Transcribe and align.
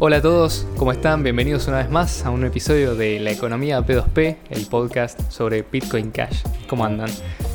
Hola 0.00 0.18
a 0.18 0.22
todos, 0.22 0.64
¿cómo 0.76 0.92
están? 0.92 1.24
Bienvenidos 1.24 1.66
una 1.66 1.78
vez 1.78 1.90
más 1.90 2.24
a 2.24 2.30
un 2.30 2.44
episodio 2.44 2.94
de 2.94 3.18
La 3.18 3.32
Economía 3.32 3.80
P2P, 3.80 4.36
el 4.48 4.66
podcast 4.66 5.18
sobre 5.28 5.62
Bitcoin 5.62 6.12
Cash. 6.12 6.44
¿Cómo 6.68 6.84
andan? 6.84 7.10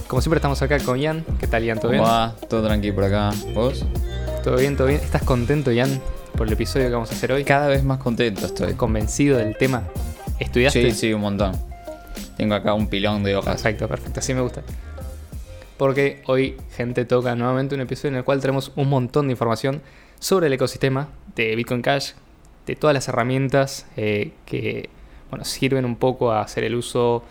Como 0.07 0.21
siempre 0.21 0.39
estamos 0.39 0.61
acá 0.61 0.77
con 0.79 0.99
Ian. 0.99 1.23
¿Qué 1.39 1.47
tal 1.47 1.63
Ian? 1.63 1.79
¿Todo 1.79 1.91
bien? 1.91 2.03
¿Cómo 2.03 2.13
va? 2.13 2.35
Todo 2.49 2.65
tranquilo 2.65 2.95
por 2.95 3.05
acá. 3.05 3.31
¿Vos? 3.53 3.85
¿Todo 4.43 4.57
bien? 4.57 4.75
¿Todo 4.75 4.87
bien? 4.87 4.99
¿Estás 5.01 5.23
contento 5.23 5.71
Ian 5.71 6.01
por 6.35 6.47
el 6.47 6.51
episodio 6.51 6.87
que 6.87 6.93
vamos 6.93 7.11
a 7.11 7.15
hacer 7.15 7.31
hoy? 7.31 7.45
Cada 7.45 7.69
vez 7.69 7.81
más 7.85 7.99
contento 7.99 8.45
estoy. 8.45 8.73
¿Convencido 8.73 9.37
del 9.37 9.55
tema? 9.55 9.83
¿Estudiaste? 10.37 10.91
Sí, 10.91 10.97
sí, 10.97 11.13
un 11.13 11.21
montón. 11.21 11.53
Tengo 12.35 12.55
acá 12.55 12.73
un 12.73 12.87
pilón 12.87 13.23
de 13.23 13.37
hojas. 13.37 13.53
Perfecto, 13.61 13.87
perfecto. 13.87 14.19
Así 14.19 14.33
me 14.33 14.41
gusta. 14.41 14.63
Porque 15.77 16.21
hoy, 16.25 16.57
gente, 16.75 17.05
toca 17.05 17.35
nuevamente 17.35 17.73
un 17.73 17.79
episodio 17.79 18.09
en 18.09 18.15
el 18.17 18.25
cual 18.25 18.41
tenemos 18.41 18.73
un 18.75 18.89
montón 18.89 19.27
de 19.27 19.31
información 19.31 19.81
sobre 20.19 20.47
el 20.47 20.53
ecosistema 20.53 21.07
de 21.37 21.55
Bitcoin 21.55 21.81
Cash, 21.81 22.11
de 22.65 22.75
todas 22.75 22.93
las 22.93 23.07
herramientas 23.07 23.85
eh, 23.97 24.31
que 24.45 24.89
bueno, 25.29 25.45
sirven 25.45 25.85
un 25.85 25.95
poco 25.95 26.31
a 26.31 26.41
hacer 26.41 26.63
el 26.63 26.75
uso 26.75 27.23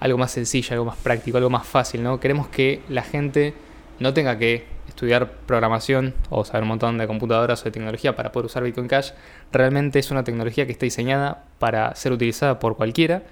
algo 0.00 0.18
más 0.18 0.32
sencillo, 0.32 0.72
algo 0.72 0.84
más 0.84 0.96
práctico, 0.96 1.38
algo 1.38 1.50
más 1.50 1.66
fácil. 1.66 2.02
¿no? 2.02 2.20
Queremos 2.20 2.48
que 2.48 2.82
la 2.88 3.02
gente 3.02 3.54
no 4.00 4.12
tenga 4.12 4.36
que 4.38 4.64
estudiar 4.88 5.30
programación 5.46 6.14
o 6.28 6.44
saber 6.44 6.62
un 6.62 6.68
montón 6.68 6.98
de 6.98 7.06
computadoras 7.06 7.62
o 7.62 7.64
de 7.64 7.70
tecnología 7.70 8.14
para 8.16 8.32
poder 8.32 8.46
usar 8.46 8.62
Bitcoin 8.64 8.88
Cash. 8.88 9.12
Realmente 9.52 9.98
es 9.98 10.10
una 10.10 10.24
tecnología 10.24 10.66
que 10.66 10.72
está 10.72 10.84
diseñada 10.84 11.44
para 11.58 11.94
ser 11.94 12.12
utilizada 12.12 12.58
por 12.58 12.76
cualquiera. 12.76 13.22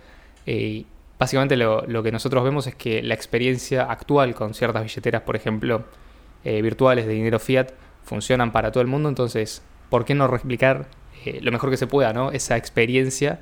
Eh, 0.47 0.85
básicamente 1.19 1.57
lo, 1.57 1.83
lo, 1.87 2.03
que 2.03 2.13
nosotros 2.13 2.43
vemos 2.45 2.67
es 2.67 2.75
que 2.75 3.03
la 3.03 3.15
experiencia 3.15 3.85
actual 3.85 4.35
con 4.35 4.55
ciertas 4.55 4.83
billeteras, 4.83 5.23
por 5.23 5.37
ejemplo, 5.37 5.85
eh, 6.45 6.63
virtuales 6.63 7.07
de 7.07 7.13
dinero 7.13 7.39
fiat, 7.39 7.73
funcionan 8.05 8.53
para 8.53 8.71
todo 8.71 8.81
el 8.81 8.87
mundo. 8.87 9.09
Entonces, 9.09 9.63
¿por 9.91 10.05
qué 10.05 10.15
no 10.15 10.29
replicar 10.29 10.87
eh, 11.25 11.41
lo 11.43 11.53
mejor 11.53 11.71
que 11.71 11.77
se 11.77 11.87
pueda, 11.87 12.13
¿no? 12.13 12.33
Esa 12.33 12.57
experiencia 12.57 13.41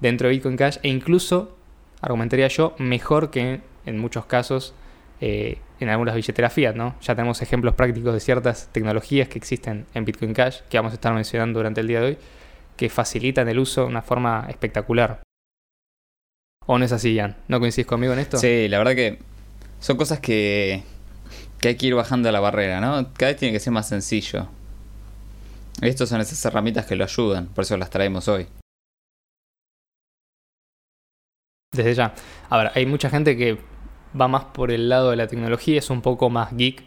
dentro 0.00 0.28
de 0.28 0.34
Bitcoin 0.34 0.56
Cash 0.56 0.78
e 0.82 0.88
incluso, 0.88 1.56
argumentaría 2.00 2.48
yo, 2.48 2.74
mejor 2.78 3.30
que 3.30 3.60
en 3.86 3.98
muchos 3.98 4.26
casos 4.26 4.74
eh, 5.20 5.58
en 5.78 5.88
algunas 5.88 6.14
billeteras 6.14 6.52
fiat, 6.52 6.74
¿no? 6.74 6.96
Ya 7.00 7.14
tenemos 7.14 7.42
ejemplos 7.42 7.74
prácticos 7.74 8.12
de 8.14 8.20
ciertas 8.20 8.68
tecnologías 8.72 9.28
que 9.28 9.38
existen 9.38 9.86
en 9.94 10.04
Bitcoin 10.04 10.34
Cash 10.34 10.60
que 10.68 10.78
vamos 10.78 10.92
a 10.92 10.94
estar 10.94 11.14
mencionando 11.14 11.58
durante 11.58 11.80
el 11.80 11.88
día 11.88 12.00
de 12.00 12.06
hoy 12.06 12.18
que 12.76 12.88
facilitan 12.88 13.48
el 13.48 13.58
uso 13.58 13.82
de 13.82 13.86
una 13.88 14.02
forma 14.02 14.46
espectacular. 14.48 15.22
¿O 16.66 16.78
no 16.78 16.84
es 16.84 16.92
así, 16.92 17.16
Jan? 17.16 17.36
¿No 17.48 17.60
coincides 17.60 17.86
conmigo 17.86 18.12
en 18.12 18.20
esto? 18.20 18.36
Sí, 18.38 18.68
la 18.68 18.78
verdad 18.78 18.94
que 18.94 19.18
son 19.80 19.96
cosas 19.96 20.20
que, 20.20 20.82
que 21.60 21.68
hay 21.68 21.74
que 21.76 21.86
ir 21.86 21.94
bajando 21.94 22.30
la 22.32 22.40
barrera, 22.40 22.80
¿no? 22.80 23.12
Cada 23.14 23.32
vez 23.32 23.38
tiene 23.38 23.52
que 23.52 23.60
ser 23.60 23.72
más 23.72 23.88
sencillo. 23.88 24.48
Estas 25.82 26.08
son 26.08 26.20
esas 26.20 26.44
herramientas 26.44 26.86
que 26.86 26.94
lo 26.94 27.02
ayudan, 27.02 27.48
por 27.48 27.64
eso 27.64 27.76
las 27.76 27.90
traemos 27.90 28.28
hoy. 28.28 28.46
Desde 31.74 31.94
ya. 31.94 32.14
A 32.48 32.56
ver, 32.56 32.70
hay 32.74 32.86
mucha 32.86 33.10
gente 33.10 33.36
que 33.36 33.58
va 34.18 34.28
más 34.28 34.44
por 34.44 34.70
el 34.70 34.88
lado 34.88 35.10
de 35.10 35.16
la 35.16 35.26
tecnología, 35.26 35.78
es 35.78 35.90
un 35.90 36.00
poco 36.00 36.30
más 36.30 36.56
geek. 36.56 36.84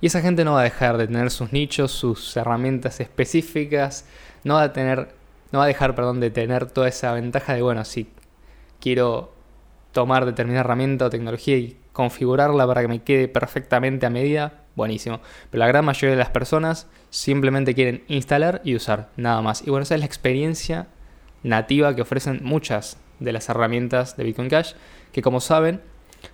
Y 0.00 0.06
esa 0.06 0.22
gente 0.22 0.44
no 0.44 0.54
va 0.54 0.60
a 0.60 0.64
dejar 0.64 0.96
de 0.96 1.06
tener 1.06 1.30
sus 1.30 1.52
nichos, 1.52 1.92
sus 1.92 2.34
herramientas 2.34 3.00
específicas, 3.00 4.06
no 4.42 4.54
va 4.54 4.62
a 4.62 4.72
tener, 4.72 5.14
no 5.52 5.58
va 5.58 5.66
a 5.66 5.68
dejar, 5.68 5.94
perdón, 5.94 6.20
de 6.20 6.30
tener 6.30 6.64
toda 6.70 6.88
esa 6.88 7.12
ventaja 7.12 7.52
de, 7.52 7.60
bueno, 7.60 7.84
si 7.84 8.08
quiero 8.80 9.34
tomar 9.92 10.24
determinada 10.24 10.60
herramienta 10.60 11.06
o 11.06 11.10
tecnología 11.10 11.58
y 11.58 11.76
configurarla 11.92 12.66
para 12.66 12.80
que 12.80 12.88
me 12.88 13.02
quede 13.02 13.28
perfectamente 13.28 14.06
a 14.06 14.10
medida, 14.10 14.64
buenísimo. 14.80 15.20
Pero 15.50 15.60
la 15.60 15.68
gran 15.68 15.84
mayoría 15.84 16.10
de 16.10 16.22
las 16.22 16.30
personas 16.30 16.88
simplemente 17.10 17.74
quieren 17.74 18.02
instalar 18.08 18.60
y 18.64 18.74
usar, 18.74 19.10
nada 19.16 19.42
más. 19.42 19.62
Y 19.66 19.70
bueno, 19.70 19.82
esa 19.82 19.94
es 19.94 20.00
la 20.00 20.06
experiencia 20.06 20.88
nativa 21.42 21.94
que 21.94 22.02
ofrecen 22.02 22.40
muchas 22.42 22.98
de 23.18 23.32
las 23.32 23.48
herramientas 23.48 24.16
de 24.16 24.24
Bitcoin 24.24 24.48
Cash, 24.48 24.72
que 25.12 25.22
como 25.22 25.40
saben, 25.40 25.80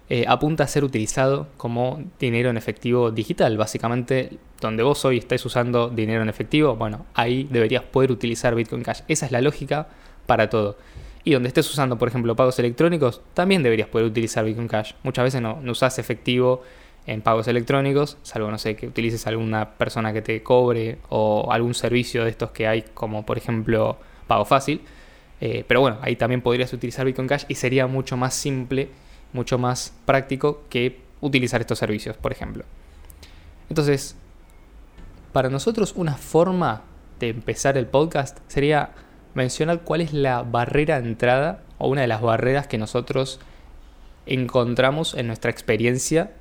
eh, 0.09 0.25
apunta 0.29 0.65
a 0.65 0.67
ser 0.67 0.85
utilizado 0.85 1.49
como 1.57 2.03
dinero 2.19 2.51
en 2.51 2.57
efectivo 2.57 3.11
digital. 3.11 3.57
Básicamente, 3.57 4.39
donde 4.61 4.83
vos 4.83 5.05
hoy 5.05 5.19
estáis 5.19 5.45
usando 5.45 5.89
dinero 5.89 6.23
en 6.23 6.29
efectivo, 6.29 6.77
bueno, 6.77 7.07
ahí 7.15 7.49
deberías 7.51 7.83
poder 7.83 8.13
utilizar 8.13 8.55
Bitcoin 8.55 8.83
Cash. 8.83 9.01
Esa 9.09 9.27
es 9.27 9.33
la 9.33 9.41
lógica 9.41 9.89
para 10.27 10.49
todo. 10.49 10.79
Y 11.25 11.33
donde 11.33 11.49
estés 11.49 11.69
usando, 11.69 11.99
por 11.99 12.07
ejemplo, 12.07 12.37
pagos 12.37 12.57
electrónicos, 12.61 13.21
también 13.35 13.65
deberías 13.65 13.89
poder 13.89 14.07
utilizar 14.07 14.45
Bitcoin 14.45 14.69
Cash. 14.69 14.93
Muchas 15.03 15.25
veces 15.25 15.43
no, 15.43 15.61
no 15.61 15.73
usas 15.73 15.99
efectivo 15.99 16.63
en 17.07 17.23
pagos 17.23 17.47
electrónicos, 17.47 18.19
salvo, 18.23 18.51
no 18.51 18.59
sé, 18.59 18.75
que 18.75 18.89
utilices 18.89 19.27
alguna 19.27 19.71
persona 19.73 20.13
que 20.13 20.23
te 20.23 20.43
cobre 20.43 20.99
o 21.09 21.53
algún 21.53 21.75
servicio 21.75 22.25
de 22.25 22.31
estos 22.31 22.51
que 22.51 22.67
hay, 22.67 22.83
como 22.83 23.25
por 23.25 23.39
ejemplo 23.39 23.97
Pago 24.27 24.45
Fácil. 24.45 24.81
Eh, 25.41 25.65
pero 25.69 25.81
bueno, 25.81 25.99
ahí 26.03 26.17
también 26.17 26.43
podrías 26.43 26.73
utilizar 26.73 27.07
Bitcoin 27.07 27.29
Cash 27.29 27.45
y 27.49 27.55
sería 27.55 27.87
mucho 27.87 28.17
más 28.17 28.35
simple, 28.35 28.89
mucho 29.33 29.59
más 29.59 29.95
práctico 30.05 30.65
que 30.69 31.01
utilizar 31.21 31.61
estos 31.61 31.79
servicios, 31.79 32.17
por 32.17 32.33
ejemplo. 32.33 32.65
Entonces, 33.69 34.17
para 35.33 35.49
nosotros 35.49 35.93
una 35.97 36.15
forma 36.15 36.83
de 37.21 37.29
empezar 37.29 37.77
el 37.77 37.87
podcast 37.87 38.39
sería 38.49 38.91
mencionar 39.35 39.83
cuál 39.83 40.01
es 40.01 40.13
la 40.13 40.43
barrera 40.43 41.01
de 41.01 41.09
entrada 41.09 41.63
o 41.79 41.89
una 41.89 42.01
de 42.01 42.07
las 42.07 42.23
barreras 42.23 42.67
que 42.67 42.79
nosotros 42.79 43.39
encontramos 44.25 45.15
en 45.15 45.27
nuestra 45.27 45.51
experiencia 45.51 46.33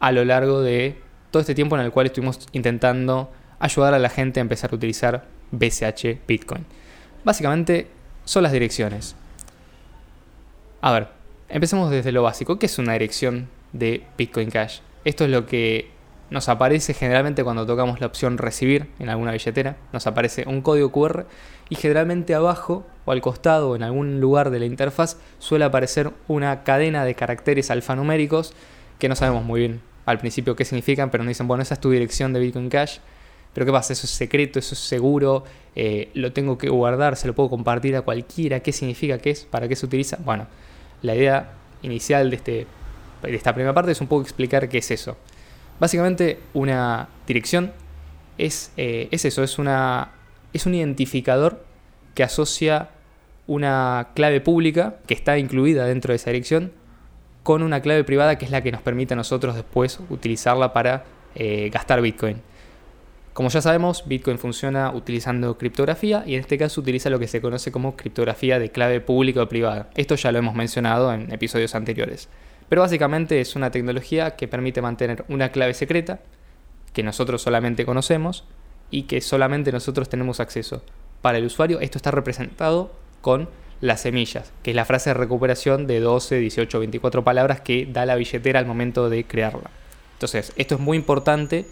a 0.00 0.12
lo 0.12 0.24
largo 0.24 0.60
de 0.60 0.98
todo 1.30 1.40
este 1.40 1.54
tiempo 1.54 1.76
en 1.76 1.82
el 1.82 1.92
cual 1.92 2.06
estuvimos 2.06 2.46
intentando 2.52 3.30
ayudar 3.58 3.94
a 3.94 3.98
la 3.98 4.08
gente 4.08 4.40
a 4.40 4.42
empezar 4.42 4.72
a 4.72 4.76
utilizar 4.76 5.24
BCH 5.50 6.26
Bitcoin. 6.26 6.64
Básicamente 7.24 7.88
son 8.24 8.42
las 8.42 8.52
direcciones. 8.52 9.16
A 10.80 10.92
ver, 10.92 11.08
empecemos 11.48 11.90
desde 11.90 12.12
lo 12.12 12.22
básico. 12.22 12.58
¿Qué 12.58 12.66
es 12.66 12.78
una 12.78 12.92
dirección 12.92 13.48
de 13.72 14.04
Bitcoin 14.16 14.50
Cash? 14.50 14.80
Esto 15.04 15.24
es 15.24 15.30
lo 15.30 15.46
que 15.46 15.90
nos 16.28 16.48
aparece 16.48 16.92
generalmente 16.92 17.44
cuando 17.44 17.66
tocamos 17.66 18.00
la 18.00 18.06
opción 18.06 18.38
recibir 18.38 18.88
en 18.98 19.08
alguna 19.08 19.32
billetera. 19.32 19.76
Nos 19.92 20.06
aparece 20.06 20.44
un 20.46 20.60
código 20.60 20.90
QR 20.90 21.26
y 21.68 21.76
generalmente 21.76 22.34
abajo 22.34 22.84
o 23.04 23.12
al 23.12 23.20
costado 23.20 23.70
o 23.70 23.76
en 23.76 23.84
algún 23.84 24.20
lugar 24.20 24.50
de 24.50 24.58
la 24.58 24.66
interfaz 24.66 25.18
suele 25.38 25.64
aparecer 25.64 26.10
una 26.26 26.64
cadena 26.64 27.04
de 27.04 27.14
caracteres 27.14 27.70
alfanuméricos 27.70 28.54
que 28.98 29.08
no 29.08 29.16
sabemos 29.16 29.44
muy 29.44 29.60
bien 29.60 29.80
al 30.06 30.18
principio 30.18 30.54
qué 30.54 30.64
significan, 30.64 31.10
pero 31.10 31.24
nos 31.24 31.30
dicen, 31.30 31.48
bueno, 31.48 31.62
esa 31.62 31.74
es 31.74 31.80
tu 31.80 31.90
dirección 31.90 32.32
de 32.32 32.40
Bitcoin 32.40 32.68
Cash. 32.68 32.98
Pero 33.52 33.66
¿qué 33.66 33.72
pasa? 33.72 33.92
Eso 33.92 34.06
es 34.06 34.10
secreto, 34.10 34.58
eso 34.58 34.74
es 34.74 34.80
seguro, 34.80 35.44
eh, 35.74 36.10
lo 36.14 36.32
tengo 36.32 36.58
que 36.58 36.68
guardar, 36.68 37.16
se 37.16 37.26
lo 37.26 37.34
puedo 37.34 37.48
compartir 37.48 37.96
a 37.96 38.02
cualquiera, 38.02 38.60
qué 38.60 38.70
significa, 38.70 39.18
qué 39.18 39.30
es, 39.30 39.44
para 39.44 39.66
qué 39.66 39.74
se 39.74 39.86
utiliza. 39.86 40.18
Bueno, 40.24 40.46
la 41.02 41.14
idea 41.14 41.52
inicial 41.82 42.30
de, 42.30 42.36
este, 42.36 42.66
de 43.22 43.34
esta 43.34 43.54
primera 43.54 43.74
parte 43.74 43.92
es 43.92 44.00
un 44.00 44.06
poco 44.08 44.22
explicar 44.22 44.68
qué 44.68 44.78
es 44.78 44.90
eso. 44.90 45.16
Básicamente 45.80 46.38
una 46.54 47.08
dirección 47.26 47.72
es, 48.38 48.72
eh, 48.76 49.08
es 49.10 49.24
eso, 49.24 49.42
es, 49.42 49.58
una, 49.58 50.12
es 50.52 50.66
un 50.66 50.74
identificador 50.74 51.64
que 52.14 52.22
asocia 52.22 52.90
una 53.46 54.08
clave 54.14 54.40
pública 54.40 54.96
que 55.06 55.14
está 55.14 55.38
incluida 55.38 55.86
dentro 55.86 56.12
de 56.12 56.16
esa 56.16 56.30
dirección 56.30 56.72
con 57.46 57.62
una 57.62 57.80
clave 57.80 58.02
privada 58.02 58.38
que 58.38 58.44
es 58.44 58.50
la 58.50 58.60
que 58.60 58.72
nos 58.72 58.82
permite 58.82 59.14
a 59.14 59.16
nosotros 59.16 59.54
después 59.54 60.00
utilizarla 60.10 60.72
para 60.72 61.04
eh, 61.36 61.70
gastar 61.72 62.02
Bitcoin. 62.02 62.42
Como 63.34 63.50
ya 63.50 63.62
sabemos, 63.62 64.02
Bitcoin 64.04 64.36
funciona 64.36 64.90
utilizando 64.90 65.56
criptografía 65.56 66.24
y 66.26 66.34
en 66.34 66.40
este 66.40 66.58
caso 66.58 66.80
utiliza 66.80 67.08
lo 67.08 67.20
que 67.20 67.28
se 67.28 67.40
conoce 67.40 67.70
como 67.70 67.94
criptografía 67.94 68.58
de 68.58 68.72
clave 68.72 69.00
pública 69.00 69.44
o 69.44 69.48
privada. 69.48 69.90
Esto 69.94 70.16
ya 70.16 70.32
lo 70.32 70.40
hemos 70.40 70.56
mencionado 70.56 71.14
en 71.14 71.32
episodios 71.32 71.76
anteriores. 71.76 72.28
Pero 72.68 72.82
básicamente 72.82 73.40
es 73.40 73.54
una 73.54 73.70
tecnología 73.70 74.34
que 74.34 74.48
permite 74.48 74.82
mantener 74.82 75.24
una 75.28 75.50
clave 75.50 75.74
secreta 75.74 76.18
que 76.92 77.04
nosotros 77.04 77.42
solamente 77.42 77.86
conocemos 77.86 78.42
y 78.90 79.02
que 79.02 79.20
solamente 79.20 79.70
nosotros 79.70 80.08
tenemos 80.08 80.40
acceso. 80.40 80.82
Para 81.22 81.38
el 81.38 81.44
usuario 81.44 81.78
esto 81.78 81.96
está 81.96 82.10
representado 82.10 82.90
con 83.20 83.48
las 83.80 84.00
semillas, 84.02 84.52
que 84.62 84.70
es 84.70 84.76
la 84.76 84.84
frase 84.84 85.10
de 85.10 85.14
recuperación 85.14 85.86
de 85.86 86.00
12, 86.00 86.38
18, 86.38 86.78
24 86.78 87.24
palabras 87.24 87.60
que 87.60 87.86
da 87.86 88.06
la 88.06 88.16
billetera 88.16 88.58
al 88.58 88.66
momento 88.66 89.10
de 89.10 89.24
crearla. 89.24 89.70
Entonces, 90.14 90.52
esto 90.56 90.76
es 90.76 90.80
muy 90.80 90.96
importante 90.96 91.66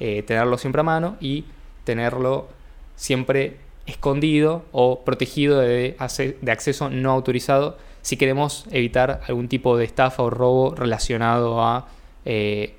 eh, 0.00 0.22
tenerlo 0.24 0.58
siempre 0.58 0.80
a 0.80 0.84
mano 0.84 1.16
y 1.20 1.44
tenerlo 1.84 2.48
siempre 2.96 3.58
escondido 3.86 4.64
o 4.72 5.04
protegido 5.04 5.60
de, 5.60 5.96
de, 6.40 6.52
acceso 6.52 6.90
no 6.90 7.10
autorizado 7.10 7.76
si 8.02 8.16
queremos 8.16 8.66
evitar 8.70 9.20
algún 9.28 9.48
tipo 9.48 9.76
de 9.76 9.84
estafa 9.84 10.22
o 10.22 10.30
robo 10.30 10.74
relacionado 10.74 11.62
a 11.62 11.86
eh, 12.24 12.74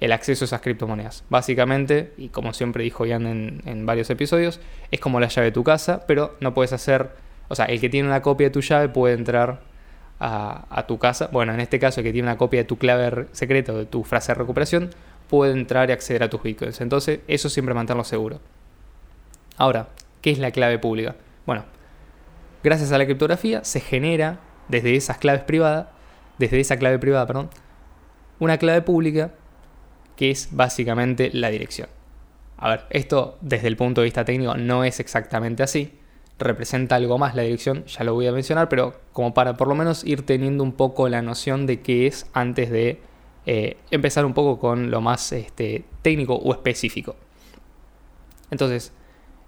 el 0.00 0.12
acceso 0.12 0.44
a 0.44 0.46
esas 0.46 0.60
criptomonedas. 0.60 1.24
Básicamente, 1.28 2.12
y 2.16 2.28
como 2.28 2.52
siempre 2.52 2.84
dijo 2.84 3.04
Jan 3.06 3.26
en, 3.26 3.62
en, 3.66 3.86
varios 3.86 4.10
episodios, 4.10 4.60
es 4.90 5.00
como 5.00 5.20
la 5.20 5.28
llave 5.28 5.46
de 5.46 5.52
tu 5.52 5.64
casa, 5.64 6.04
pero 6.06 6.36
no 6.40 6.54
puedes 6.54 6.72
hacer, 6.72 7.10
o 7.48 7.54
sea, 7.54 7.66
el 7.66 7.80
que 7.80 7.88
tiene 7.88 8.08
una 8.08 8.22
copia 8.22 8.48
de 8.48 8.50
tu 8.50 8.60
llave 8.60 8.88
puede 8.88 9.14
entrar 9.14 9.60
a, 10.20 10.84
tu 10.88 10.98
casa. 10.98 11.28
Bueno, 11.32 11.52
en 11.52 11.60
este 11.60 11.78
caso, 11.78 12.00
el 12.00 12.04
que 12.04 12.12
tiene 12.12 12.28
una 12.28 12.38
copia 12.38 12.60
de 12.60 12.64
tu 12.64 12.78
clave 12.78 13.26
secreta 13.32 13.72
o 13.72 13.78
de 13.78 13.86
tu 13.86 14.04
frase 14.04 14.32
de 14.32 14.38
recuperación, 14.38 14.90
puede 15.28 15.52
entrar 15.52 15.90
y 15.90 15.92
acceder 15.92 16.22
a 16.22 16.30
tus 16.30 16.42
bitcoins. 16.42 16.80
Entonces, 16.80 17.20
eso 17.28 17.50
siempre 17.50 17.74
mantenerlo 17.74 18.04
seguro. 18.04 18.40
Ahora, 19.58 19.88
¿Qué 20.24 20.30
es 20.30 20.38
la 20.38 20.52
clave 20.52 20.78
pública? 20.78 21.16
Bueno, 21.44 21.66
gracias 22.62 22.92
a 22.92 22.96
la 22.96 23.04
criptografía 23.04 23.62
se 23.62 23.80
genera 23.80 24.40
desde 24.68 24.96
esas 24.96 25.18
claves 25.18 25.42
privadas, 25.42 25.88
desde 26.38 26.60
esa 26.60 26.78
clave 26.78 26.98
privada, 26.98 27.26
perdón, 27.26 27.50
una 28.38 28.56
clave 28.56 28.80
pública 28.80 29.32
que 30.16 30.30
es 30.30 30.48
básicamente 30.50 31.28
la 31.34 31.50
dirección. 31.50 31.90
A 32.56 32.70
ver, 32.70 32.86
esto 32.88 33.36
desde 33.42 33.68
el 33.68 33.76
punto 33.76 34.00
de 34.00 34.06
vista 34.06 34.24
técnico 34.24 34.56
no 34.56 34.82
es 34.82 34.98
exactamente 34.98 35.62
así. 35.62 35.92
Representa 36.38 36.96
algo 36.96 37.16
más 37.16 37.34
la 37.34 37.42
dirección, 37.42 37.84
ya 37.86 38.02
lo 38.04 38.14
voy 38.14 38.26
a 38.26 38.32
mencionar, 38.32 38.68
pero 38.68 39.00
como 39.12 39.34
para 39.34 39.56
por 39.56 39.68
lo 39.68 39.74
menos 39.74 40.04
ir 40.04 40.26
teniendo 40.26 40.64
un 40.64 40.72
poco 40.72 41.08
la 41.08 41.22
noción 41.22 41.66
de 41.66 41.80
qué 41.80 42.06
es 42.06 42.26
antes 42.32 42.70
de 42.70 43.00
eh, 43.46 43.76
empezar 43.90 44.24
un 44.24 44.34
poco 44.34 44.58
con 44.58 44.90
lo 44.90 45.00
más 45.00 45.32
este, 45.32 45.84
técnico 46.02 46.34
o 46.34 46.52
específico. 46.52 47.14
Entonces, 48.50 48.92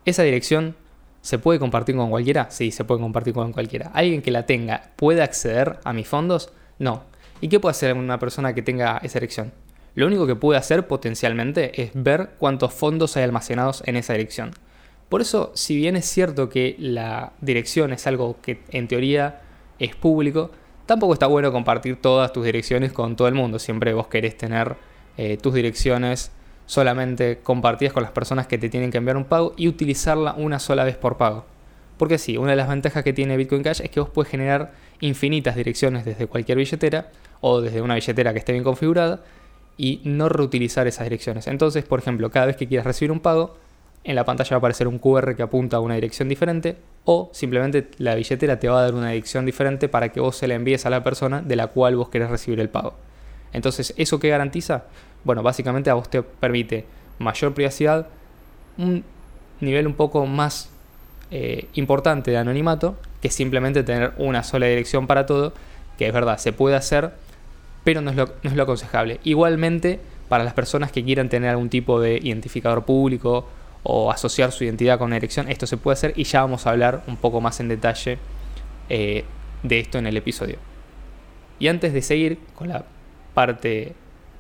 esa 0.04 0.22
dirección 0.22 0.76
se 1.22 1.38
puede 1.38 1.58
compartir 1.58 1.96
con 1.96 2.10
cualquiera, 2.10 2.50
sí, 2.50 2.70
se 2.70 2.84
puede 2.84 3.00
compartir 3.00 3.34
con 3.34 3.52
cualquiera. 3.52 3.90
¿Alguien 3.94 4.22
que 4.22 4.30
la 4.30 4.46
tenga 4.46 4.92
puede 4.94 5.22
acceder 5.22 5.80
a 5.82 5.92
mis 5.92 6.06
fondos? 6.06 6.52
No. 6.78 7.02
¿Y 7.40 7.48
qué 7.48 7.58
puede 7.58 7.72
hacer 7.72 7.96
una 7.96 8.18
persona 8.18 8.54
que 8.54 8.62
tenga 8.62 8.98
esa 9.02 9.18
dirección? 9.18 9.52
Lo 9.96 10.06
único 10.06 10.26
que 10.26 10.36
puede 10.36 10.58
hacer 10.58 10.86
potencialmente 10.86 11.82
es 11.82 11.90
ver 11.94 12.30
cuántos 12.38 12.72
fondos 12.74 13.16
hay 13.16 13.24
almacenados 13.24 13.82
en 13.86 13.96
esa 13.96 14.12
dirección. 14.12 14.52
Por 15.08 15.20
eso, 15.20 15.52
si 15.54 15.76
bien 15.76 15.96
es 15.96 16.04
cierto 16.06 16.48
que 16.48 16.74
la 16.78 17.32
dirección 17.40 17.92
es 17.92 18.06
algo 18.06 18.36
que 18.42 18.62
en 18.70 18.88
teoría 18.88 19.40
es 19.78 19.94
público, 19.94 20.50
tampoco 20.86 21.12
está 21.12 21.26
bueno 21.26 21.52
compartir 21.52 22.00
todas 22.00 22.32
tus 22.32 22.44
direcciones 22.44 22.92
con 22.92 23.14
todo 23.14 23.28
el 23.28 23.34
mundo. 23.34 23.58
Siempre 23.58 23.92
vos 23.92 24.08
querés 24.08 24.36
tener 24.36 24.76
eh, 25.16 25.36
tus 25.36 25.54
direcciones 25.54 26.32
solamente 26.66 27.38
compartidas 27.42 27.92
con 27.92 28.02
las 28.02 28.12
personas 28.12 28.48
que 28.48 28.58
te 28.58 28.68
tienen 28.68 28.90
que 28.90 28.98
enviar 28.98 29.16
un 29.16 29.24
pago 29.24 29.54
y 29.56 29.68
utilizarla 29.68 30.34
una 30.36 30.58
sola 30.58 30.82
vez 30.82 30.96
por 30.96 31.16
pago. 31.16 31.44
Porque 31.96 32.18
sí, 32.18 32.36
una 32.36 32.50
de 32.50 32.56
las 32.56 32.68
ventajas 32.68 33.02
que 33.04 33.12
tiene 33.12 33.36
Bitcoin 33.36 33.62
Cash 33.62 33.80
es 33.82 33.90
que 33.90 34.00
vos 34.00 34.10
puedes 34.10 34.30
generar 34.30 34.72
infinitas 35.00 35.56
direcciones 35.56 36.04
desde 36.04 36.26
cualquier 36.26 36.58
billetera 36.58 37.10
o 37.40 37.60
desde 37.60 37.80
una 37.80 37.94
billetera 37.94 38.32
que 38.32 38.40
esté 38.40 38.52
bien 38.52 38.64
configurada 38.64 39.22
y 39.78 40.00
no 40.04 40.28
reutilizar 40.28 40.86
esas 40.86 41.04
direcciones. 41.04 41.46
Entonces, 41.46 41.84
por 41.84 42.00
ejemplo, 42.00 42.30
cada 42.30 42.46
vez 42.46 42.56
que 42.56 42.66
quieras 42.66 42.86
recibir 42.86 43.12
un 43.12 43.20
pago, 43.20 43.56
en 44.06 44.14
la 44.14 44.24
pantalla 44.24 44.50
va 44.50 44.56
a 44.56 44.58
aparecer 44.58 44.86
un 44.86 44.98
QR 44.98 45.34
que 45.34 45.42
apunta 45.42 45.78
a 45.78 45.80
una 45.80 45.96
dirección 45.96 46.28
diferente 46.28 46.76
o 47.04 47.28
simplemente 47.32 47.88
la 47.98 48.14
billetera 48.14 48.60
te 48.60 48.68
va 48.68 48.78
a 48.78 48.82
dar 48.82 48.94
una 48.94 49.10
dirección 49.10 49.44
diferente 49.44 49.88
para 49.88 50.12
que 50.12 50.20
vos 50.20 50.36
se 50.36 50.46
la 50.46 50.54
envíes 50.54 50.86
a 50.86 50.90
la 50.90 51.02
persona 51.02 51.42
de 51.42 51.56
la 51.56 51.66
cual 51.66 51.96
vos 51.96 52.08
querés 52.08 52.30
recibir 52.30 52.60
el 52.60 52.68
pago. 52.68 52.94
Entonces, 53.52 53.94
¿eso 53.96 54.20
qué 54.20 54.28
garantiza? 54.28 54.84
Bueno, 55.24 55.42
básicamente 55.42 55.90
a 55.90 55.94
vos 55.94 56.08
te 56.08 56.22
permite 56.22 56.84
mayor 57.18 57.52
privacidad, 57.52 58.06
un 58.78 59.02
nivel 59.60 59.88
un 59.88 59.94
poco 59.94 60.24
más 60.24 60.70
eh, 61.32 61.66
importante 61.74 62.30
de 62.30 62.36
anonimato 62.36 62.94
que 63.20 63.30
simplemente 63.30 63.82
tener 63.82 64.12
una 64.18 64.44
sola 64.44 64.66
dirección 64.66 65.08
para 65.08 65.26
todo, 65.26 65.52
que 65.98 66.06
es 66.06 66.12
verdad, 66.12 66.38
se 66.38 66.52
puede 66.52 66.76
hacer, 66.76 67.10
pero 67.82 68.02
no 68.02 68.10
es, 68.10 68.16
lo, 68.16 68.26
no 68.44 68.50
es 68.50 68.56
lo 68.56 68.62
aconsejable. 68.62 69.18
Igualmente, 69.24 69.98
para 70.28 70.44
las 70.44 70.54
personas 70.54 70.92
que 70.92 71.02
quieran 71.02 71.28
tener 71.28 71.50
algún 71.50 71.70
tipo 71.70 72.00
de 72.00 72.20
identificador 72.22 72.84
público 72.84 73.48
o 73.88 74.10
asociar 74.10 74.50
su 74.50 74.64
identidad 74.64 74.98
con 74.98 75.06
una 75.06 75.16
dirección, 75.16 75.48
esto 75.48 75.66
se 75.66 75.76
puede 75.76 75.94
hacer 75.94 76.12
y 76.16 76.24
ya 76.24 76.40
vamos 76.40 76.66
a 76.66 76.70
hablar 76.70 77.04
un 77.06 77.16
poco 77.16 77.40
más 77.40 77.60
en 77.60 77.68
detalle 77.68 78.18
eh, 78.88 79.24
de 79.62 79.78
esto 79.78 79.98
en 79.98 80.06
el 80.06 80.16
episodio. 80.16 80.58
Y 81.60 81.68
antes 81.68 81.92
de 81.92 82.02
seguir 82.02 82.38
con 82.54 82.68
la 82.68 82.84
parte 83.32 83.94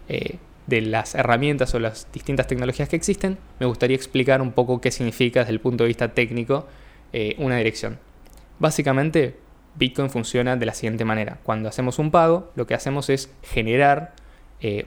eh, 0.08 0.38
de 0.66 0.80
las 0.80 1.14
herramientas 1.14 1.72
o 1.74 1.78
las 1.78 2.08
distintas 2.12 2.48
tecnologías 2.48 2.88
que 2.88 2.96
existen, 2.96 3.38
me 3.60 3.66
gustaría 3.66 3.96
explicar 3.96 4.42
un 4.42 4.50
poco 4.50 4.80
qué 4.80 4.90
significa 4.90 5.40
desde 5.40 5.52
el 5.52 5.60
punto 5.60 5.84
de 5.84 5.88
vista 5.88 6.12
técnico 6.12 6.66
eh, 7.12 7.36
una 7.38 7.56
dirección. 7.56 8.00
Básicamente, 8.58 9.36
Bitcoin 9.76 10.10
funciona 10.10 10.56
de 10.56 10.66
la 10.66 10.74
siguiente 10.74 11.04
manera. 11.04 11.38
Cuando 11.44 11.68
hacemos 11.68 12.00
un 12.00 12.10
pago, 12.10 12.50
lo 12.56 12.66
que 12.66 12.74
hacemos 12.74 13.10
es 13.10 13.30
generar 13.42 14.14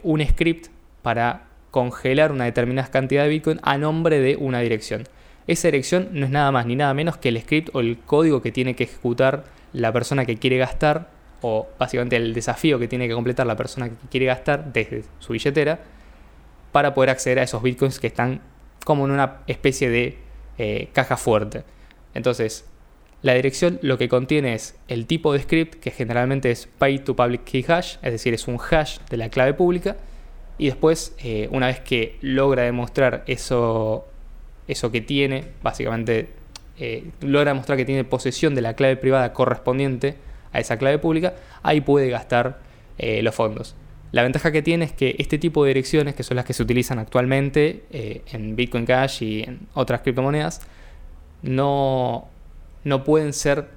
un 0.03 0.25
script 0.25 0.67
para 1.03 1.48
congelar 1.71 2.31
una 2.31 2.45
determinada 2.45 2.89
cantidad 2.89 3.23
de 3.23 3.29
Bitcoin 3.29 3.59
a 3.63 3.77
nombre 3.77 4.19
de 4.19 4.35
una 4.35 4.59
dirección. 4.59 5.03
Esa 5.47 5.67
dirección 5.67 6.09
no 6.11 6.25
es 6.25 6.31
nada 6.31 6.51
más 6.51 6.65
ni 6.65 6.75
nada 6.75 6.93
menos 6.93 7.17
que 7.17 7.29
el 7.29 7.41
script 7.41 7.69
o 7.73 7.79
el 7.79 7.97
código 7.97 8.41
que 8.41 8.51
tiene 8.51 8.75
que 8.75 8.83
ejecutar 8.83 9.45
la 9.73 9.91
persona 9.91 10.25
que 10.25 10.37
quiere 10.37 10.57
gastar, 10.57 11.09
o 11.41 11.67
básicamente 11.79 12.15
el 12.17 12.33
desafío 12.33 12.79
que 12.79 12.87
tiene 12.87 13.07
que 13.07 13.13
completar 13.13 13.47
la 13.47 13.55
persona 13.55 13.89
que 13.89 13.95
quiere 14.11 14.25
gastar 14.25 14.71
desde 14.73 15.03
su 15.19 15.33
billetera, 15.33 15.79
para 16.71 16.93
poder 16.93 17.09
acceder 17.09 17.39
a 17.39 17.43
esos 17.43 17.63
Bitcoins 17.63 17.99
que 17.99 18.07
están 18.07 18.41
como 18.85 19.05
en 19.05 19.11
una 19.11 19.37
especie 19.47 19.89
de 19.89 20.17
eh, 20.57 20.89
caja 20.93 21.17
fuerte. 21.17 21.63
Entonces, 22.13 22.65
la 23.21 23.33
dirección 23.33 23.79
lo 23.81 23.97
que 23.97 24.07
contiene 24.07 24.53
es 24.53 24.75
el 24.87 25.05
tipo 25.05 25.33
de 25.33 25.39
script, 25.39 25.75
que 25.75 25.91
generalmente 25.91 26.51
es 26.51 26.67
pay 26.77 26.99
to 26.99 27.15
public 27.15 27.43
key 27.43 27.65
hash, 27.67 27.97
es 28.01 28.11
decir, 28.11 28.33
es 28.33 28.47
un 28.47 28.57
hash 28.59 28.99
de 29.09 29.17
la 29.17 29.29
clave 29.29 29.53
pública. 29.53 29.97
Y 30.59 30.65
después, 30.65 31.15
eh, 31.23 31.47
una 31.51 31.67
vez 31.67 31.79
que 31.79 32.17
logra 32.21 32.63
demostrar 32.63 33.23
eso, 33.27 34.05
eso 34.67 34.91
que 34.91 34.99
tiene, 34.99 35.45
básicamente 35.63 36.27
eh, 36.77 37.09
logra 37.21 37.51
demostrar 37.51 37.77
que 37.77 37.85
tiene 37.85 38.03
posesión 38.03 38.55
de 38.55 38.61
la 38.61 38.75
clave 38.75 38.97
privada 38.97 39.31
correspondiente 39.31 40.15
a 40.51 40.59
esa 40.59 40.77
clave 40.77 40.99
pública, 40.99 41.33
ahí 41.63 41.79
puede 41.79 42.09
gastar 42.09 42.59
eh, 42.97 43.21
los 43.23 43.33
fondos. 43.33 43.75
La 44.11 44.21
ventaja 44.23 44.51
que 44.51 44.61
tiene 44.61 44.83
es 44.83 44.91
que 44.91 45.15
este 45.17 45.37
tipo 45.37 45.63
de 45.63 45.69
direcciones, 45.69 46.13
que 46.13 46.23
son 46.23 46.35
las 46.35 46.43
que 46.43 46.53
se 46.53 46.61
utilizan 46.61 46.99
actualmente 46.99 47.83
en 47.91 48.55
Bitcoin 48.55 48.85
Cash 48.85 49.23
y 49.23 49.43
en 49.43 49.67
otras 49.75 50.01
criptomonedas, 50.01 50.61
no, 51.43 52.27
no 52.83 53.03
pueden 53.03 53.33
ser, 53.33 53.69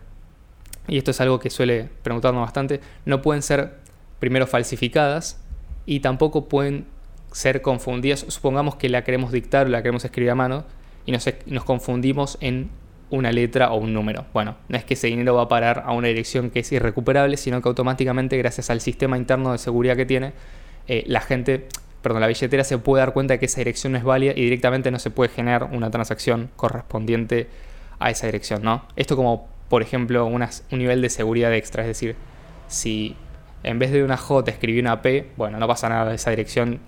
y 0.89 0.97
esto 0.97 1.11
es 1.11 1.21
algo 1.21 1.39
que 1.39 1.51
suele 1.51 1.91
preguntarnos 2.03 2.41
bastante, 2.43 2.81
no 3.05 3.21
pueden 3.21 3.43
ser 3.43 3.75
primero 4.21 4.47
falsificadas 4.47 5.42
y 5.87 6.01
tampoco 6.01 6.49
pueden 6.49 6.87
ser 7.33 7.63
confundidas. 7.63 8.25
Supongamos 8.29 8.77
que 8.77 8.89
la 8.89 9.05
queremos 9.05 9.33
dictar 9.33 9.67
o 9.67 9.71
la 9.71 9.83
queremos 9.83 10.05
escribir 10.05 10.31
a 10.31 10.35
mano 10.35 10.65
y 11.07 11.13
nos, 11.13 11.29
confundimos 11.65 12.39
en 12.41 12.71
una 13.11 13.33
letra 13.33 13.73
o 13.73 13.77
un 13.77 13.93
número. 13.93 14.27
Bueno, 14.33 14.57
no 14.69 14.77
es 14.77 14.85
que 14.85 14.95
ese 14.95 15.09
dinero 15.09 15.35
va 15.35 15.43
a 15.43 15.49
parar 15.49 15.83
a 15.87 15.93
una 15.93 16.09
dirección 16.09 16.51
que 16.51 16.61
es 16.61 16.73
irrecuperable, 16.73 17.37
sino 17.37 17.61
que 17.61 17.69
automáticamente, 17.69 18.37
gracias 18.39 18.71
al 18.71 18.81
sistema 18.81 19.19
interno 19.19 19.53
de 19.53 19.59
seguridad 19.59 19.97
que 19.97 20.07
tiene, 20.07 20.33
eh, 20.89 21.05
la 21.07 21.21
gente, 21.21 21.69
perdón, 22.01 22.21
la 22.21 22.27
billetera 22.27 22.65
se 22.65 22.79
puede 22.79 23.03
dar 23.03 23.13
cuenta 23.13 23.35
de 23.35 23.39
que 23.39 23.47
esa 23.47 23.61
dirección 23.61 23.93
no 23.93 23.99
es 23.99 24.05
válida 24.05 24.33
y 24.35 24.43
directamente 24.43 24.91
no 24.91 24.99
se 24.99 25.11
puede 25.11 25.31
generar 25.31 25.65
una 25.65 25.91
transacción 25.91 26.51
correspondiente 26.57 27.49
a 27.99 28.11
esa 28.11 28.27
dirección, 28.27 28.63
¿no? 28.63 28.87
Esto 28.97 29.17
como, 29.17 29.49
por 29.69 29.83
ejemplo, 29.83 30.27
un 30.27 30.45
nivel 30.71 31.03
de 31.03 31.11
seguridad 31.11 31.55
extra, 31.55 31.83
es 31.83 31.89
decir, 31.89 32.17
si 32.67 33.17
en 33.63 33.79
vez 33.79 33.93
de 33.93 34.05
una 34.05 34.17
J 34.17 34.51
escribí 34.51 34.81
una 34.81 35.03
P, 35.03 35.31
bueno, 35.37 35.59
no 35.59 35.67
pasa 35.67 35.89
nada, 35.89 36.13
esa 36.15 36.31
dirección 36.31 36.81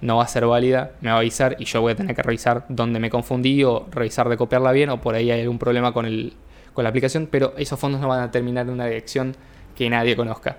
no 0.00 0.18
va 0.18 0.24
a 0.24 0.28
ser 0.28 0.46
válida, 0.46 0.92
me 1.00 1.10
va 1.10 1.16
a 1.16 1.18
avisar 1.20 1.56
y 1.58 1.64
yo 1.64 1.80
voy 1.80 1.92
a 1.92 1.96
tener 1.96 2.14
que 2.14 2.22
revisar 2.22 2.64
dónde 2.68 3.00
me 3.00 3.10
confundí 3.10 3.64
o 3.64 3.86
revisar 3.90 4.28
de 4.28 4.36
copiarla 4.36 4.72
bien 4.72 4.90
o 4.90 5.00
por 5.00 5.14
ahí 5.14 5.30
hay 5.30 5.40
algún 5.40 5.58
problema 5.58 5.92
con, 5.92 6.06
el, 6.06 6.34
con 6.72 6.84
la 6.84 6.90
aplicación, 6.90 7.28
pero 7.30 7.54
esos 7.56 7.78
fondos 7.78 8.00
no 8.00 8.08
van 8.08 8.20
a 8.20 8.30
terminar 8.30 8.66
en 8.66 8.72
una 8.72 8.86
dirección 8.86 9.34
que 9.74 9.90
nadie 9.90 10.14
conozca. 10.16 10.56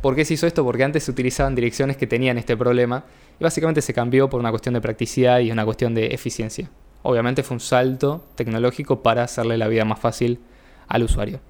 ¿Por 0.00 0.14
qué 0.14 0.24
se 0.24 0.34
hizo 0.34 0.46
esto? 0.46 0.64
Porque 0.64 0.84
antes 0.84 1.04
se 1.04 1.10
utilizaban 1.10 1.54
direcciones 1.54 1.96
que 1.96 2.06
tenían 2.06 2.38
este 2.38 2.56
problema 2.56 3.04
y 3.38 3.44
básicamente 3.44 3.82
se 3.82 3.92
cambió 3.92 4.30
por 4.30 4.40
una 4.40 4.50
cuestión 4.50 4.74
de 4.74 4.80
practicidad 4.80 5.40
y 5.40 5.50
una 5.50 5.64
cuestión 5.64 5.94
de 5.94 6.06
eficiencia 6.06 6.70
obviamente 7.02 7.42
fue 7.42 7.54
un 7.54 7.60
salto 7.60 8.24
tecnológico 8.34 9.02
para 9.02 9.22
hacerle 9.22 9.56
la 9.56 9.68
vida 9.68 9.84
más 9.84 9.98
fácil 9.98 10.40
al 10.88 11.02
usuario. 11.02 11.40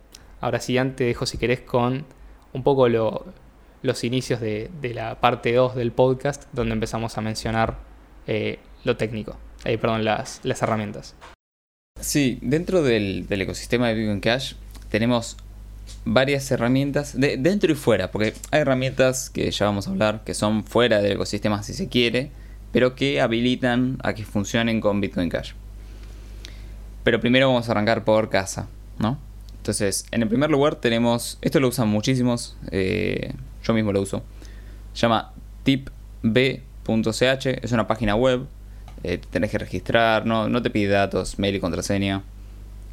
Ahora 0.40 0.60
sí, 0.60 0.76
te 0.94 1.04
dejo 1.04 1.26
si 1.26 1.38
querés 1.38 1.60
con 1.60 2.04
un 2.52 2.62
poco 2.62 2.88
los 3.82 4.04
inicios 4.04 4.40
de, 4.40 4.70
la 4.94 5.20
parte 5.20 5.52
2 5.52 5.74
del 5.74 5.92
podcast, 5.92 6.44
donde 6.52 6.72
empezamos 6.72 7.16
a 7.18 7.20
mencionar 7.20 7.78
eh, 8.26 8.58
lo 8.84 8.96
técnico, 8.96 9.36
eh, 9.64 9.78
perdón, 9.78 10.04
las, 10.04 10.40
herramientas. 10.44 11.14
Sí, 12.00 12.38
dentro 12.42 12.82
del, 12.82 13.26
ecosistema 13.28 13.88
de 13.88 13.94
Bitcoin 13.94 14.20
Cash 14.20 14.54
tenemos 14.90 15.36
varias 16.04 16.50
herramientas, 16.50 17.18
de, 17.18 17.36
dentro 17.36 17.72
y 17.72 17.74
fuera, 17.74 18.10
porque 18.10 18.34
hay 18.50 18.60
herramientas 18.60 19.30
que 19.30 19.50
ya 19.50 19.66
vamos 19.66 19.88
a 19.88 19.90
hablar, 19.90 20.22
que 20.24 20.34
son 20.34 20.64
fuera 20.64 21.00
del 21.00 21.12
ecosistema 21.12 21.62
si 21.62 21.74
se 21.74 21.88
quiere, 21.88 22.30
pero 22.72 22.94
que 22.94 23.20
habilitan 23.20 23.98
a 24.02 24.14
que 24.14 24.24
funcionen 24.24 24.80
con 24.80 25.00
Bitcoin 25.00 25.28
Cash. 25.28 25.52
Pero 27.04 27.20
primero 27.20 27.48
vamos 27.48 27.68
a 27.68 27.72
arrancar 27.72 28.04
por 28.04 28.28
casa, 28.28 28.68
¿no? 28.98 29.18
Entonces, 29.56 30.06
en 30.10 30.22
el 30.22 30.28
primer 30.28 30.50
lugar 30.50 30.76
tenemos, 30.76 31.38
esto 31.40 31.60
lo 31.60 31.68
usan 31.68 31.88
muchísimos, 31.88 32.56
eh, 32.70 33.34
yo 33.62 33.74
mismo 33.74 33.92
lo 33.92 34.00
uso, 34.00 34.22
se 34.92 35.02
llama 35.02 35.32
tipb.ch, 35.62 37.46
es 37.46 37.72
una 37.72 37.86
página 37.86 38.14
web, 38.14 38.46
eh, 39.04 39.20
tenés 39.30 39.50
que 39.50 39.58
registrar, 39.58 40.26
no, 40.26 40.62
te 40.62 40.70
pide 40.70 40.88
datos, 40.88 41.38
mail 41.38 41.56
y 41.56 41.60
contraseña, 41.60 42.22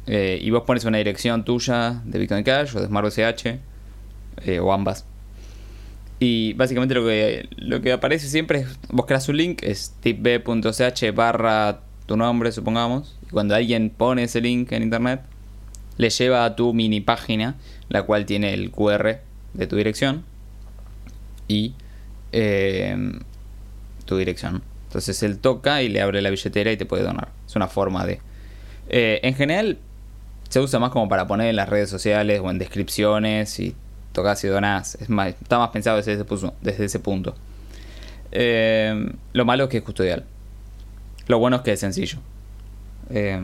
eh, 0.06 0.38
y 0.40 0.50
vos 0.50 0.62
pones 0.62 0.84
una 0.84 0.98
dirección 0.98 1.44
tuya 1.44 2.02
de 2.04 2.18
Bitcoin 2.18 2.44
Cash 2.44 2.76
o 2.76 2.80
de 2.80 2.86
SmartBCH, 2.86 3.60
o 4.60 4.72
ambas. 4.72 5.06
Y 6.18 6.54
básicamente 6.54 6.94
lo 6.94 7.04
que, 7.04 7.48
lo 7.56 7.80
que 7.82 7.92
aparece 7.92 8.28
siempre 8.28 8.60
es, 8.60 8.78
vos 8.88 9.06
creas 9.06 9.28
un 9.28 9.36
link, 9.36 9.62
es 9.62 9.94
tipb.ch 10.00 11.14
barra 11.14 11.80
tu 12.06 12.16
nombre, 12.16 12.52
supongamos, 12.52 13.18
y 13.26 13.30
cuando 13.30 13.54
alguien 13.54 13.90
pone 13.90 14.22
ese 14.22 14.40
link 14.40 14.72
en 14.72 14.82
internet, 14.84 15.22
le 15.98 16.10
lleva 16.10 16.44
a 16.44 16.56
tu 16.56 16.72
mini 16.72 17.00
página, 17.00 17.56
la 17.88 18.02
cual 18.02 18.26
tiene 18.26 18.54
el 18.54 18.70
QR 18.70 19.20
de 19.54 19.66
tu 19.66 19.76
dirección 19.76 20.24
y 21.48 21.74
eh, 22.32 22.96
tu 24.04 24.16
dirección. 24.16 24.62
Entonces 24.88 25.22
él 25.22 25.38
toca 25.38 25.82
y 25.82 25.88
le 25.88 26.00
abre 26.00 26.22
la 26.22 26.30
billetera 26.30 26.72
y 26.72 26.76
te 26.76 26.86
puede 26.86 27.02
donar. 27.02 27.28
Es 27.46 27.56
una 27.56 27.68
forma 27.68 28.06
de... 28.06 28.20
Eh, 28.88 29.20
en 29.22 29.34
general 29.34 29.78
se 30.48 30.60
usa 30.60 30.78
más 30.78 30.90
como 30.90 31.08
para 31.08 31.26
poner 31.26 31.48
en 31.48 31.56
las 31.56 31.68
redes 31.68 31.90
sociales 31.90 32.40
o 32.42 32.50
en 32.50 32.58
descripciones 32.58 33.58
y 33.60 33.74
tocas 34.12 34.42
y 34.44 34.48
donás. 34.48 34.94
Es 34.96 35.08
más, 35.08 35.28
está 35.40 35.58
más 35.58 35.70
pensado 35.70 35.96
desde 35.96 36.14
ese 36.14 36.24
punto. 36.24 36.54
Desde 36.62 36.84
ese 36.84 37.00
punto. 37.00 37.34
Eh, 38.32 39.12
lo 39.32 39.44
malo 39.44 39.64
es 39.64 39.70
que 39.70 39.78
es 39.78 39.82
custodial. 39.82 40.24
Lo 41.26 41.38
bueno 41.38 41.56
es 41.56 41.62
que 41.62 41.72
es 41.72 41.80
sencillo. 41.80 42.18
Eh, 43.10 43.40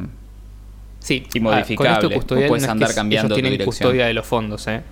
Sí, 1.00 1.26
y 1.34 1.40
modificable. 1.40 1.74
con 1.74 1.86
esto 1.88 2.10
custodial 2.14 2.48
Vos 2.48 2.48
podés 2.48 2.62
no 2.62 2.64
es 2.64 2.64
que 2.66 2.70
andar 2.70 2.88
ellos 2.88 2.94
cambiando 2.96 3.28
tu 3.30 3.34
tienen 3.34 3.52
dirección. 3.52 3.66
custodia 3.88 4.06
de 4.06 4.14
los 4.14 4.24
fondos, 4.24 4.66
¿eh? 4.68 4.82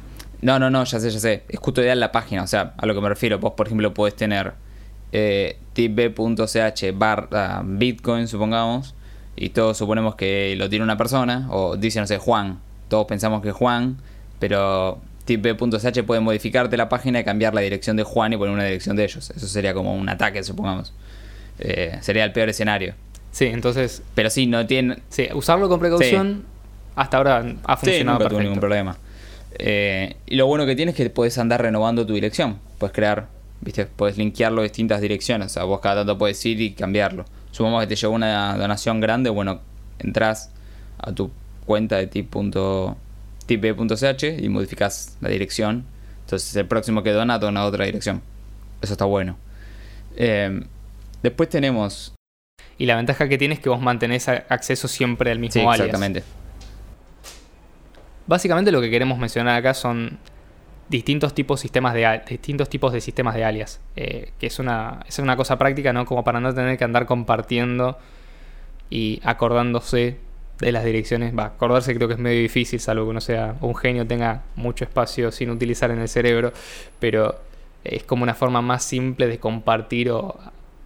No, 0.42 0.59
no, 0.59 0.70
no, 0.70 0.85
ya 0.85 0.99
sé, 1.00 1.11
ya 1.11 1.18
sé. 1.20 1.42
Es 1.49 1.61
custodial 1.61 2.00
la 2.00 2.12
página. 2.12 2.42
O 2.42 2.47
sea, 2.47 2.75
a 2.76 2.87
lo 2.87 2.94
que 2.94 3.00
me 3.00 3.09
refiero. 3.09 3.38
Vos, 3.38 3.52
por 3.54 3.66
ejemplo, 3.66 3.92
podés 3.92 4.16
tener 4.16 4.54
eh, 5.12 5.59
tipb.ch 5.75 6.85
barra 6.94 7.62
bitcoin, 7.64 8.26
supongamos. 8.28 8.94
Y 9.37 9.50
todos 9.50 9.76
suponemos 9.78 10.14
que 10.16 10.54
lo 10.56 10.68
tiene 10.68 10.85
una 10.85 10.97
persona. 10.97 11.47
O 11.50 11.76
dice, 11.76 12.00
no 12.00 12.06
sé, 12.06 12.18
Juan. 12.18 12.59
Todos 12.88 13.06
pensamos 13.06 13.42
que 13.42 13.50
es 13.50 13.54
Juan. 13.54 13.99
Pero 14.38 15.00
tipb.ch 15.26 16.02
puede 16.04 16.20
modificarte 16.20 16.76
la 16.76 16.88
página 16.88 17.20
y 17.20 17.25
cambiar 17.25 17.54
la 17.54 17.61
dirección 17.61 17.97
de 17.97 18.02
Juan 18.02 18.32
y 18.32 18.37
poner 18.37 18.54
una 18.54 18.64
dirección 18.64 18.97
de 18.97 19.04
ellos. 19.04 19.30
Eso 19.30 19.47
sería 19.47 19.75
como 19.75 19.94
un 19.94 20.09
ataque, 20.09 20.42
supongamos. 20.42 20.92
Eh, 21.59 21.99
sería 22.00 22.25
el 22.25 22.32
peor 22.32 22.49
escenario. 22.49 22.94
Sí, 23.30 23.44
entonces, 23.47 24.02
Pero 24.14 24.28
sí, 24.30 24.47
no 24.47 24.66
tiene, 24.66 24.99
sí, 25.09 25.28
usarlo 25.35 25.68
con 25.68 25.78
precaución 25.78 26.44
hasta 26.97 27.18
ahora 27.18 27.44
ha 27.64 27.76
Sí, 27.76 27.87
funcionado 27.87 28.18
nunca 28.18 28.28
tuve 28.30 28.38
perfecto. 28.38 28.40
ningún 28.42 28.61
problema. 28.61 28.97
Eh, 29.62 30.16
y 30.26 30.36
lo 30.36 30.46
bueno 30.46 30.64
que 30.64 30.74
tiene 30.74 30.92
es 30.92 30.96
que 30.96 31.10
puedes 31.10 31.36
andar 31.38 31.60
renovando 31.62 32.06
tu 32.06 32.14
dirección. 32.14 32.58
Puedes 32.78 32.94
crear, 32.94 33.28
viste, 33.60 33.84
puedes 33.86 34.16
linkearlo 34.16 34.62
a 34.62 34.64
distintas 34.64 35.00
direcciones. 35.02 35.48
O 35.48 35.50
sea, 35.50 35.64
vos 35.64 35.80
cada 35.80 35.96
tanto 35.96 36.16
puedes 36.16 36.44
ir 36.46 36.60
y 36.60 36.72
cambiarlo. 36.72 37.24
Supongamos 37.50 37.82
que 37.82 37.88
te 37.88 37.96
llegó 37.96 38.14
una 38.14 38.56
donación 38.56 39.00
grande, 39.00 39.28
bueno, 39.28 39.60
entras 39.98 40.50
a 40.98 41.12
tu 41.12 41.30
cuenta 41.66 41.96
de 41.96 42.06
tip.tip.ch 42.06 42.94
y 44.42 44.48
modificas 44.48 45.16
la 45.20 45.28
dirección. 45.28 45.84
Entonces 46.24 46.54
el 46.56 46.66
próximo 46.66 47.02
que 47.02 47.10
dona, 47.10 47.38
dona 47.38 47.60
a 47.60 47.66
otra 47.66 47.84
dirección. 47.84 48.22
Eso 48.80 48.94
está 48.94 49.04
bueno. 49.04 49.36
Eh, 50.16 50.62
después 51.22 51.48
tenemos... 51.48 52.14
Y 52.78 52.86
la 52.86 52.96
ventaja 52.96 53.28
que 53.28 53.36
tiene 53.36 53.54
es 53.54 53.60
que 53.60 53.68
vos 53.68 53.80
mantenés 53.82 54.26
acceso 54.28 54.88
siempre 54.88 55.30
al 55.30 55.38
mismo 55.38 55.52
Sí, 55.52 55.60
alias. 55.60 55.80
exactamente. 55.80 56.22
Básicamente 58.30 58.70
lo 58.70 58.80
que 58.80 58.90
queremos 58.90 59.18
mencionar 59.18 59.58
acá 59.58 59.75
son 59.75 60.16
distintos 60.88 61.34
tipos, 61.34 61.58
sistemas 61.58 61.94
de, 61.94 62.22
distintos 62.28 62.68
tipos 62.68 62.92
de 62.92 63.00
sistemas 63.00 63.34
de 63.34 63.44
alias. 63.44 63.80
eh, 63.96 64.30
que 64.38 64.46
es 64.46 64.60
una, 64.60 65.00
es 65.08 65.18
una 65.18 65.34
cosa 65.34 65.58
práctica, 65.58 65.92
¿no? 65.92 66.04
Como 66.04 66.22
para 66.22 66.38
no 66.38 66.54
tener 66.54 66.78
que 66.78 66.84
andar 66.84 67.06
compartiendo 67.06 67.99
y 68.88 69.20
acordándose 69.25 70.18
de 70.60 70.70
las 70.70 70.84
direcciones. 70.84 71.37
Va, 71.37 71.46
acordarse 71.46 71.92
creo 71.92 72.06
que 72.06 72.14
es 72.14 72.20
medio 72.20 72.40
difícil, 72.40 72.78
salvo 72.78 73.06
que 73.06 73.10
uno 73.10 73.20
sea 73.20 73.56
un 73.62 73.75
genio, 73.75 74.06
tenga 74.06 74.44
mucho 74.54 74.84
espacio 74.84 75.32
sin 75.32 75.50
utilizar 75.50 75.90
en 75.90 75.99
el 75.99 76.08
cerebro. 76.08 76.52
Pero 77.00 77.34
es 77.82 78.04
como 78.04 78.22
una 78.22 78.34
forma 78.34 78.62
más 78.62 78.84
simple 78.84 79.26
de 79.26 79.40
compartir 79.40 80.08
o 80.08 80.38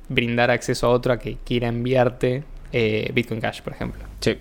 brindar 0.08 0.50
acceso 0.50 0.86
a 0.86 0.90
otro 0.92 1.12
a 1.12 1.18
que 1.18 1.36
quiera 1.44 1.68
enviarte 1.68 2.42
eh, 2.72 3.10
Bitcoin 3.12 3.42
Cash, 3.42 3.60
por 3.60 3.74
ejemplo. 3.74 4.02
Sí. 4.20 4.38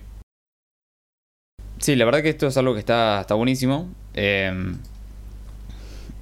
Sí, 1.78 1.96
la 1.96 2.04
verdad 2.04 2.22
que 2.22 2.30
esto 2.30 2.46
es 2.46 2.56
algo 2.56 2.72
que 2.74 2.80
está, 2.80 3.20
está 3.20 3.34
buenísimo. 3.34 3.88
eh, 4.14 4.74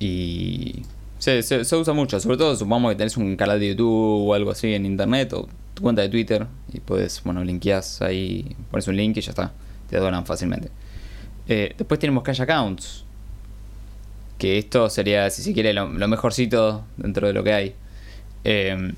y 0.01 0.83
se, 1.19 1.43
se- 1.43 1.77
usa 1.77 1.93
mucho. 1.95 2.19
Sobre 2.21 2.37
todo 2.37 2.57
supongamos 2.57 2.93
que 2.93 2.97
tenés 2.97 3.17
un 3.17 3.37
canal 3.37 3.61
de 3.61 3.69
YouTube 3.71 4.29
o 4.29 4.35
algo 4.35 4.51
así 4.51 4.75
en 4.75 4.85
internet 4.87 5.33
o 5.35 5.49
tu 5.75 5.83
cuenta 5.83 6.03
de 6.03 6.09
Twitter. 6.09 6.47
Y 6.73 6.81
puedes, 6.81 7.23
bueno, 7.23 7.45
linkeás 7.45 8.03
ahí, 8.03 8.57
pones 8.71 8.89
un 8.89 8.97
link 8.97 9.17
y 9.17 9.21
ya 9.21 9.31
está. 9.31 9.53
Te 9.89 9.99
donan 9.99 10.27
fácilmente. 10.27 10.71
Eh, 11.49 11.75
después 11.77 12.01
tenemos 12.01 12.23
cash 12.25 12.43
accounts. 12.43 13.05
Que 14.39 14.59
esto 14.59 14.91
sería, 14.91 15.31
si 15.31 15.43
se 15.43 15.53
quiere, 15.53 15.73
lo, 15.73 15.89
lo 15.89 16.09
mejorcito 16.09 16.85
dentro 16.97 17.29
de 17.29 17.33
lo 17.33 17.45
que 17.45 17.53
hay. 17.53 17.75
Eh, 18.45 18.93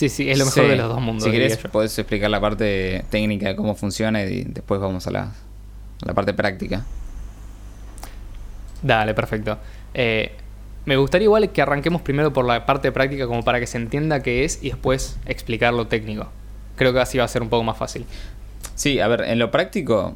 Sí, 0.00 0.08
sí, 0.08 0.30
es 0.30 0.38
lo 0.38 0.46
mejor 0.46 0.62
Sí. 0.64 0.70
de 0.70 0.76
los 0.76 0.88
dos 0.88 1.00
mundos. 1.02 1.24
Si 1.24 1.30
querés, 1.30 1.58
podés 1.58 1.98
explicar 1.98 2.30
la 2.30 2.40
parte 2.40 3.04
técnica 3.10 3.48
de 3.48 3.54
cómo 3.56 3.74
funciona 3.74 4.22
y 4.22 4.44
después 4.44 4.80
vamos 4.80 5.06
a 5.06 5.10
la, 5.10 5.22
a 5.24 6.06
la 6.06 6.14
parte 6.14 6.32
práctica. 6.32 6.86
Dale, 8.82 9.12
perfecto. 9.12 9.58
Eh, 9.92 10.32
me 10.86 10.96
gustaría 10.96 11.24
igual 11.26 11.50
que 11.52 11.60
arranquemos 11.60 12.00
primero 12.00 12.32
por 12.32 12.46
la 12.46 12.64
parte 12.64 12.90
práctica 12.92 13.26
como 13.26 13.42
para 13.42 13.60
que 13.60 13.66
se 13.66 13.76
entienda 13.76 14.22
qué 14.22 14.44
es 14.44 14.62
y 14.62 14.70
después 14.70 15.18
explicar 15.26 15.74
lo 15.74 15.86
técnico. 15.86 16.30
Creo 16.76 16.94
que 16.94 17.00
así 17.00 17.18
va 17.18 17.24
a 17.24 17.28
ser 17.28 17.42
un 17.42 17.50
poco 17.50 17.62
más 17.62 17.76
fácil. 17.76 18.06
Sí, 18.74 19.00
a 19.00 19.08
ver, 19.08 19.20
en 19.24 19.38
lo 19.38 19.50
práctico, 19.50 20.14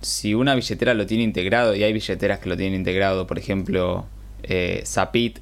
si 0.00 0.34
una 0.34 0.54
billetera 0.54 0.94
lo 0.94 1.06
tiene 1.06 1.24
integrado, 1.24 1.74
y 1.74 1.82
hay 1.82 1.92
billeteras 1.92 2.38
que 2.38 2.48
lo 2.48 2.56
tienen 2.56 2.78
integrado, 2.78 3.26
por 3.26 3.36
ejemplo, 3.40 4.06
eh, 4.44 4.84
Zapit, 4.86 5.40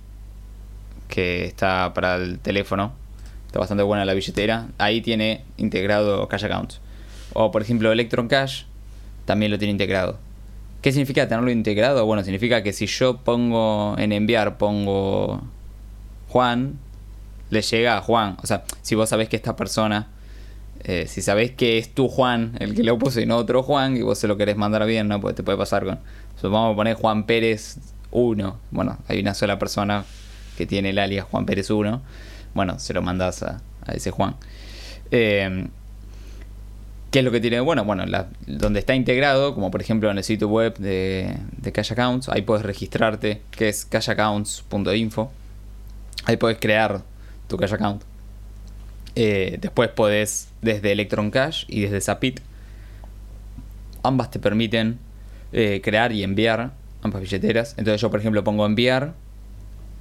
que 1.09 1.45
está 1.45 1.93
para 1.93 2.15
el 2.15 2.39
teléfono, 2.39 2.95
está 3.53 3.59
bastante 3.59 3.83
buena 3.83 4.07
la 4.07 4.15
billetera, 4.15 4.69
ahí 4.79 5.03
tiene 5.03 5.45
integrado 5.59 6.27
Cash 6.27 6.47
Accounts. 6.47 6.81
O 7.35 7.51
por 7.51 7.61
ejemplo, 7.61 7.93
Electron 7.93 8.27
Cash 8.27 8.63
también 9.27 9.53
lo 9.53 9.59
tiene 9.59 9.73
integrado. 9.73 10.19
¿Qué 10.81 10.91
significa 10.91 11.29
tenerlo 11.29 11.51
integrado? 11.51 12.07
Bueno, 12.07 12.25
significa 12.25 12.63
que 12.63 12.73
si 12.73 12.87
yo 12.87 13.19
pongo 13.19 13.95
en 13.99 14.13
enviar, 14.13 14.57
pongo 14.57 15.43
Juan, 16.29 16.79
le 17.51 17.61
llega 17.61 17.99
a 17.99 18.01
Juan. 18.01 18.39
O 18.43 18.47
sea, 18.47 18.65
si 18.81 18.95
vos 18.95 19.11
sabés 19.11 19.29
que 19.29 19.37
esta 19.37 19.55
persona, 19.55 20.09
eh, 20.85 21.05
si 21.07 21.21
sabés 21.21 21.51
que 21.51 21.77
es 21.77 21.95
tu 21.95 22.09
Juan 22.09 22.57
el 22.59 22.75
que 22.75 22.83
lo 22.83 22.99
puso 22.99 23.21
y 23.21 23.27
no 23.27 23.37
otro 23.37 23.63
Juan, 23.63 23.99
y 23.99 24.01
vos 24.01 24.17
se 24.17 24.29
lo 24.29 24.39
querés 24.39 24.57
mandar 24.57 24.87
bien, 24.87 25.09
¿no? 25.09 25.21
Porque 25.21 25.35
te 25.35 25.43
puede 25.43 25.59
pasar 25.59 25.85
con. 25.85 25.99
Supongamos 26.41 26.75
poner 26.75 26.95
Juan 26.95 27.27
Pérez 27.27 27.77
1. 28.13 28.57
Bueno, 28.71 28.97
hay 29.09 29.21
una 29.21 29.35
sola 29.35 29.59
persona 29.59 30.07
que 30.57 30.65
tiene 30.65 30.89
el 30.89 30.99
alias 30.99 31.27
Juan 31.31 31.45
Pérez 31.45 31.71
1. 31.71 32.01
Bueno, 32.55 32.79
se 32.79 32.93
lo 32.95 33.03
mandás 33.03 33.43
a, 33.43 33.61
a 33.87 33.93
ese 33.93 34.11
Juan. 34.11 34.37
Eh, 35.11 35.67
¿Qué 37.11 37.19
es 37.19 37.25
lo 37.27 37.31
que 37.31 37.41
tiene? 37.41 37.61
Bueno, 37.61 37.85
bueno, 37.85 38.07
la- 38.07 38.29
donde 38.47 38.81
está 38.81 38.95
integrado, 38.95 39.55
como 39.55 39.71
por 39.71 39.83
ejemplo 39.83 40.11
en 40.11 40.17
el 40.19 40.25
sitio 40.25 40.49
web 40.49 40.77
de, 40.79 41.37
de 41.59 41.73
Cash 41.73 41.93
Accounts, 41.93 42.29
ahí 42.31 42.41
puedes 42.43 42.65
registrarte, 42.65 43.43
que 43.51 43.69
es 43.69 43.85
cashaccounts.info. 43.85 45.31
Ahí 46.25 46.37
puedes 46.39 46.59
crear 46.59 47.03
tu 47.49 47.57
Cash 47.59 47.75
Account. 47.75 48.03
Eh, 49.15 49.59
después 49.61 49.91
podés, 49.91 50.49
desde 50.63 50.93
Electron 50.93 51.31
Cash 51.31 51.65
y 51.69 51.83
desde 51.83 52.01
Zapit, 52.01 52.41
ambas 54.03 54.31
te 54.31 54.39
permiten 54.39 54.99
eh, 55.53 55.81
crear 55.85 56.13
y 56.13 56.23
enviar 56.23 56.73
ambas 57.03 57.21
billeteras. 57.21 57.75
Entonces 57.77 58.01
yo, 58.01 58.11
por 58.11 58.21
ejemplo, 58.21 58.43
pongo 58.43 58.65
enviar 58.65 59.13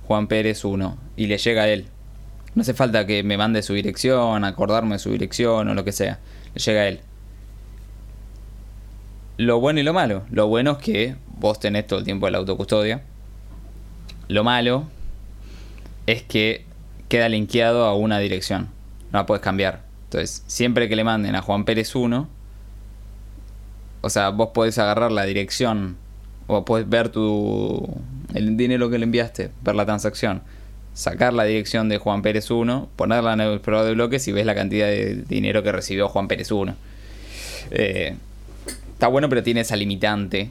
Juan 0.08 0.27
Pérez 0.27 0.63
1 0.63 0.98
y 1.17 1.27
le 1.27 1.38
llega 1.38 1.63
a 1.63 1.67
él. 1.67 1.88
No 2.55 2.62
hace 2.62 2.74
falta 2.74 3.05
que 3.05 3.24
me 3.24 3.38
mande 3.38 3.62
su 3.63 3.74
dirección, 3.74 4.43
acordarme 4.43 4.96
de 4.96 5.00
su 5.00 5.12
dirección 5.12 5.70
o 5.70 5.74
lo 5.74 5.84
que 5.84 5.91
sea. 5.91 6.20
Le 6.53 6.60
llega 6.60 6.81
a 6.81 6.88
él. 6.88 7.00
Lo 9.38 9.60
bueno 9.60 9.79
y 9.79 9.84
lo 9.84 9.93
malo. 9.93 10.24
Lo 10.29 10.48
bueno 10.48 10.72
es 10.72 10.77
que 10.79 11.15
vos 11.38 11.60
tenés 11.60 11.88
todo 11.88 12.00
el 12.00 12.05
tiempo 12.05 12.29
la 12.29 12.38
autocustodia. 12.39 13.01
Lo 14.27 14.43
malo 14.43 14.86
es 16.05 16.24
que 16.24 16.65
queda 17.10 17.29
linkeado 17.29 17.86
a 17.86 17.96
una 17.96 18.20
dirección. 18.20 18.70
No 19.12 19.20
la 19.20 19.25
puedes 19.25 19.41
cambiar. 19.41 19.84
Entonces, 20.05 20.43
siempre 20.48 20.89
que 20.89 20.96
le 20.96 21.03
manden 21.03 21.36
a 21.36 21.41
Juan 21.41 21.63
Pérez 21.63 21.96
1, 21.96 22.27
o 24.01 24.10
sea, 24.10 24.29
vos 24.29 24.50
podés 24.53 24.77
agarrar 24.77 25.12
la 25.12 25.24
dirección 25.24 25.98
o 26.48 26.65
podés 26.65 26.89
ver 26.89 27.10
tu 27.10 27.88
el 28.34 28.58
dinero 28.58 28.89
que 28.89 28.98
le 28.98 29.05
enviaste, 29.05 29.51
ver 29.62 29.75
la 29.75 29.86
transacción, 29.86 30.41
sacar 30.93 31.33
la 31.33 31.43
dirección 31.45 31.89
de 31.89 31.98
Juan 31.98 32.21
Pérez 32.21 32.51
1, 32.51 32.89
ponerla 32.95 33.33
en 33.33 33.41
el 33.41 33.53
explorador 33.53 33.88
de 33.88 33.93
bloques 33.93 34.27
y 34.27 34.31
ves 34.31 34.45
la 34.45 34.55
cantidad 34.55 34.88
de 34.88 35.24
dinero 35.27 35.63
que 35.63 35.71
recibió 35.71 36.07
Juan 36.10 36.27
Pérez 36.27 36.51
1. 36.51 36.75
Eh, 37.71 38.15
está 38.93 39.07
bueno, 39.07 39.29
pero 39.29 39.43
tiene 39.43 39.62
esa 39.62 39.75
limitante 39.75 40.50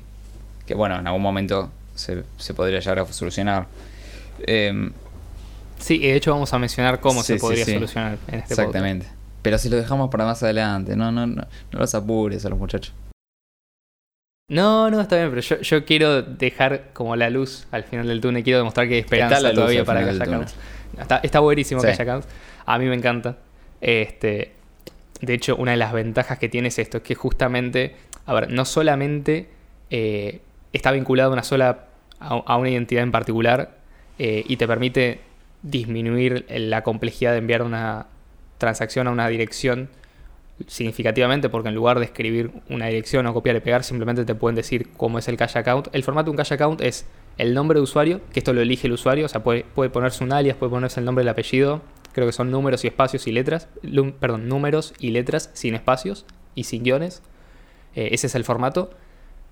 que, 0.67 0.75
bueno, 0.75 0.99
en 0.99 1.07
algún 1.07 1.23
momento 1.23 1.71
se, 1.95 2.23
se 2.39 2.55
podría 2.55 2.81
llegar 2.81 2.99
a 3.01 3.07
solucionar. 3.13 3.67
Eh, 4.47 4.91
Sí, 5.81 5.95
y 5.95 6.09
de 6.09 6.15
hecho 6.17 6.31
vamos 6.33 6.53
a 6.53 6.59
mencionar 6.59 7.01
cómo 7.01 7.23
Sí, 7.23 7.33
se 7.35 7.39
podría 7.41 7.65
sí. 7.65 7.73
solucionar 7.73 8.19
en 8.29 8.41
este 8.41 8.53
Exactamente. 8.53 9.07
Pero 9.41 9.57
si 9.57 9.71
lo 9.71 9.77
dejamos 9.79 10.11
para 10.11 10.27
más 10.27 10.43
adelante, 10.43 10.95
no, 10.95 11.11
no, 11.11 11.27
no, 11.27 11.43
no 11.73 11.79
los 11.79 11.95
apures 11.95 12.45
a 12.45 12.51
los 12.51 12.59
muchachos. 12.59 12.93
No, 14.51 14.91
no, 14.91 15.01
está 15.01 15.17
bien, 15.17 15.31
pero 15.31 15.41
yo, 15.41 15.61
yo 15.61 15.85
quiero 15.85 16.23
dejar 16.23 16.89
como 16.93 17.15
la 17.15 17.31
luz 17.31 17.69
al 17.71 17.85
final 17.85 18.09
del 18.09 18.21
túnel. 18.21 18.43
Quiero 18.43 18.59
demostrar 18.59 18.89
que 18.89 18.95
hay 18.95 19.01
esperanza 19.01 19.37
Está 19.37 19.43
la 19.43 19.51
luz 19.51 19.61
todavía 19.61 19.85
para 19.85 20.01
Accounts. 20.01 20.57
Está, 21.01 21.21
está 21.23 21.39
buenísimo 21.39 21.81
Sí. 21.81 21.87
Accounts. 21.87 22.27
A 22.67 22.77
mí 22.79 22.87
me 22.87 22.97
encanta. 22.97 23.39
Este, 23.81 24.53
de 25.21 25.35
hecho, 25.35 25.55
una 25.55 25.71
de 25.71 25.77
las 25.77 25.93
ventajas 25.93 26.41
que 26.41 26.49
tiene 26.49 26.67
es 26.67 26.81
esto, 26.81 26.97
es 26.97 27.05
que 27.05 27.15
justamente, 27.15 27.95
a 28.27 28.35
ver, 28.35 28.51
no 28.51 28.65
solamente 28.65 29.49
eh, 29.89 30.41
está 30.73 30.91
vinculado 30.91 31.31
a 31.31 31.33
una 31.33 31.45
sola, 31.45 31.85
a, 32.19 32.57
una 32.57 32.71
identidad 32.71 33.05
en 33.05 33.13
particular 33.13 33.77
eh, 34.19 34.43
y 34.49 34.57
te 34.57 34.67
permite 34.67 35.21
disminuir 35.63 36.45
la 36.49 36.83
complejidad 36.83 37.33
de 37.33 37.39
enviar 37.39 37.63
una 37.63 38.07
transacción 38.59 39.07
a 39.07 39.13
una 39.13 39.29
dirección 39.29 39.91
significativamente 40.67 41.49
porque 41.49 41.69
en 41.69 41.75
lugar 41.75 41.99
de 41.99 42.05
escribir 42.05 42.51
una 42.69 42.87
dirección 42.87 43.27
o 43.27 43.35
copiar 43.35 43.57
y 43.57 43.61
pegar 43.61 43.85
simplemente 43.85 44.25
te 44.25 44.35
pueden 44.35 44.57
decir 44.57 44.91
cómo 44.97 45.19
es 45.19 45.29
el 45.29 45.37
cache 45.37 45.59
account. 45.59 45.89
El 45.93 46.03
formato 46.05 46.27
de 46.27 46.31
un 46.31 46.37
cache 46.37 46.55
account 46.55 46.81
es 46.81 47.07
el 47.39 47.55
nombre 47.55 47.79
de 47.79 47.83
usuario, 47.83 48.21
que 48.33 48.41
esto 48.41 48.53
lo 48.53 48.61
elige 48.61 48.87
el 48.87 48.93
usuario, 48.93 49.27
o 49.27 49.29
sea, 49.29 49.43
puede, 49.43 49.65
puede 49.65 49.91
ponerse 49.91 50.23
un 50.25 50.33
alias, 50.33 50.57
puede 50.57 50.71
ponerse 50.71 51.01
el 51.01 51.07
nombre 51.07 51.23
el 51.23 51.29
apellido, 51.29 51.83
creo 52.13 52.27
que 52.27 52.33
son 52.33 52.51
números 52.51 52.85
y 52.85 52.89
espacios 52.89 53.27
y 53.27 53.33
letras, 53.33 53.69
perdón, 54.21 54.49
números 54.49 54.95
y 54.99 55.11
letras 55.11 55.51
sin 55.55 55.75
espacios 55.75 56.27
y 56.55 56.65
sin 56.65 56.83
guiones. 56.83 57.23
Eh, 57.95 58.11
ese 58.13 58.27
es 58.27 58.35
el 58.35 58.45
formato. 58.45 58.91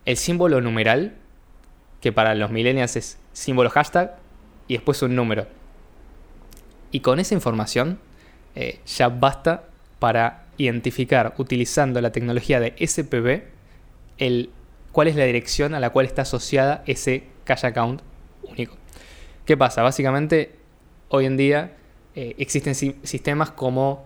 El 0.05 0.17
símbolo 0.17 0.61
numeral, 0.61 1.15
que 2.01 2.13
para 2.13 2.35
los 2.35 2.51
millennials 2.51 2.97
es 2.97 3.19
símbolo 3.33 3.71
hashtag 3.71 4.17
y 4.67 4.75
después 4.75 5.03
un 5.03 5.15
número. 5.15 5.47
Y 6.91 7.01
con 7.01 7.21
esa 7.21 7.35
información 7.35 7.99
eh, 8.55 8.81
ya 8.87 9.09
basta 9.09 9.65
para 9.99 10.47
identificar, 10.59 11.35
utilizando 11.39 12.01
la 12.01 12.13
tecnología 12.13 12.61
de 12.61 12.75
SPV, 12.79 13.45
el, 14.19 14.51
cuál 14.93 15.09
es 15.09 15.17
la 15.17 15.25
dirección 15.25 15.75
a 15.75 15.81
la 15.81 15.91
cual 15.91 16.07
está 16.07 16.23
asociada 16.23 16.83
ese 16.87 17.25
cache 17.45 17.69
account 17.69 18.03
único. 18.43 18.77
¿Qué 19.47 19.57
pasa? 19.57 19.83
Básicamente, 19.83 20.57
hoy 21.09 21.25
en 21.25 21.37
día 21.37 21.77
eh, 22.15 22.35
existen 22.39 22.75
sistemas 22.75 23.51
como, 23.53 24.05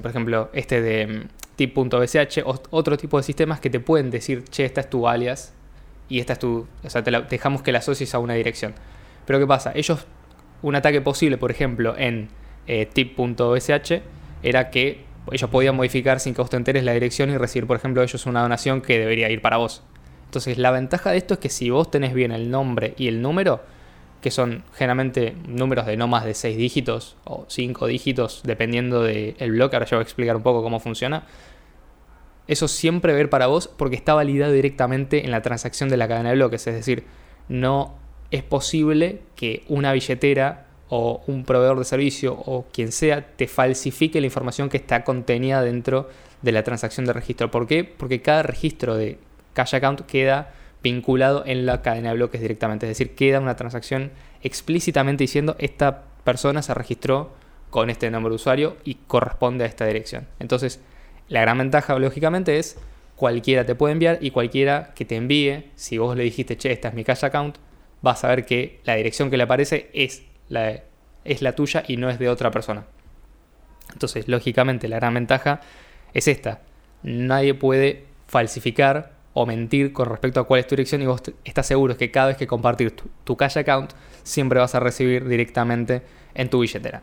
por 0.00 0.10
ejemplo, 0.10 0.50
este 0.52 0.80
de 0.80 1.06
mm, 1.06 1.28
tip.bsh, 1.56 2.42
otro 2.70 2.96
tipo 2.96 3.16
de 3.16 3.22
sistemas 3.22 3.58
que 3.60 3.70
te 3.70 3.80
pueden 3.80 4.10
decir, 4.10 4.44
che, 4.44 4.64
esta 4.64 4.82
es 4.82 4.90
tu 4.90 5.08
alias 5.08 5.52
y 6.08 6.20
esta 6.20 6.34
es 6.34 6.38
tu. 6.38 6.66
O 6.82 6.90
sea, 6.90 7.02
te 7.02 7.10
dejamos 7.10 7.62
que 7.62 7.72
la 7.72 7.78
asocies 7.78 8.14
a 8.14 8.18
una 8.18 8.34
dirección. 8.34 8.74
Pero 9.26 9.38
¿qué 9.38 9.46
pasa? 9.46 9.72
Ellos, 9.74 10.06
un 10.62 10.74
ataque 10.74 11.00
posible, 11.00 11.38
por 11.38 11.50
ejemplo, 11.50 11.94
en 11.96 12.28
eh, 12.66 12.86
tip.bsh, 12.86 14.02
era 14.42 14.70
que 14.70 15.13
ellos 15.32 15.50
podían 15.50 15.76
modificar 15.76 16.20
sin 16.20 16.34
que 16.34 16.42
vos 16.42 16.50
te 16.50 16.56
enteres 16.56 16.84
la 16.84 16.92
dirección 16.92 17.30
y 17.30 17.36
recibir, 17.36 17.66
por 17.66 17.76
ejemplo, 17.76 18.02
ellos 18.02 18.26
una 18.26 18.42
donación 18.42 18.80
que 18.80 18.98
debería 18.98 19.30
ir 19.30 19.40
para 19.40 19.56
vos. 19.56 19.82
Entonces, 20.26 20.58
la 20.58 20.70
ventaja 20.70 21.10
de 21.10 21.18
esto 21.18 21.34
es 21.34 21.40
que 21.40 21.48
si 21.48 21.70
vos 21.70 21.90
tenés 21.90 22.12
bien 22.12 22.32
el 22.32 22.50
nombre 22.50 22.94
y 22.98 23.08
el 23.08 23.22
número, 23.22 23.60
que 24.24 24.30
son 24.30 24.64
generalmente 24.72 25.36
números 25.46 25.84
de 25.84 25.98
no 25.98 26.08
más 26.08 26.24
de 26.24 26.32
6 26.32 26.56
dígitos 26.56 27.16
o 27.24 27.44
5 27.46 27.86
dígitos, 27.86 28.40
dependiendo 28.42 29.02
del 29.02 29.50
bloque. 29.50 29.76
Ahora 29.76 29.86
yo 29.86 29.98
voy 29.98 30.02
a 30.02 30.04
explicar 30.04 30.34
un 30.34 30.42
poco 30.42 30.62
cómo 30.62 30.80
funciona. 30.80 31.24
Eso 32.46 32.66
siempre 32.66 33.12
ver 33.12 33.28
para 33.28 33.48
vos 33.48 33.68
porque 33.68 33.96
está 33.96 34.14
validado 34.14 34.52
directamente 34.52 35.24
en 35.24 35.30
la 35.30 35.42
transacción 35.42 35.90
de 35.90 35.98
la 35.98 36.08
cadena 36.08 36.30
de 36.30 36.36
bloques. 36.36 36.66
Es 36.66 36.74
decir, 36.74 37.04
no 37.48 37.96
es 38.30 38.42
posible 38.42 39.20
que 39.36 39.62
una 39.68 39.92
billetera 39.92 40.68
o 40.96 41.24
un 41.26 41.44
proveedor 41.44 41.76
de 41.76 41.84
servicio 41.84 42.34
o 42.34 42.66
quien 42.72 42.92
sea 42.92 43.26
te 43.34 43.48
falsifique 43.48 44.20
la 44.20 44.26
información 44.26 44.68
que 44.68 44.76
está 44.76 45.02
contenida 45.02 45.60
dentro 45.60 46.08
de 46.40 46.52
la 46.52 46.62
transacción 46.62 47.04
de 47.04 47.12
registro. 47.12 47.50
¿Por 47.50 47.66
qué? 47.66 47.82
Porque 47.82 48.22
cada 48.22 48.44
registro 48.44 48.94
de 48.94 49.18
cash 49.54 49.74
account 49.74 50.02
queda 50.02 50.52
vinculado 50.84 51.42
en 51.46 51.66
la 51.66 51.82
cadena 51.82 52.10
de 52.10 52.14
bloques 52.14 52.40
directamente. 52.40 52.86
Es 52.86 52.96
decir, 52.96 53.16
queda 53.16 53.40
una 53.40 53.56
transacción 53.56 54.12
explícitamente 54.44 55.24
diciendo 55.24 55.56
esta 55.58 56.04
persona 56.22 56.62
se 56.62 56.72
registró 56.74 57.32
con 57.70 57.90
este 57.90 58.08
nombre 58.12 58.30
de 58.30 58.36
usuario 58.36 58.76
y 58.84 58.94
corresponde 59.08 59.64
a 59.64 59.66
esta 59.66 59.86
dirección. 59.86 60.28
Entonces, 60.38 60.80
la 61.26 61.40
gran 61.40 61.58
ventaja, 61.58 61.98
lógicamente, 61.98 62.60
es 62.60 62.78
cualquiera 63.16 63.66
te 63.66 63.74
puede 63.74 63.94
enviar 63.94 64.18
y 64.20 64.30
cualquiera 64.30 64.92
que 64.94 65.04
te 65.04 65.16
envíe, 65.16 65.72
si 65.74 65.98
vos 65.98 66.16
le 66.16 66.22
dijiste, 66.22 66.56
che, 66.56 66.70
esta 66.70 66.86
es 66.86 66.94
mi 66.94 67.02
cash 67.02 67.24
account, 67.24 67.56
vas 68.00 68.22
a 68.22 68.28
ver 68.28 68.46
que 68.46 68.78
la 68.84 68.94
dirección 68.94 69.28
que 69.28 69.36
le 69.36 69.42
aparece 69.42 69.90
es 69.92 70.22
la, 70.48 70.80
es 71.24 71.42
la 71.42 71.54
tuya 71.54 71.84
y 71.86 71.96
no 71.96 72.10
es 72.10 72.18
de 72.18 72.28
otra 72.28 72.50
persona. 72.50 72.84
Entonces, 73.92 74.28
lógicamente, 74.28 74.88
la 74.88 74.96
gran 74.96 75.14
ventaja 75.14 75.60
es 76.12 76.28
esta. 76.28 76.60
Nadie 77.02 77.54
puede 77.54 78.04
falsificar 78.26 79.12
o 79.34 79.46
mentir 79.46 79.92
con 79.92 80.08
respecto 80.08 80.40
a 80.40 80.44
cuál 80.44 80.60
es 80.60 80.66
tu 80.66 80.76
dirección 80.76 81.02
y 81.02 81.06
vos 81.06 81.22
estás 81.44 81.66
seguro 81.66 81.96
que 81.96 82.10
cada 82.10 82.28
vez 82.28 82.36
que 82.36 82.46
compartir 82.46 82.94
tu, 83.24 83.36
cash 83.36 83.58
account 83.58 83.92
siempre 84.22 84.60
vas 84.60 84.74
a 84.74 84.80
recibir 84.80 85.28
directamente 85.28 86.02
en 86.34 86.48
tu 86.48 86.60
billetera. 86.60 87.02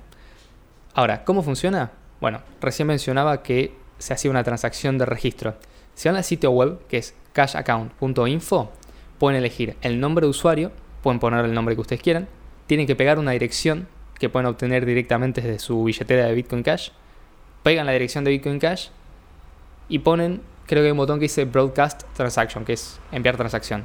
Ahora, 0.93 1.23
¿cómo 1.23 1.43
funciona? 1.43 1.91
Bueno, 2.19 2.41
recién 2.61 2.87
mencionaba 2.87 3.43
que 3.43 3.73
se 3.97 4.13
hacía 4.13 4.31
una 4.31 4.43
transacción 4.43 4.97
de 4.97 5.05
registro. 5.05 5.55
Si 5.93 6.07
van 6.07 6.15
al 6.15 6.23
sitio 6.23 6.51
web, 6.51 6.79
que 6.87 6.97
es 6.97 7.13
cashaccount.info, 7.33 8.71
pueden 9.19 9.37
elegir 9.37 9.75
el 9.81 9.99
nombre 9.99 10.25
de 10.25 10.29
usuario, 10.29 10.71
pueden 11.03 11.19
poner 11.19 11.45
el 11.45 11.53
nombre 11.53 11.75
que 11.75 11.81
ustedes 11.81 12.01
quieran, 12.01 12.27
tienen 12.71 12.87
que 12.87 12.95
pegar 12.95 13.19
una 13.19 13.31
dirección 13.31 13.89
que 14.17 14.29
pueden 14.29 14.47
obtener 14.47 14.85
directamente 14.85 15.41
desde 15.41 15.59
su 15.59 15.83
billetera 15.83 16.27
de 16.27 16.33
Bitcoin 16.33 16.63
Cash, 16.63 16.91
pegan 17.63 17.85
la 17.85 17.91
dirección 17.91 18.23
de 18.23 18.31
Bitcoin 18.31 18.59
Cash 18.59 18.91
y 19.89 19.99
ponen 19.99 20.41
creo 20.67 20.81
que 20.81 20.85
hay 20.85 20.91
un 20.91 20.97
botón 20.97 21.19
que 21.19 21.23
dice 21.23 21.43
Broadcast 21.43 22.03
Transaction, 22.13 22.63
que 22.63 22.71
es 22.71 22.97
enviar 23.11 23.35
transacción. 23.35 23.83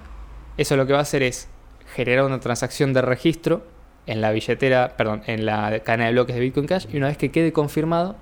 Eso 0.56 0.76
lo 0.76 0.86
que 0.86 0.92
va 0.92 1.00
a 1.00 1.02
hacer 1.02 1.24
es 1.24 1.48
generar 1.96 2.26
una 2.26 2.38
transacción 2.38 2.92
de 2.92 3.02
registro 3.02 3.66
en 4.06 4.20
la 4.20 4.30
billetera, 4.30 4.96
perdón, 4.96 5.24
en 5.26 5.46
la 5.46 5.80
cadena 5.80 6.04
de 6.04 6.12
bloques 6.12 6.36
de 6.36 6.42
Bitcoin 6.42 6.68
Cash 6.68 6.86
y 6.92 6.96
una 6.96 7.08
vez 7.08 7.18
que 7.18 7.32
quede 7.32 7.52
confirmado, 7.52 8.14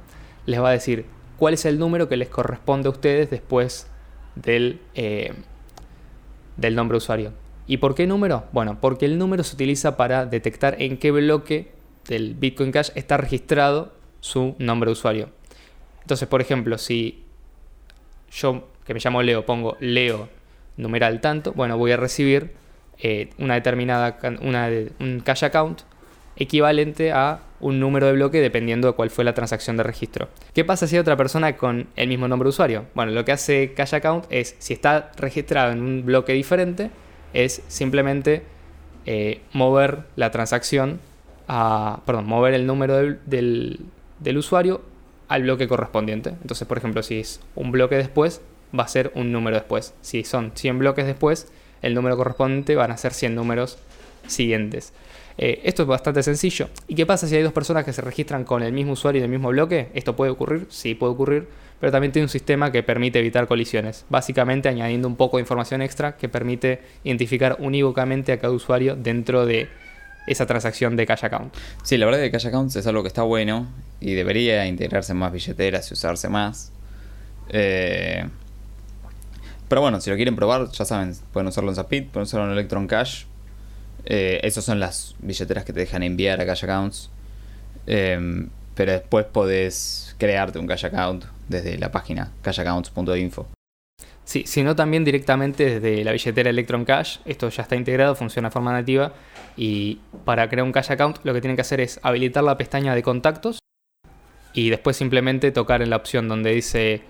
les 0.46 0.62
va 0.62 0.70
a 0.70 0.72
decir 0.72 1.05
cuál 1.37 1.53
es 1.53 1.66
el 1.66 1.79
número 1.79 2.09
que 2.09 2.16
les 2.16 2.31
corresponde 2.31 2.88
a 2.88 2.90
ustedes 2.92 3.29
después 3.29 3.87
del, 4.35 4.81
eh, 4.94 5.35
del 6.57 6.74
nombre 6.74 6.96
usuario. 6.96 7.43
¿Y 7.66 7.79
por 7.79 7.94
qué 7.94 8.07
número? 8.07 8.44
Bueno, 8.53 8.79
porque 8.81 9.07
el 9.07 9.18
número 9.18 9.42
se 9.42 9.55
utiliza 9.55 9.96
para 9.96 10.27
detectar 10.27 10.81
en 10.81 10.98
qué 10.98 11.11
bloque 11.11 11.72
del 12.09 12.35
Bitcoin 12.35 12.72
Cash 12.72 12.90
está 12.94 13.16
registrado 13.16 13.92
su 14.20 14.55
nombre 14.59 14.88
de 14.88 14.92
usuario. 14.92 15.29
Entonces, 16.03 16.29
por 16.29 16.40
ejemplo, 16.40 16.77
si 16.77 17.24
yo 18.31 18.68
que 18.85 18.92
me 18.92 19.00
llamo 19.00 19.22
Leo 19.22 19.46
pongo 19.46 19.77
Leo 19.81 20.29
numeral 20.77 21.20
tanto, 21.20 21.53
bueno, 21.53 21.79
voy 21.79 21.92
a 21.92 21.96
recibir 21.96 22.53
eh, 22.98 23.31
una 23.38 23.55
determinada, 23.55 24.18
una, 24.42 24.68
un 25.00 25.20
cash 25.20 25.44
account 25.44 25.83
equivalente 26.37 27.12
a 27.12 27.40
un 27.61 27.81
número 27.81 28.07
de 28.07 28.12
bloque 28.12 28.40
dependiendo 28.40 28.88
de 28.88 28.94
cuál 28.94 29.09
fue 29.09 29.24
la 29.24 29.35
transacción 29.35 29.77
de 29.77 29.85
registro. 29.85 30.29
¿Qué 30.53 30.64
pasa 30.64 30.87
si 30.87 30.96
hay 30.96 31.00
otra 31.00 31.16
persona 31.16 31.57
con 31.57 31.87
el 31.96 32.09
mismo 32.09 32.29
nombre 32.29 32.46
de 32.46 32.50
usuario? 32.50 32.87
Bueno, 32.94 33.12
lo 33.12 33.24
que 33.24 33.33
hace 33.33 33.72
cash 33.72 33.94
account 33.94 34.27
es, 34.31 34.57
si 34.59 34.74
está 34.74 35.12
registrado 35.16 35.72
en 35.72 35.81
un 35.81 36.05
bloque 36.05 36.33
diferente, 36.33 36.90
es 37.35 37.62
simplemente 37.68 38.42
eh, 39.07 39.42
mover 39.53 40.05
la 40.16 40.31
transacción 40.31 41.01
a, 41.47 42.01
perdón, 42.07 42.27
mover 42.27 42.55
el 42.55 42.66
número 42.66 42.97
del, 42.97 43.81
del 44.20 44.38
usuario 44.38 44.81
al 45.29 45.42
bloque 45.42 45.68
correspondiente. 45.68 46.31
Entonces, 46.31 46.66
por 46.66 46.79
ejemplo, 46.79 47.03
si 47.03 47.20
es 47.20 47.40
un 47.55 47.70
bloque 47.70 47.97
después, 47.97 48.40
va 48.79 48.85
a 48.85 48.88
ser 48.88 49.12
un 49.14 49.33
número 49.33 49.57
después. 49.57 49.94
Si 50.01 50.25
son 50.25 50.53
100 50.55 50.79
bloques 50.79 51.07
después, 51.07 51.49
el 51.83 51.94
número 51.94 52.16
correspondiente 52.16 52.77
van 52.77 52.90
a 52.90 52.97
ser 52.97 53.12
100 53.12 53.35
números 53.35 53.79
siguientes. 54.27 54.92
Eh, 55.37 55.61
esto 55.64 55.83
es 55.83 55.88
bastante 55.88 56.23
sencillo. 56.23 56.68
¿Y 56.88 56.94
qué 56.94 57.07
pasa 57.07 57.27
si 57.27 57.37
hay 57.37 57.42
dos 57.42 57.53
personas 57.53 57.85
que 57.85 57.92
se 57.92 58.03
registran 58.03 58.44
con 58.44 58.62
el 58.62 58.73
mismo 58.73 58.92
usuario 58.92 59.20
y 59.20 59.25
el 59.25 59.31
mismo 59.31 59.49
bloque? 59.49 59.88
¿Esto 59.94 60.16
puede 60.16 60.31
ocurrir? 60.31 60.66
Sí, 60.70 60.94
puede 60.94 61.12
ocurrir, 61.12 61.49
pero 61.85 61.92
también 61.92 62.12
tiene 62.12 62.25
un 62.25 62.31
sistema 62.31 62.73
que 62.73 62.83
permite 62.83 63.18
evitar 63.18 63.47
colisiones, 63.47 64.07
básicamente 64.09 64.70
añadiendo 64.70 65.07
un 65.07 65.16
poco 65.16 65.37
de 65.37 65.42
información 65.42 65.83
extra 65.83 66.16
que 66.16 66.31
permite 66.31 66.81
identificar 67.05 67.59
unívocamente 67.59 68.33
a 68.33 68.38
cada 68.38 68.55
usuario 68.55 68.97
dentro 68.97 69.44
de 69.44 69.68
esa 70.27 70.47
transacción 70.47 70.97
de 70.97 71.05
cash 71.05 71.27
account. 71.27 71.53
Sí, 71.83 71.99
la 71.99 72.07
verdad 72.07 72.23
es 72.23 72.29
que 72.29 72.33
cash 72.38 72.47
account 72.47 72.75
es 72.75 72.87
algo 72.87 73.03
que 73.03 73.09
está 73.09 73.20
bueno 73.20 73.66
y 74.01 74.14
debería 74.14 74.66
integrarse 74.66 75.12
más 75.12 75.31
billeteras 75.31 75.90
y 75.90 75.92
usarse 75.92 76.31
más. 76.31 76.73
Eh, 77.51 78.31
pero 79.68 79.83
bueno, 79.83 80.01
si 80.01 80.09
lo 80.09 80.16
quieren 80.16 80.37
probar, 80.37 80.70
ya 80.70 80.87
saben, 80.87 81.14
pueden 81.35 81.49
usarlo 81.49 81.70
en 81.70 81.77
Zapit, 81.77 82.09
pueden 82.09 82.23
usarlo 82.23 82.47
en 82.47 82.53
Electron 82.53 82.87
Cash. 82.87 83.25
Eh, 84.07 84.40
esas 84.42 84.64
son 84.64 84.81
las 84.81 85.16
billeteras 85.18 85.66
que 85.66 85.75
te 85.75 85.81
dejan 85.81 86.03
enviar 86.03 86.40
a 86.40 86.47
cash 86.47 86.64
accounts. 86.64 87.11
Eh, 87.87 88.49
pero 88.75 88.93
después 88.93 89.27
podés 89.27 90.15
crearte 90.19 90.59
un 90.59 90.67
cash 90.67 90.87
account 90.87 91.25
desde 91.49 91.79
la 91.79 91.91
página 91.91 92.33
cashaccounts.info. 92.43 93.47
Sí, 94.25 94.45
sino 94.47 94.75
también 94.75 95.05
directamente 95.05 95.79
desde 95.79 96.03
la 96.03 96.13
billetera 96.13 96.51
Electron 96.51 96.85
Cash. 96.85 97.19
Esto 97.27 97.51
ya 97.51 97.63
está 97.63 97.77
integrado, 97.77 98.15
funciona 98.15 98.49
de 98.49 98.53
forma 98.53 98.73
nativa. 98.73 99.13
Y 99.57 99.99
para 100.25 100.49
crear 100.49 100.65
un 100.65 100.73
cash 100.73 100.91
account 100.91 101.19
lo 101.25 101.35
que 101.35 101.41
tienen 101.41 101.57
que 101.57 101.61
hacer 101.61 101.81
es 101.81 102.01
habilitar 102.03 102.43
la 102.43 102.57
pestaña 102.57 102.95
de 102.95 103.03
contactos 103.03 103.59
y 104.55 104.71
después 104.71 104.97
simplemente 104.97 105.53
tocar 105.53 105.83
en 105.83 105.91
la 105.91 105.97
opción 105.97 106.29
donde 106.29 106.55
dice, 106.55 107.03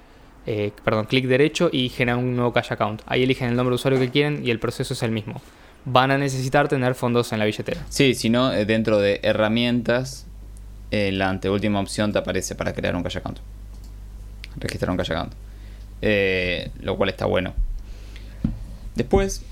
eh, 0.46 0.72
perdón, 0.84 1.06
clic 1.06 1.26
derecho 1.26 1.70
y 1.72 1.88
generar 1.88 2.18
un 2.18 2.34
nuevo 2.34 2.52
cash 2.52 2.72
account. 2.72 3.02
Ahí 3.06 3.22
eligen 3.22 3.48
el 3.48 3.56
nombre 3.56 3.72
de 3.72 3.76
usuario 3.76 4.00
que 4.00 4.10
quieren 4.10 4.44
y 4.44 4.50
el 4.50 4.58
proceso 4.58 4.94
es 4.94 5.02
el 5.02 5.12
mismo. 5.12 5.40
Van 5.84 6.10
a 6.10 6.18
necesitar 6.18 6.68
tener 6.68 6.94
fondos 6.94 7.32
en 7.32 7.38
la 7.38 7.44
billetera. 7.44 7.80
Sí, 7.90 8.14
si 8.14 8.30
no, 8.30 8.52
eh, 8.52 8.64
dentro 8.64 8.98
de 8.98 9.20
herramientas 9.22 10.26
en 10.90 11.18
la 11.18 11.28
anteúltima 11.30 11.80
opción 11.80 12.12
te 12.12 12.18
aparece 12.18 12.54
para 12.54 12.72
crear 12.72 12.96
un 12.96 13.06
account. 13.06 13.38
Registrar 14.56 14.90
un 14.90 15.00
account. 15.00 15.32
Eh, 16.02 16.70
lo 16.80 16.96
cual 16.96 17.10
está 17.10 17.26
bueno. 17.26 17.54
Después 18.94 19.42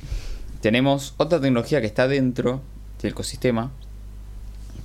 tenemos 0.60 1.14
otra 1.16 1.40
tecnología 1.40 1.80
que 1.80 1.86
está 1.86 2.06
dentro 2.06 2.60
del 3.00 3.12
ecosistema, 3.12 3.72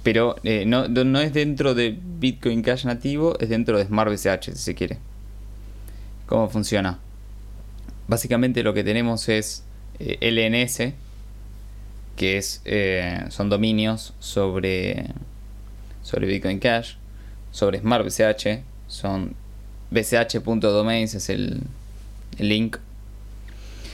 pero 0.03 0.37
eh, 0.43 0.63
no, 0.65 0.87
no, 0.87 1.19
es 1.19 1.33
dentro 1.33 1.75
de 1.75 1.97
Bitcoin 2.01 2.61
Cash 2.61 2.85
nativo, 2.85 3.37
es 3.39 3.49
dentro 3.49 3.77
de 3.77 3.85
Smart 3.85 4.09
BCH, 4.09 4.53
si 4.53 4.55
se 4.55 4.75
quiere. 4.75 4.97
¿Cómo 6.25 6.49
funciona? 6.49 6.99
Básicamente 8.07 8.63
lo 8.63 8.73
que 8.73 8.83
tenemos 8.83 9.27
es 9.29 9.63
eh, 9.99 10.17
LNS, 10.21 10.93
que 12.15 12.37
es, 12.37 12.61
eh, 12.65 13.25
son 13.29 13.49
dominios 13.49 14.13
sobre, 14.19 15.07
sobre 16.07 16.25
Bitcoin 16.25 16.57
Cash, 16.59 16.93
sobre 17.51 17.79
Smart 17.79 18.05
BCH, 18.05 18.61
son 18.87 19.35
bch.domains 19.91 21.15
es 21.15 21.29
el, 21.29 21.59
el 22.37 22.47
link. 22.47 22.77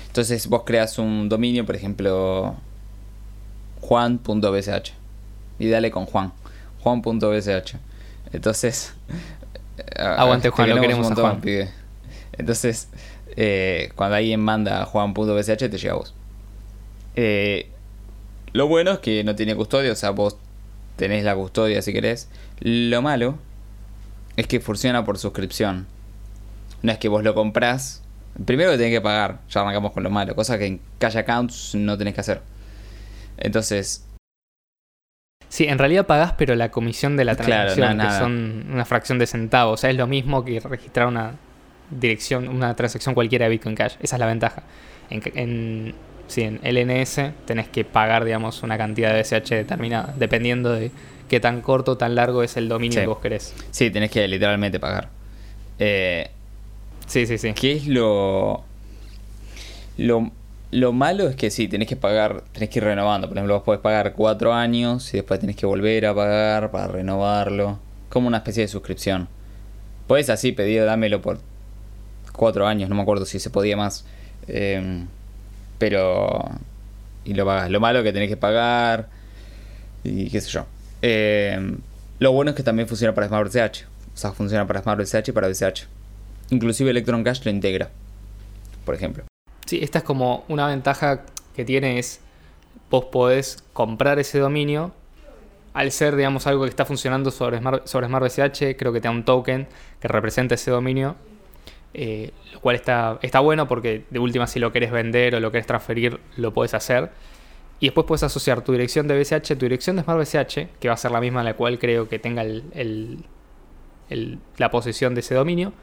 Entonces 0.09 0.45
vos 0.45 0.61
creas 0.63 0.99
un 0.99 1.27
dominio, 1.27 1.65
por 1.65 1.75
ejemplo, 1.75 2.55
juan.bsh 3.81 4.93
y 5.57 5.69
dale 5.69 5.89
con 5.89 6.05
Juan, 6.05 6.31
juan.bsh. 6.81 7.77
Entonces, 8.31 8.93
aguante 9.97 10.49
Juan, 10.49 10.69
lo 10.69 10.81
queremos 10.81 11.09
a 11.09 11.15
Juan. 11.15 11.41
Entonces, 12.33 12.89
eh, 13.35 13.91
cuando 13.95 14.17
alguien 14.17 14.39
manda 14.39 14.83
a 14.83 14.85
juan.bsh 14.85 15.57
te 15.57 15.77
llega 15.79 15.93
a 15.93 15.97
vos. 15.97 16.13
Eh, 17.15 17.71
lo 18.51 18.67
bueno 18.67 18.91
es 18.91 18.99
que 18.99 19.23
no 19.23 19.33
tiene 19.33 19.55
custodia, 19.55 19.91
o 19.91 19.95
sea, 19.95 20.11
vos 20.11 20.37
tenés 20.95 21.23
la 21.23 21.35
custodia 21.35 21.81
si 21.81 21.93
querés. 21.93 22.29
Lo 22.59 23.01
malo 23.01 23.37
es 24.35 24.47
que 24.47 24.59
funciona 24.59 25.05
por 25.05 25.17
suscripción. 25.17 25.87
No 26.81 26.91
es 26.91 26.97
que 26.97 27.07
vos 27.07 27.23
lo 27.23 27.33
comprás. 27.33 28.03
Primero 28.45 28.71
que 28.71 28.77
tenés 28.77 28.93
que 28.93 29.01
pagar, 29.01 29.39
ya 29.49 29.61
arrancamos 29.61 29.91
con 29.91 30.03
lo 30.03 30.09
malo, 30.09 30.35
cosa 30.35 30.57
que 30.57 30.65
en 30.65 30.81
Cash 30.97 31.17
Accounts 31.17 31.75
no 31.75 31.97
tenés 31.97 32.15
que 32.15 32.21
hacer. 32.21 32.41
Entonces. 33.37 34.07
Sí, 35.49 35.65
en 35.65 35.77
realidad 35.77 36.07
pagás, 36.07 36.33
pero 36.33 36.55
la 36.55 36.71
comisión 36.71 37.15
de 37.15 37.25
la 37.25 37.35
transacción, 37.35 37.99
que 37.99 38.09
son 38.11 38.65
una 38.71 38.85
fracción 38.85 39.19
de 39.19 39.27
centavos. 39.27 39.75
O 39.75 39.77
sea, 39.77 39.91
es 39.91 39.97
lo 39.97 40.07
mismo 40.07 40.43
que 40.43 40.59
registrar 40.59 41.07
una 41.07 41.35
dirección, 41.91 42.47
una 42.47 42.75
transacción 42.75 43.13
cualquiera 43.13 43.45
de 43.45 43.51
Bitcoin 43.51 43.75
Cash. 43.75 43.97
Esa 44.01 44.15
es 44.15 44.19
la 44.19 44.25
ventaja. 44.25 44.63
En, 45.11 45.21
en, 45.35 45.95
en 46.41 46.59
LNS 46.63 47.31
tenés 47.45 47.67
que 47.67 47.85
pagar, 47.85 48.25
digamos, 48.25 48.63
una 48.63 48.77
cantidad 48.77 49.13
de 49.13 49.21
BCH 49.21 49.49
determinada, 49.49 50.13
dependiendo 50.17 50.71
de 50.71 50.91
qué 51.29 51.39
tan 51.39 51.61
corto 51.61 51.91
o 51.91 51.97
tan 51.97 52.15
largo 52.15 52.43
es 52.43 52.57
el 52.57 52.67
dominio 52.67 52.99
que 52.99 53.07
vos 53.07 53.19
querés. 53.19 53.53
Sí, 53.71 53.89
tenés 53.91 54.11
que 54.11 54.27
literalmente 54.27 54.79
pagar. 54.79 55.09
Eh, 55.79 56.29
sí, 57.07 57.25
sí, 57.25 57.37
sí. 57.37 57.53
¿Qué 57.53 57.73
es 57.73 57.87
lo, 57.87 58.63
lo... 59.97 60.31
Lo 60.71 60.91
malo 60.91 61.29
es 61.29 61.35
que 61.35 61.51
sí, 61.51 61.67
tenés 61.67 61.87
que 61.87 61.95
pagar, 61.95 62.45
tenés 62.51 62.69
que 62.69 62.79
ir 62.79 62.83
renovando. 62.83 63.27
Por 63.27 63.37
ejemplo, 63.37 63.53
vos 63.53 63.63
podés 63.63 63.79
pagar 63.79 64.13
cuatro 64.13 64.55
años 64.55 65.13
y 65.13 65.17
después 65.17 65.39
tenés 65.39 65.55
que 65.55 65.67
volver 65.67 66.07
a 66.07 66.15
pagar 66.15 66.71
para 66.71 66.87
renovarlo. 66.87 67.77
Como 68.09 68.27
una 68.27 68.37
especie 68.37 68.63
de 68.63 68.67
suscripción. 68.67 69.27
Podés 70.07 70.31
así 70.31 70.51
pedir, 70.51 70.83
dámelo 70.83 71.21
por 71.21 71.37
cuatro 72.31 72.65
años, 72.67 72.89
no 72.89 72.95
me 72.95 73.03
acuerdo 73.03 73.25
si 73.25 73.39
se 73.39 73.51
podía 73.51 73.77
más. 73.77 74.03
Em, 74.47 75.07
pero. 75.83 76.49
Y 77.25 77.33
lo 77.33 77.45
pagas. 77.45 77.69
Lo 77.69 77.81
malo 77.81 78.03
que 78.03 78.13
tenés 78.13 78.29
que 78.29 78.37
pagar. 78.37 79.09
Y 80.05 80.29
qué 80.29 80.39
sé 80.39 80.49
yo. 80.49 80.65
Em, 81.01 81.77
lo 82.19 82.31
bueno 82.31 82.51
es 82.51 82.55
que 82.55 82.63
también 82.63 82.87
funciona 82.87 83.13
para 83.13 83.27
Smart 83.27 83.49
BCH. 83.49 83.85
O 84.13 84.17
sea, 84.17 84.31
funciona 84.31 84.65
para 84.65 84.81
Smart 84.81 84.97
BCH 84.97 85.27
y 85.27 85.31
para 85.33 85.49
BCH. 85.49 85.87
Inclusive 86.51 86.89
Electron 86.89 87.21
Cash 87.21 87.43
lo 87.43 87.51
integra. 87.51 87.89
Por 88.85 88.95
ejemplo. 88.95 89.25
Sí, 89.65 89.79
esta 89.81 89.97
es 89.97 90.03
como 90.05 90.45
una 90.47 90.67
ventaja 90.67 91.23
que 91.53 91.65
tiene 91.65 91.99
es. 91.99 92.21
Vos 92.89 93.05
podés 93.05 93.61
comprar 93.73 94.19
ese 94.19 94.39
dominio. 94.39 94.93
Al 95.73 95.91
ser, 95.91 96.15
digamos, 96.15 96.47
algo 96.47 96.63
que 96.63 96.69
está 96.69 96.85
funcionando 96.85 97.29
sobre 97.29 97.57
Smart, 97.57 97.87
sobre 97.87 98.07
Smart 98.07 98.23
BCH, 98.23 98.77
creo 98.77 98.93
que 98.93 99.01
te 99.01 99.09
da 99.09 99.11
un 99.11 99.25
token 99.25 99.67
que 99.99 100.07
representa 100.07 100.55
ese 100.55 100.71
dominio 100.71 101.17
eh, 101.93 102.31
lo 102.51 102.59
cual 102.59 102.75
está, 102.75 103.19
está 103.21 103.39
bueno 103.39 103.67
porque 103.67 104.05
de 104.09 104.19
última 104.19 104.47
si 104.47 104.59
lo 104.59 104.71
querés 104.71 104.91
vender 104.91 105.35
o 105.35 105.39
lo 105.39 105.51
querés 105.51 105.67
transferir 105.67 106.19
lo 106.37 106.53
puedes 106.53 106.73
hacer. 106.73 107.11
Y 107.79 107.87
después 107.87 108.07
puedes 108.07 108.23
asociar 108.23 108.61
tu 108.63 108.71
dirección 108.71 109.07
de 109.07 109.19
BCH, 109.19 109.57
tu 109.57 109.65
dirección 109.65 109.97
de 109.97 110.03
Smart 110.03 110.19
BCH, 110.19 110.79
que 110.79 110.87
va 110.87 110.93
a 110.93 110.97
ser 110.97 111.11
la 111.11 111.19
misma 111.19 111.41
en 111.41 111.45
la 111.45 111.55
cual 111.55 111.79
creo 111.79 112.07
que 112.07 112.17
tenga 112.17 112.43
la 114.57 114.71
posesión 114.71 115.13
de 115.15 115.19
ese 115.19 115.35
dominio. 115.35 115.73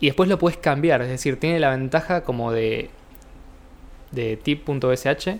Y 0.00 0.06
después 0.06 0.28
lo 0.30 0.38
puedes 0.38 0.56
cambiar, 0.56 1.02
es 1.02 1.08
decir, 1.08 1.38
tiene 1.38 1.60
la 1.60 1.68
ventaja 1.70 2.22
como 2.22 2.52
de, 2.52 2.88
de 4.12 4.38
tip.bsh 4.38 5.38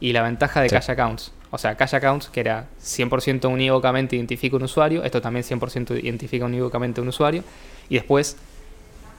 y 0.00 0.12
la 0.12 0.22
ventaja 0.22 0.60
de 0.60 0.68
cash 0.68 0.90
accounts. 0.90 1.32
O 1.50 1.56
sea, 1.56 1.74
cash 1.76 1.94
accounts, 1.94 2.28
que 2.28 2.40
era 2.40 2.66
100% 2.82 3.50
unívocamente 3.50 4.16
identifica 4.16 4.56
un 4.56 4.64
usuario, 4.64 5.02
esto 5.02 5.22
también 5.22 5.44
100% 5.44 6.02
identifica 6.04 6.44
unívocamente 6.44 7.00
un 7.00 7.08
usuario. 7.08 7.42
Y 7.88 7.94
después 7.94 8.36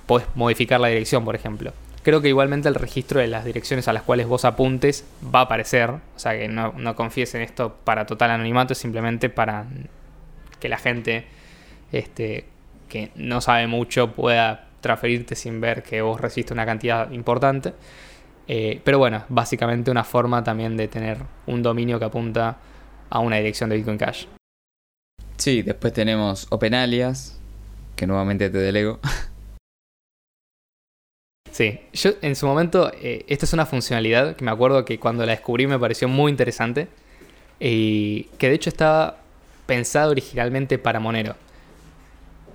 podés 0.09 0.27
modificar 0.33 0.79
la 0.79 0.87
dirección, 0.87 1.23
por 1.23 1.35
ejemplo. 1.35 1.71
Creo 2.01 2.19
que 2.19 2.29
igualmente 2.29 2.67
el 2.67 2.73
registro 2.73 3.19
de 3.19 3.27
las 3.27 3.45
direcciones 3.45 3.87
a 3.87 3.93
las 3.93 4.01
cuales 4.01 4.25
vos 4.25 4.43
apuntes 4.43 5.05
va 5.23 5.41
a 5.41 5.43
aparecer. 5.43 5.91
O 5.91 5.99
sea 6.17 6.31
que 6.35 6.47
no, 6.47 6.73
no 6.75 6.95
confíes 6.95 7.35
en 7.35 7.43
esto 7.43 7.75
para 7.83 8.07
total 8.07 8.31
anonimato, 8.31 8.73
es 8.73 8.79
simplemente 8.79 9.29
para 9.29 9.67
que 10.59 10.67
la 10.67 10.79
gente 10.79 11.27
este, 11.91 12.45
que 12.87 13.11
no 13.17 13.39
sabe 13.39 13.67
mucho 13.67 14.13
pueda 14.13 14.69
transferirte 14.81 15.35
sin 15.35 15.61
ver 15.61 15.83
que 15.83 16.01
vos 16.01 16.19
resiste 16.19 16.53
una 16.53 16.65
cantidad 16.65 17.11
importante. 17.11 17.73
Eh, 18.47 18.81
pero 18.83 18.97
bueno, 18.97 19.25
básicamente 19.29 19.91
una 19.91 20.03
forma 20.03 20.43
también 20.43 20.75
de 20.75 20.87
tener 20.87 21.19
un 21.45 21.61
dominio 21.61 21.99
que 21.99 22.05
apunta 22.05 22.57
a 23.11 23.19
una 23.19 23.35
dirección 23.35 23.69
de 23.69 23.75
Bitcoin 23.75 23.99
Cash. 23.99 24.25
Sí, 25.37 25.61
después 25.61 25.93
tenemos 25.93 26.47
OpenAlias, 26.49 27.39
que 27.95 28.07
nuevamente 28.07 28.49
te 28.49 28.57
delego. 28.57 28.99
Sí, 31.59 31.77
yo 31.91 32.11
en 32.21 32.37
su 32.37 32.47
momento, 32.47 32.89
eh, 33.01 33.25
esta 33.27 33.43
es 33.43 33.51
una 33.51 33.65
funcionalidad 33.65 34.37
que 34.37 34.45
me 34.45 34.49
acuerdo 34.49 34.85
que 34.85 34.97
cuando 34.97 35.25
la 35.25 35.33
descubrí 35.33 35.67
me 35.67 35.77
pareció 35.77 36.07
muy 36.07 36.31
interesante 36.31 36.87
y 37.59 38.29
que 38.37 38.47
de 38.47 38.55
hecho 38.55 38.69
estaba 38.69 39.17
pensado 39.65 40.11
originalmente 40.11 40.77
para 40.77 41.01
Monero. 41.01 41.35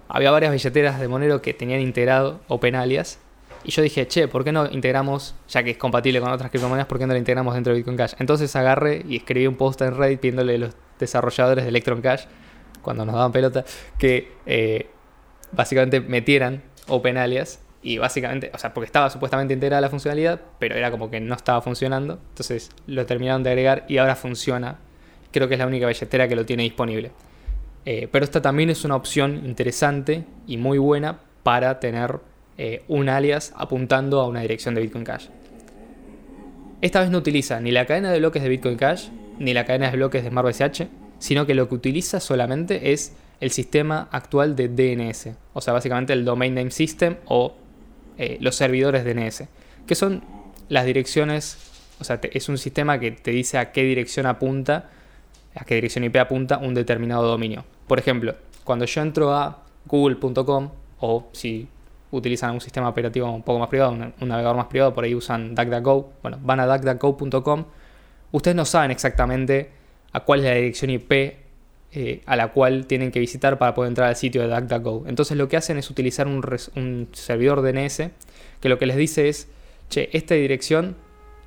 Había 0.09 0.31
varias 0.31 0.53
billeteras 0.53 0.99
de 0.99 1.07
Monero 1.07 1.43
que 1.43 1.53
tenían 1.53 1.83
integrado 1.83 2.41
OpenAlias 2.49 3.19
y 3.63 3.73
yo 3.73 3.83
dije, 3.83 4.09
che, 4.09 4.27
¿por 4.27 4.43
qué 4.43 4.53
no 4.53 4.71
integramos, 4.71 5.35
ya 5.51 5.63
que 5.63 5.73
es 5.73 5.77
compatible 5.77 6.23
con 6.23 6.33
otras 6.33 6.51
criptomonedas, 6.51 6.87
¿por 6.87 6.99
qué 6.99 7.07
no 7.07 7.13
la 7.13 7.19
integramos 7.19 7.53
dentro 7.53 7.75
de 7.75 7.81
Bitcoin 7.81 7.99
Cash? 7.99 8.15
Entonces 8.21 8.57
agarré 8.57 9.05
y 9.07 9.17
escribí 9.17 9.47
un 9.47 9.57
post 9.57 9.83
en 9.83 9.95
Reddit 9.95 10.21
pidiéndole 10.21 10.55
a 10.55 10.59
los 10.61 10.77
desarrolladores 10.99 11.65
de 11.65 11.69
Electron 11.69 12.01
Cash, 12.01 12.25
cuando 12.81 13.05
nos 13.05 13.17
daban 13.17 13.33
pelota, 13.33 13.67
que 13.99 14.33
eh, 14.47 14.89
básicamente 15.53 16.01
metieran 16.01 16.63
OpenAlias 16.89 17.61
y 17.85 17.99
básicamente, 17.99 18.51
o 18.55 18.59
sea, 18.59 18.73
porque 18.73 18.87
estaba 18.87 19.11
supuestamente 19.11 19.53
integrada 19.53 19.83
la 19.83 19.91
funcionalidad, 19.91 20.41
pero 20.59 20.75
era 20.75 20.91
como 20.91 21.11
que 21.11 21.21
no 21.21 21.35
estaba 21.35 21.61
funcionando. 21.61 22.19
Entonces 22.31 22.71
lo 22.87 23.05
terminaron 23.05 23.43
de 23.43 23.51
agregar 23.51 23.85
y 23.89 23.99
ahora 23.99 24.17
funciona. 24.17 24.79
Creo 25.31 25.49
que 25.49 25.55
es 25.55 25.61
la 25.61 25.67
única 25.67 25.87
billetera 25.87 26.27
que 26.27 26.35
lo 26.35 26.47
tiene 26.47 26.63
disponible. 26.63 27.11
Eh, 27.85 28.09
pero 28.11 28.25
esta 28.25 28.41
también 28.41 28.71
es 28.71 28.87
una 28.87 28.97
opción 28.97 29.43
interesante 29.45 30.25
y 30.47 30.57
muy 30.57 30.79
buena 30.79 31.19
para 31.43 31.79
tener 31.79 32.21
eh, 32.57 32.85
un 32.89 33.11
alias 33.11 33.53
apuntando 33.55 34.21
a 34.21 34.29
una 34.29 34.41
dirección 34.41 34.75
de 34.75 34.81
Bitcoin 34.81 35.05
Cash. 35.05 35.27
Esta 36.81 37.01
vez 37.01 37.11
no 37.11 37.19
utiliza 37.19 37.61
ni 37.61 37.71
la 37.71 37.85
cadena 37.85 38.11
de 38.11 38.19
bloques 38.19 38.43
de 38.43 38.49
Bitcoin 38.49 38.79
Cash 38.79 39.09
ni 39.39 39.53
la 39.53 39.67
cadena 39.67 39.91
de 39.91 39.97
bloques 39.99 40.25
de 40.25 40.31
Smart 40.31 40.49
BCH, 40.49 40.89
sino 41.19 41.45
que 41.45 41.55
lo 41.55 41.69
que 41.69 41.75
utiliza 41.75 42.19
solamente 42.19 42.93
es 42.93 43.15
el 43.41 43.51
sistema 43.51 44.09
actual 44.11 44.57
de 44.57 44.69
DNS, 44.69 45.31
o 45.53 45.61
sea, 45.61 45.75
básicamente 45.75 46.15
el 46.15 46.25
Domain 46.25 46.55
Name 46.55 46.71
System 46.71 47.17
o 47.27 47.55
eh, 48.19 48.39
los 48.41 48.55
servidores 48.55 49.05
DNS, 49.05 49.45
que 49.87 49.95
son 49.95 50.23
las 50.69 50.87
direcciones, 50.87 51.59
o 52.01 52.05
sea, 52.05 52.21
es 52.23 52.49
un 52.49 52.59
sistema 52.59 52.99
que 52.99 53.11
te 53.11 53.31
dice 53.31 53.59
a 53.59 53.73
qué 53.73 53.83
dirección 53.83 54.27
apunta, 54.27 54.91
a 55.55 55.65
qué 55.65 55.77
dirección 55.77 56.05
IP 56.05 56.17
apunta 56.17 56.59
un 56.59 56.75
determinado 56.75 57.27
dominio. 57.27 57.65
Por 57.87 57.99
ejemplo, 57.99 58.35
cuando 58.65 58.85
yo 58.85 59.03
entro 59.03 59.35
a 59.35 59.63
google.com 59.87 60.71
o 61.01 61.29
si 61.33 61.69
utilizan 62.11 62.53
un 62.53 62.61
sistema 62.61 62.89
operativo 62.89 63.31
un 63.31 63.43
poco 63.43 63.59
más 63.59 63.69
privado, 63.69 63.93
un, 63.93 64.29
navegador 64.29 64.57
más 64.57 64.67
privado, 64.67 64.95
por 64.95 65.05
ahí 65.05 65.15
usan 65.15 65.55
DuckDuckGo, 65.55 66.13
bueno, 66.23 66.39
van 66.43 66.61
a 66.61 66.67
duckduckgo.com, 66.67 67.65
ustedes 68.33 68.57
no 68.57 68.65
saben 68.65 68.91
exactamente 68.91 69.71
a 70.13 70.21
cuál 70.21 70.41
es 70.41 70.47
la 70.47 70.55
dirección 70.55 70.91
IP 70.91 71.44
eh, 71.97 72.23
a 72.27 72.35
la 72.35 72.49
cual 72.49 72.87
tienen 72.87 73.13
que 73.13 73.21
visitar 73.21 73.57
para 73.57 73.73
poder 73.73 73.89
entrar 73.89 74.09
al 74.09 74.17
sitio 74.17 74.43
de 74.43 74.49
DuckDuckGo. 74.49 75.05
Entonces 75.07 75.37
lo 75.37 75.49
que 75.49 75.57
hacen 75.57 75.79
es 75.79 75.89
utilizar 75.91 76.27
un, 76.27 77.09
servidor 77.13 77.63
DNS 77.63 78.11
que 78.61 78.69
lo 78.69 78.81
que 78.81 78.87
les 78.87 78.97
dice 78.97 79.29
es, 79.29 79.47
che, 79.91 80.11
esta 80.13 80.35
dirección, 80.35 80.97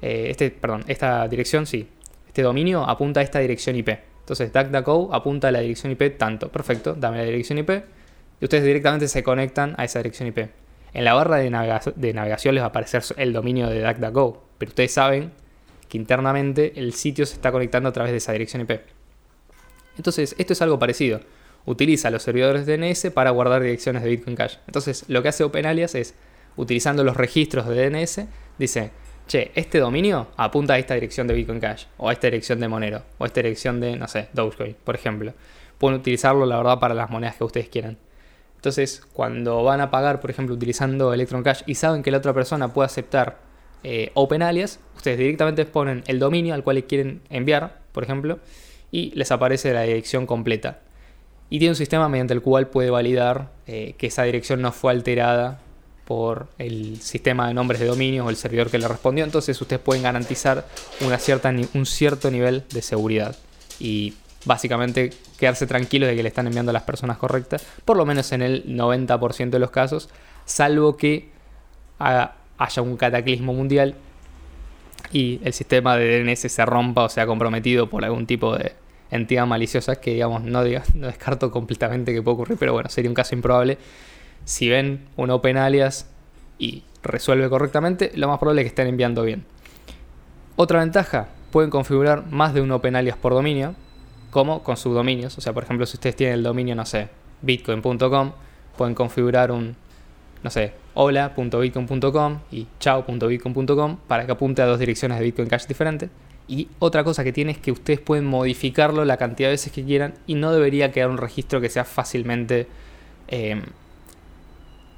eh, 0.01 0.27
este, 0.29 0.49
perdón, 0.49 0.85
esta 0.87 1.27
dirección, 1.27 1.65
sí, 1.65 1.89
este 2.27 2.43
dominio 2.43 2.87
apunta 2.87 3.19
a 3.19 3.23
esta 3.23 3.39
dirección 3.39 3.75
IP. 3.75 3.89
Entonces 4.21 4.53
DuckDuckGo 4.53 5.13
apunta 5.13 5.49
a 5.49 5.51
la 5.51 5.59
dirección 5.59 5.91
IP 5.91 6.17
tanto. 6.17 6.49
Perfecto, 6.49 6.93
dame 6.93 7.17
la 7.17 7.25
dirección 7.25 7.57
IP. 7.57 7.69
Y 8.39 8.45
ustedes 8.45 8.63
directamente 8.63 9.09
se 9.09 9.23
conectan 9.23 9.75
a 9.77 9.83
esa 9.83 9.99
dirección 9.99 10.29
IP. 10.29 10.49
En 10.93 11.03
la 11.03 11.13
barra 11.13 11.35
de, 11.35 11.49
navegación 11.49 12.55
les 12.55 12.61
va 12.61 12.67
a 12.67 12.69
aparecer 12.69 13.03
el 13.17 13.33
dominio 13.33 13.67
de 13.67 13.81
DuckDuckGo. 13.81 14.43
Pero 14.59 14.69
ustedes 14.69 14.93
saben 14.93 15.33
que 15.89 15.97
internamente 15.97 16.71
el 16.77 16.93
sitio 16.93 17.25
se 17.25 17.33
está 17.33 17.51
conectando 17.51 17.89
a 17.89 17.91
través 17.91 18.13
de 18.13 18.19
esa 18.19 18.31
dirección 18.31 18.61
IP. 18.61 18.79
Entonces, 19.97 20.35
esto 20.37 20.53
es 20.53 20.61
algo 20.61 20.79
parecido. 20.79 21.21
Utiliza 21.65 22.09
los 22.09 22.23
servidores 22.23 22.65
DNS 22.65 23.11
para 23.13 23.31
guardar 23.31 23.61
direcciones 23.61 24.03
de 24.03 24.09
Bitcoin 24.09 24.35
Cash. 24.35 24.55
Entonces, 24.67 25.03
lo 25.09 25.21
que 25.21 25.29
hace 25.29 25.43
OpenAlias 25.43 25.95
es, 25.95 26.13
utilizando 26.55 27.03
los 27.03 27.17
registros 27.17 27.67
de 27.67 27.89
DNS, 27.89 28.21
dice, 28.57 28.91
che, 29.27 29.51
este 29.55 29.79
dominio 29.79 30.27
apunta 30.37 30.75
a 30.75 30.79
esta 30.79 30.93
dirección 30.93 31.27
de 31.27 31.33
Bitcoin 31.33 31.59
Cash, 31.59 31.85
o 31.97 32.09
a 32.09 32.13
esta 32.13 32.27
dirección 32.27 32.59
de 32.59 32.67
Monero, 32.67 33.03
o 33.17 33.25
a 33.25 33.27
esta 33.27 33.41
dirección 33.41 33.79
de, 33.79 33.97
no 33.97 34.07
sé, 34.07 34.29
Dogecoin, 34.33 34.75
por 34.83 34.95
ejemplo. 34.95 35.33
Pueden 35.77 35.99
utilizarlo, 35.99 36.45
la 36.45 36.57
verdad, 36.57 36.79
para 36.79 36.93
las 36.93 37.09
monedas 37.09 37.35
que 37.35 37.43
ustedes 37.43 37.69
quieran. 37.69 37.97
Entonces, 38.55 39.05
cuando 39.13 39.63
van 39.63 39.81
a 39.81 39.91
pagar, 39.91 40.19
por 40.19 40.31
ejemplo, 40.31 40.55
utilizando 40.55 41.13
Electron 41.13 41.43
Cash 41.43 41.61
y 41.67 41.75
saben 41.75 42.01
que 42.01 42.11
la 42.11 42.17
otra 42.17 42.33
persona 42.33 42.73
puede 42.73 42.87
aceptar 42.87 43.37
eh, 43.83 44.11
OpenAlias, 44.15 44.79
ustedes 44.95 45.19
directamente 45.19 45.65
ponen 45.65 46.03
el 46.07 46.17
dominio 46.17 46.55
al 46.55 46.63
cual 46.63 46.83
quieren 46.85 47.21
enviar, 47.29 47.81
por 47.91 48.03
ejemplo, 48.03 48.39
y 48.91 49.11
les 49.15 49.31
aparece 49.31 49.73
la 49.73 49.83
dirección 49.83 50.25
completa. 50.25 50.79
Y 51.49 51.59
tiene 51.59 51.71
un 51.71 51.75
sistema 51.75 52.09
mediante 52.09 52.33
el 52.33 52.41
cual 52.41 52.67
puede 52.67 52.89
validar 52.89 53.51
eh, 53.67 53.95
que 53.97 54.07
esa 54.07 54.23
dirección 54.23 54.61
no 54.61 54.71
fue 54.71 54.91
alterada 54.91 55.59
por 56.05 56.47
el 56.57 57.01
sistema 57.01 57.47
de 57.47 57.53
nombres 57.53 57.79
de 57.79 57.87
dominio 57.87 58.25
o 58.25 58.29
el 58.29 58.35
servidor 58.35 58.69
que 58.69 58.77
le 58.77 58.87
respondió. 58.87 59.23
Entonces 59.23 59.59
ustedes 59.61 59.81
pueden 59.81 60.03
garantizar 60.03 60.65
una 61.05 61.17
cierta, 61.17 61.53
un 61.73 61.85
cierto 61.85 62.31
nivel 62.31 62.63
de 62.69 62.81
seguridad. 62.81 63.35
Y 63.79 64.13
básicamente 64.45 65.11
quedarse 65.37 65.67
tranquilos 65.67 66.09
de 66.09 66.15
que 66.15 66.23
le 66.23 66.29
están 66.29 66.47
enviando 66.47 66.69
a 66.69 66.73
las 66.73 66.83
personas 66.83 67.17
correctas, 67.17 67.65
por 67.85 67.97
lo 67.97 68.05
menos 68.05 68.31
en 68.31 68.41
el 68.41 68.65
90% 68.65 69.49
de 69.49 69.59
los 69.59 69.71
casos, 69.71 70.09
salvo 70.45 70.97
que 70.97 71.29
haya 71.99 72.81
un 72.81 72.97
cataclismo 72.97 73.53
mundial 73.53 73.95
y 75.11 75.39
el 75.43 75.53
sistema 75.53 75.97
de 75.97 76.23
DNS 76.23 76.51
se 76.51 76.65
rompa 76.65 77.03
o 77.03 77.09
sea 77.09 77.25
comprometido 77.25 77.89
por 77.89 78.03
algún 78.03 78.25
tipo 78.25 78.57
de 78.57 78.73
entidad 79.11 79.45
maliciosa 79.45 79.97
que 79.97 80.13
digamos 80.13 80.43
no, 80.43 80.61
no 80.95 81.07
descarto 81.07 81.51
completamente 81.51 82.13
que 82.13 82.21
pueda 82.21 82.35
ocurrir, 82.35 82.57
pero 82.57 82.73
bueno, 82.73 82.89
sería 82.89 83.09
un 83.09 83.15
caso 83.15 83.35
improbable. 83.35 83.77
Si 84.45 84.69
ven 84.69 85.05
un 85.15 85.29
open 85.29 85.57
alias 85.57 86.09
y 86.57 86.83
resuelve 87.03 87.49
correctamente, 87.49 88.11
lo 88.15 88.27
más 88.27 88.39
probable 88.39 88.61
es 88.61 88.65
que 88.65 88.69
estén 88.69 88.87
enviando 88.87 89.23
bien. 89.23 89.45
Otra 90.55 90.79
ventaja, 90.79 91.29
pueden 91.51 91.69
configurar 91.69 92.25
más 92.31 92.53
de 92.53 92.61
un 92.61 92.71
open 92.71 92.95
alias 92.95 93.17
por 93.17 93.33
dominio, 93.33 93.75
como 94.31 94.63
con 94.63 94.77
subdominios. 94.77 95.37
O 95.37 95.41
sea, 95.41 95.53
por 95.53 95.63
ejemplo, 95.63 95.85
si 95.85 95.97
ustedes 95.97 96.15
tienen 96.15 96.35
el 96.35 96.43
dominio, 96.43 96.75
no 96.75 96.85
sé, 96.85 97.09
bitcoin.com, 97.41 98.31
pueden 98.77 98.95
configurar 98.95 99.51
un 99.51 99.75
no 100.43 100.49
sé, 100.49 100.73
hola.bitcoin.com 100.93 102.39
y 102.51 102.67
chao.bitcoin.com 102.79 103.97
para 104.07 104.25
que 104.25 104.31
apunte 104.31 104.61
a 104.61 104.65
dos 104.65 104.79
direcciones 104.79 105.19
de 105.19 105.25
Bitcoin 105.25 105.47
Cash 105.47 105.65
diferentes. 105.67 106.09
Y 106.47 106.69
otra 106.79 107.03
cosa 107.03 107.23
que 107.23 107.33
tiene 107.33 107.51
es 107.51 107.57
que 107.57 107.71
ustedes 107.71 107.99
pueden 107.99 108.25
modificarlo 108.25 109.03
la 109.03 109.17
cantidad 109.17 109.49
de 109.49 109.53
veces 109.53 109.73
que 109.73 109.83
quieran 109.83 110.13
y 110.27 110.35
no 110.35 110.53
debería 110.53 110.91
quedar 110.91 111.09
un 111.09 111.17
registro 111.17 111.59
que 111.59 111.69
sea 111.69 111.83
fácilmente 111.83 112.67
em, 113.27 113.63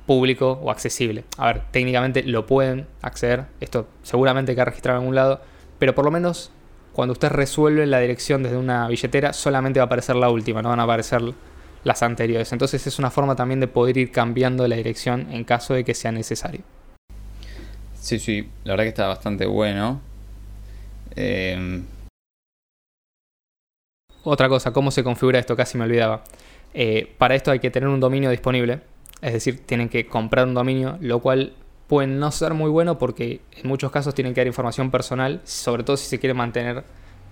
público 0.06 0.60
o 0.62 0.70
accesible. 0.70 1.24
A 1.38 1.48
ver, 1.48 1.62
técnicamente 1.72 2.24
lo 2.24 2.46
pueden 2.46 2.86
acceder, 3.02 3.46
esto 3.60 3.88
seguramente 4.04 4.54
queda 4.54 4.66
registrado 4.66 4.98
en 4.98 5.04
algún 5.04 5.16
lado, 5.16 5.42
pero 5.80 5.96
por 5.96 6.06
lo 6.06 6.12
menos 6.12 6.52
cuando 6.94 7.14
usted 7.14 7.30
resuelve 7.30 7.86
la 7.86 8.00
dirección 8.00 8.44
desde 8.44 8.58
una 8.58 8.88
billetera 8.88 9.34
solamente 9.34 9.80
va 9.80 9.84
a 9.84 9.86
aparecer 9.86 10.16
la 10.16 10.30
última, 10.30 10.62
no 10.62 10.70
van 10.70 10.80
a 10.80 10.84
aparecer 10.84 11.22
las 11.84 12.04
anteriores. 12.04 12.52
Entonces 12.52 12.86
es 12.88 13.00
una 13.00 13.12
forma 13.12 13.36
también 13.36 13.60
de 13.60 13.68
poder 13.68 13.98
ir 13.98 14.12
cambiando 14.12 14.68
la 14.68 14.76
dirección 14.76 15.28
en 15.32 15.44
caso 15.44 15.74
de 15.74 15.84
que 15.84 15.94
sea 15.94 16.12
necesario. 16.12 16.62
Sí, 18.00 18.20
sí, 18.20 18.50
la 18.64 18.74
verdad 18.74 18.86
que 18.86 18.90
está 18.90 19.08
bastante 19.08 19.46
bueno. 19.46 20.02
Em, 21.16 21.86
Otra 24.24 24.50
cosa, 24.50 24.72
¿cómo 24.74 24.92
se 24.92 25.04
configura 25.04 25.40
esto? 25.40 25.56
Casi 25.56 25.78
me 25.78 25.86
olvidaba. 25.86 26.24
Eh, 26.74 27.14
para 27.18 27.36
esto 27.36 27.52
hay 27.52 27.60
que 27.60 27.72
tener 27.72 27.90
un 27.90 28.00
dominio 28.00 28.30
disponible. 28.30 28.82
Es 29.22 29.34
decir, 29.34 29.66
tienen 29.66 29.90
que 29.90 30.08
comprar 30.08 30.48
un 30.48 30.54
dominio, 30.54 30.98
lo 31.02 31.20
cual 31.20 31.54
puede 31.88 32.08
no 32.08 32.32
ser 32.32 32.54
muy 32.54 32.70
bueno 32.70 32.98
porque 32.98 33.42
en 33.58 33.68
muchos 33.68 33.92
casos 33.92 34.14
tienen 34.14 34.34
que 34.34 34.42
dar 34.42 34.48
información 34.48 34.92
personal, 34.92 35.42
sobre 35.44 35.84
todo 35.84 35.98
si 35.98 36.08
se 36.08 36.20
quieren 36.20 36.38
mantener 36.38 36.84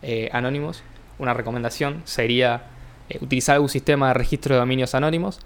eh, 0.01 0.29
anónimos. 0.33 0.83
Una 1.19 1.33
recomendación 1.33 2.01
sería 2.05 2.63
eh, 3.09 3.17
utilizar 3.21 3.55
algún 3.55 3.69
sistema 3.69 4.09
de 4.09 4.13
registro 4.13 4.55
de 4.55 4.59
dominios 4.59 4.95
anónimos. 4.95 5.39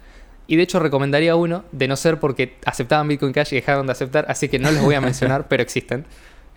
Y 0.46 0.56
de 0.56 0.64
hecho 0.64 0.80
recomendaría 0.80 1.36
uno, 1.36 1.64
de 1.72 1.88
no 1.88 1.96
ser 1.96 2.18
porque 2.18 2.56
aceptaban 2.64 3.08
Bitcoin 3.08 3.32
Cash 3.32 3.52
y 3.52 3.56
dejaron 3.56 3.86
de 3.86 3.92
aceptar, 3.92 4.26
así 4.28 4.48
que 4.48 4.58
no 4.58 4.70
los 4.72 4.82
voy 4.82 4.94
a 4.94 5.00
mencionar, 5.00 5.46
pero 5.48 5.62
existen. 5.62 6.04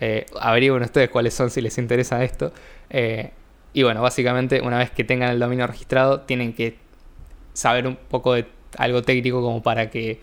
Eh, 0.00 0.26
averigüen 0.40 0.82
ustedes 0.82 1.08
cuáles 1.08 1.34
son 1.34 1.50
si 1.50 1.60
les 1.60 1.78
interesa 1.78 2.22
esto. 2.24 2.52
Eh, 2.90 3.30
y 3.72 3.82
bueno, 3.82 4.02
básicamente 4.02 4.60
una 4.60 4.78
vez 4.78 4.90
que 4.90 5.04
tengan 5.04 5.30
el 5.30 5.38
dominio 5.38 5.66
registrado, 5.66 6.22
tienen 6.22 6.52
que 6.52 6.76
saber 7.52 7.86
un 7.86 7.96
poco 7.96 8.34
de 8.34 8.46
algo 8.76 9.02
técnico 9.02 9.40
como 9.40 9.62
para 9.62 9.88
que 9.90 10.20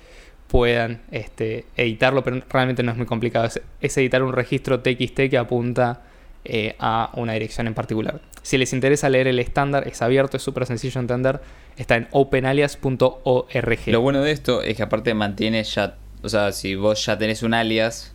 puedan 0.48 1.02
este, 1.12 1.65
editarlo, 1.78 2.24
pero 2.24 2.41
realmente 2.50 2.84
no 2.84 2.91
es 2.91 2.98
muy 2.98 3.06
complicado. 3.06 3.50
Es, 3.82 3.98
editar 3.98 4.22
un 4.24 4.34
registro 4.34 4.82
TXT 4.82 5.30
que 5.30 5.38
apunta 5.38 6.02
a 6.80 7.12
una 7.15 7.34
dirección 7.34 7.67
en 7.67 7.74
particular. 7.74 8.19
Si 8.44 8.58
les 8.58 8.74
interesa 8.74 9.10
leer 9.10 9.28
el 9.28 9.40
estándar, 9.40 9.88
es 9.88 10.02
abierto, 10.02 10.38
es 10.38 10.44
súper 10.44 10.66
sencillo 10.66 10.94
de 10.94 11.00
entender. 11.00 11.42
Está 11.78 11.96
en 11.96 12.08
openalias.org. 12.12 13.80
Lo 13.88 14.02
bueno 14.02 14.22
de 14.22 14.32
esto 14.32 14.62
es 14.62 14.78
que 14.78 14.84
aparte 14.84 15.14
mantiene 15.14 15.64
ya, 15.64 15.96
o 16.22 16.30
sea, 16.30 16.52
si 16.52 16.76
vos 16.76 17.04
ya 17.06 17.18
tenés 17.18 17.42
un 17.42 17.54
alias, 17.54 18.14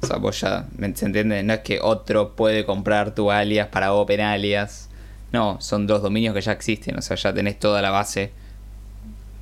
o 0.00 0.06
sea, 0.06 0.16
vos 0.16 0.40
ya, 0.40 0.66
¿se 0.94 1.04
entiende? 1.04 1.42
No 1.42 1.52
es 1.52 1.60
que 1.60 1.80
otro 1.80 2.34
puede 2.34 2.64
comprar 2.64 3.14
tu 3.14 3.30
alias 3.30 3.68
para 3.68 3.92
OpenAlias. 3.92 4.88
No, 5.32 5.60
son 5.60 5.86
dos 5.86 6.02
dominios 6.02 6.34
que 6.34 6.40
ya 6.40 6.52
existen, 6.52 6.98
o 6.98 7.02
sea, 7.02 7.16
ya 7.16 7.32
tenés 7.32 7.58
toda 7.58 7.82
la 7.82 7.90
base 7.90 8.32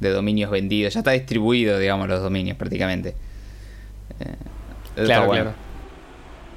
de 0.00 0.10
dominios 0.10 0.50
vendidos. 0.50 0.94
Ya 0.94 1.00
está 1.00 1.12
distribuido, 1.12 1.78
digamos, 1.78 2.08
los 2.08 2.20
dominios 2.20 2.56
prácticamente. 2.56 3.14
Eh, 4.18 5.04
claro, 5.04 5.30
claro. 5.30 5.52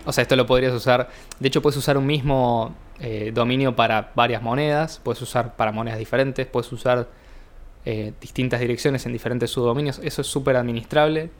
O 0.05 0.11
sea, 0.11 0.23
esto 0.23 0.35
lo 0.35 0.45
podrías 0.45 0.73
usar. 0.73 1.09
De 1.39 1.47
hecho, 1.47 1.61
puedes 1.61 1.77
usar 1.77 1.97
un 1.97 2.05
mismo 2.05 2.75
eh, 2.99 3.31
dominio 3.33 3.75
para 3.75 4.11
varias 4.15 4.41
monedas, 4.41 5.01
puedes 5.03 5.21
usar 5.21 5.55
para 5.55 5.71
monedas 5.71 5.99
diferentes, 5.99 6.45
puedes 6.45 6.71
usar 6.71 7.09
eh, 7.85 8.13
distintas 8.21 8.59
direcciones 8.59 9.05
en 9.05 9.13
diferentes 9.13 9.49
subdominios. 9.49 9.99
Eso 10.03 10.21
es 10.21 10.27
súper 10.27 10.55
administrable. 10.55 11.31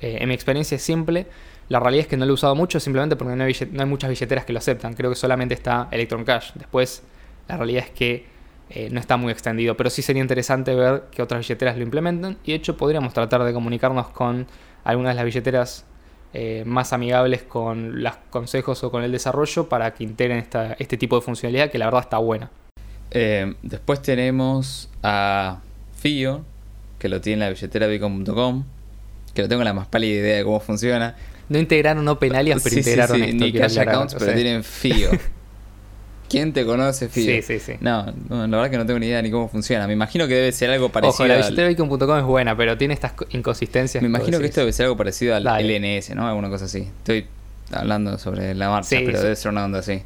Eh, 0.00 0.18
en 0.20 0.28
mi 0.28 0.34
experiencia 0.34 0.76
es 0.76 0.82
simple. 0.82 1.26
La 1.68 1.80
realidad 1.80 2.02
es 2.02 2.08
que 2.08 2.16
no 2.16 2.24
lo 2.24 2.32
he 2.32 2.34
usado 2.34 2.54
mucho 2.54 2.78
simplemente 2.80 3.16
porque 3.16 3.34
no 3.34 3.44
hay, 3.44 3.54
no 3.72 3.82
hay, 3.82 3.88
muchas 3.88 4.10
billeteras 4.10 4.44
que 4.44 4.52
lo 4.52 4.58
aceptan. 4.58 4.94
Creo 4.94 5.10
que 5.10 5.16
solamente 5.16 5.54
está 5.54 5.88
Electron 5.90 6.24
Cash. 6.24 6.52
Después, 6.54 7.02
la 7.48 7.56
realidad 7.56 7.84
es 7.84 7.90
que 7.90 8.32
no 8.90 9.00
está 9.00 9.18
muy 9.18 9.30
extendido. 9.32 9.76
Pero 9.76 9.90
sí 9.90 10.00
sería 10.00 10.22
interesante 10.22 10.74
ver 10.74 11.04
que 11.10 11.20
otras 11.20 11.40
billeteras 11.40 11.76
lo 11.76 11.82
implementan. 11.82 12.38
Y 12.44 12.52
de 12.52 12.56
hecho, 12.56 12.76
podríamos 12.76 13.12
tratar 13.12 13.44
de 13.44 13.52
comunicarnos 13.52 14.08
con 14.08 14.46
algunas 14.84 15.12
de 15.12 15.16
las 15.16 15.24
billeteras 15.24 15.84
eh, 16.34 16.62
más 16.66 16.92
amigables 16.92 17.42
con 17.42 18.02
los 18.02 18.14
consejos 18.30 18.82
o 18.84 18.90
con 18.90 19.02
el 19.02 19.12
desarrollo 19.12 19.68
para 19.68 19.92
que 19.92 20.04
integren 20.04 20.38
esta, 20.38 20.74
este 20.78 20.96
tipo 20.96 21.16
de 21.16 21.22
funcionalidad 21.22 21.70
que 21.70 21.78
la 21.78 21.86
verdad 21.86 22.02
está 22.02 22.18
buena. 22.18 22.50
Eh, 23.10 23.54
después 23.62 24.00
tenemos 24.00 24.88
a 25.02 25.60
Fio, 25.94 26.44
que 26.98 27.08
lo 27.08 27.20
tiene 27.20 27.34
en 27.34 27.40
la 27.40 27.50
billetera 27.50 27.86
Bitcoin.com, 27.86 28.64
que 29.34 29.42
no 29.42 29.48
tengo 29.48 29.62
la 29.62 29.74
más 29.74 29.86
pálida 29.88 30.20
idea 30.20 30.36
de 30.38 30.44
cómo 30.44 30.60
funciona. 30.60 31.16
No 31.48 31.58
integraron 31.58 32.08
Open 32.08 32.34
Alias, 32.34 32.62
pero 32.62 32.76
integraron 32.76 33.16
sí, 33.18 33.32
Ni 33.34 33.52
Cash 33.52 33.78
Accounts, 33.78 34.14
pero 34.18 34.32
tienen 34.32 34.64
Fio. 34.64 35.10
¿Quién 36.32 36.54
te 36.54 36.64
conoce, 36.64 37.10
Fio? 37.10 37.24
Sí, 37.24 37.42
sí, 37.42 37.58
sí. 37.58 37.74
No, 37.80 38.06
la 38.30 38.46
verdad 38.46 38.70
que 38.70 38.78
no 38.78 38.86
tengo 38.86 38.98
ni 38.98 39.04
idea 39.06 39.20
ni 39.20 39.30
cómo 39.30 39.48
funciona. 39.48 39.86
Me 39.86 39.92
imagino 39.92 40.26
que 40.26 40.34
debe 40.34 40.50
ser 40.52 40.70
algo 40.70 40.88
parecido. 40.88 41.12
Ojo, 41.12 41.26
la 41.26 41.36
billetera 41.36 41.68
Bitcoin.com 41.68 42.18
es 42.18 42.24
buena, 42.24 42.56
pero 42.56 42.78
tiene 42.78 42.94
estas 42.94 43.12
inconsistencias. 43.32 44.00
Me 44.02 44.08
imagino 44.08 44.38
que 44.38 44.46
esto 44.46 44.60
debe 44.60 44.72
ser 44.72 44.84
algo 44.84 44.96
parecido 44.96 45.36
al 45.36 45.44
LNS, 45.44 46.14
¿no? 46.14 46.26
Alguna 46.26 46.48
cosa 46.48 46.64
así. 46.64 46.88
Estoy 46.98 47.26
hablando 47.70 48.16
sobre 48.16 48.54
la 48.54 48.70
marcha, 48.70 48.96
pero 49.04 49.20
debe 49.20 49.36
ser 49.36 49.52
una 49.52 49.66
onda 49.66 49.80
así. 49.80 50.02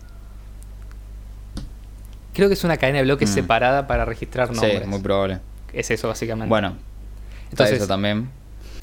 Creo 2.34 2.48
que 2.48 2.54
es 2.54 2.64
una 2.64 2.76
cadena 2.76 2.98
de 2.98 3.04
bloques 3.04 3.30
mm. 3.30 3.34
separada 3.34 3.86
para 3.86 4.04
registrar 4.04 4.50
nombres. 4.50 4.82
Sí, 4.82 4.88
muy 4.88 4.98
probable. 4.98 5.38
Es 5.72 5.92
eso, 5.92 6.08
básicamente. 6.08 6.48
Bueno, 6.48 6.76
entonces 7.50 7.76
eso 7.76 7.86
también. 7.86 8.30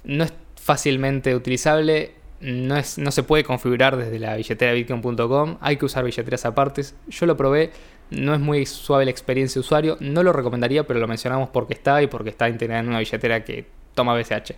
No 0.05 0.23
es 0.23 0.31
fácilmente 0.55 1.35
utilizable 1.35 2.13
no, 2.43 2.77
es, 2.77 2.97
no 2.97 3.11
se 3.11 3.23
puede 3.23 3.43
configurar 3.43 3.95
desde 3.97 4.19
la 4.19 4.35
billetera 4.35 4.73
bitcoin.com, 4.73 5.57
hay 5.61 5.77
que 5.77 5.85
usar 5.85 6.03
billeteras 6.03 6.45
apartes. 6.45 6.95
Yo 7.07 7.25
lo 7.25 7.37
probé, 7.37 7.71
no 8.11 8.33
es 8.33 8.39
muy 8.39 8.65
suave 8.65 9.05
la 9.05 9.11
experiencia 9.11 9.55
de 9.55 9.61
usuario, 9.61 9.97
no 10.01 10.23
lo 10.23 10.33
recomendaría, 10.33 10.85
pero 10.85 10.99
lo 10.99 11.07
mencionamos 11.07 11.49
porque 11.49 11.73
está 11.73 12.03
y 12.03 12.07
porque 12.07 12.29
está 12.29 12.49
integrado 12.49 12.81
en 12.81 12.89
una 12.89 12.99
billetera 12.99 13.43
que 13.43 13.65
toma 13.95 14.13
BCH. 14.13 14.53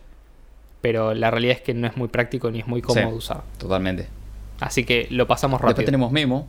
Pero 0.82 1.14
la 1.14 1.32
realidad 1.32 1.58
es 1.58 1.62
que 1.62 1.74
no 1.74 1.88
es 1.88 1.96
muy 1.96 2.08
práctico 2.08 2.50
ni 2.50 2.60
es 2.60 2.68
muy 2.68 2.82
cómodo 2.82 3.16
usar. 3.16 3.44
Totalmente. 3.58 4.08
Así 4.60 4.84
que 4.84 5.08
lo 5.12 5.28
pasamos 5.28 5.62
rápido. 5.62 5.70
Después 5.70 5.86
tenemos 5.86 6.12
Memo, 6.12 6.48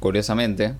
curiosamente, 0.00 0.74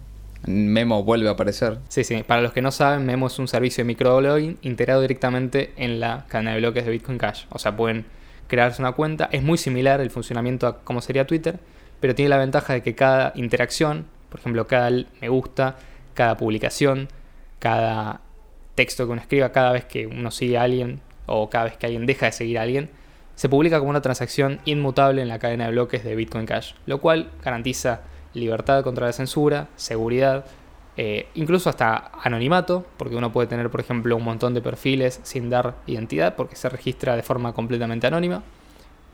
Memo 0.46 1.04
vuelve 1.04 1.28
a 1.28 1.32
aparecer. 1.32 1.78
Sí, 1.88 2.02
sí. 2.02 2.22
Para 2.22 2.42
los 2.42 2.52
que 2.52 2.60
no 2.60 2.72
saben, 2.72 3.06
Memo 3.06 3.28
es 3.28 3.38
un 3.38 3.48
servicio 3.48 3.82
de 3.82 3.86
microblogging 3.86 4.58
integrado 4.62 5.00
directamente 5.00 5.72
en 5.76 6.00
la 6.00 6.26
cadena 6.28 6.52
de 6.52 6.58
bloques 6.58 6.84
de 6.84 6.90
Bitcoin 6.90 7.18
Cash. 7.18 7.44
O 7.50 7.58
sea, 7.58 7.76
pueden 7.76 8.04
crearse 8.48 8.82
una 8.82 8.92
cuenta. 8.92 9.28
Es 9.32 9.42
muy 9.42 9.58
similar 9.58 10.00
el 10.00 10.10
funcionamiento 10.10 10.66
a 10.66 10.80
como 10.80 11.00
sería 11.00 11.26
Twitter, 11.26 11.58
pero 12.00 12.14
tiene 12.14 12.28
la 12.28 12.38
ventaja 12.38 12.72
de 12.72 12.82
que 12.82 12.94
cada 12.94 13.32
interacción, 13.34 14.06
por 14.28 14.40
ejemplo, 14.40 14.66
cada 14.66 14.90
me 15.20 15.28
gusta, 15.28 15.76
cada 16.14 16.36
publicación, 16.36 17.08
cada 17.58 18.20
texto 18.74 19.06
que 19.06 19.12
uno 19.12 19.20
escriba, 19.20 19.52
cada 19.52 19.72
vez 19.72 19.84
que 19.84 20.06
uno 20.06 20.30
sigue 20.30 20.58
a 20.58 20.62
alguien 20.62 21.00
o 21.26 21.48
cada 21.48 21.64
vez 21.64 21.76
que 21.76 21.86
alguien 21.86 22.06
deja 22.06 22.26
de 22.26 22.32
seguir 22.32 22.58
a 22.58 22.62
alguien, 22.62 22.90
se 23.34 23.48
publica 23.48 23.78
como 23.78 23.90
una 23.90 24.02
transacción 24.02 24.60
inmutable 24.64 25.22
en 25.22 25.28
la 25.28 25.38
cadena 25.38 25.64
de 25.66 25.72
bloques 25.72 26.04
de 26.04 26.14
Bitcoin 26.14 26.46
Cash, 26.46 26.74
lo 26.86 27.00
cual 27.00 27.30
garantiza 27.42 28.02
libertad 28.32 28.82
contra 28.84 29.06
la 29.06 29.12
censura, 29.12 29.68
seguridad, 29.76 30.44
eh, 30.96 31.26
incluso 31.34 31.68
hasta 31.70 32.12
anonimato, 32.22 32.86
porque 32.96 33.16
uno 33.16 33.32
puede 33.32 33.48
tener, 33.48 33.68
por 33.70 33.80
ejemplo, 33.80 34.16
un 34.16 34.22
montón 34.22 34.54
de 34.54 34.60
perfiles 34.60 35.20
sin 35.24 35.50
dar 35.50 35.74
identidad, 35.86 36.36
porque 36.36 36.56
se 36.56 36.68
registra 36.68 37.16
de 37.16 37.22
forma 37.22 37.52
completamente 37.52 38.06
anónima. 38.06 38.42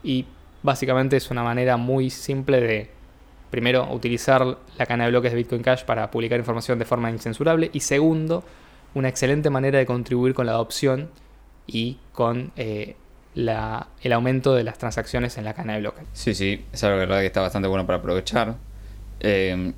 Y 0.02 0.26
básicamente 0.62 1.16
es 1.16 1.30
una 1.30 1.42
manera 1.42 1.76
muy 1.78 2.10
simple 2.10 2.60
de, 2.60 2.90
primero, 3.50 3.90
utilizar 3.92 4.44
la 4.44 4.86
cadena 4.86 5.04
de 5.04 5.10
bloques 5.10 5.32
de 5.32 5.36
Bitcoin 5.38 5.62
Cash 5.62 5.84
para 5.84 6.10
publicar 6.10 6.38
información 6.38 6.78
de 6.78 6.84
forma 6.84 7.10
incensurable, 7.10 7.70
y 7.72 7.80
segundo, 7.80 8.44
una 8.94 9.08
excelente 9.08 9.48
manera 9.48 9.78
de 9.78 9.86
contribuir 9.86 10.34
con 10.34 10.46
la 10.46 10.52
adopción 10.52 11.08
y 11.66 11.98
con 12.12 12.52
eh, 12.56 12.96
el 13.34 14.12
aumento 14.12 14.54
de 14.54 14.64
las 14.64 14.76
transacciones 14.76 15.38
en 15.38 15.44
la 15.44 15.54
cadena 15.54 15.74
de 15.74 15.80
bloques. 15.80 16.04
Sí, 16.12 16.34
sí, 16.34 16.64
es 16.72 16.84
algo 16.84 17.06
que 17.06 17.26
está 17.26 17.40
bastante 17.40 17.68
bueno 17.68 17.86
para 17.86 17.98
aprovechar. 17.98 18.56
Eh, 19.20 19.72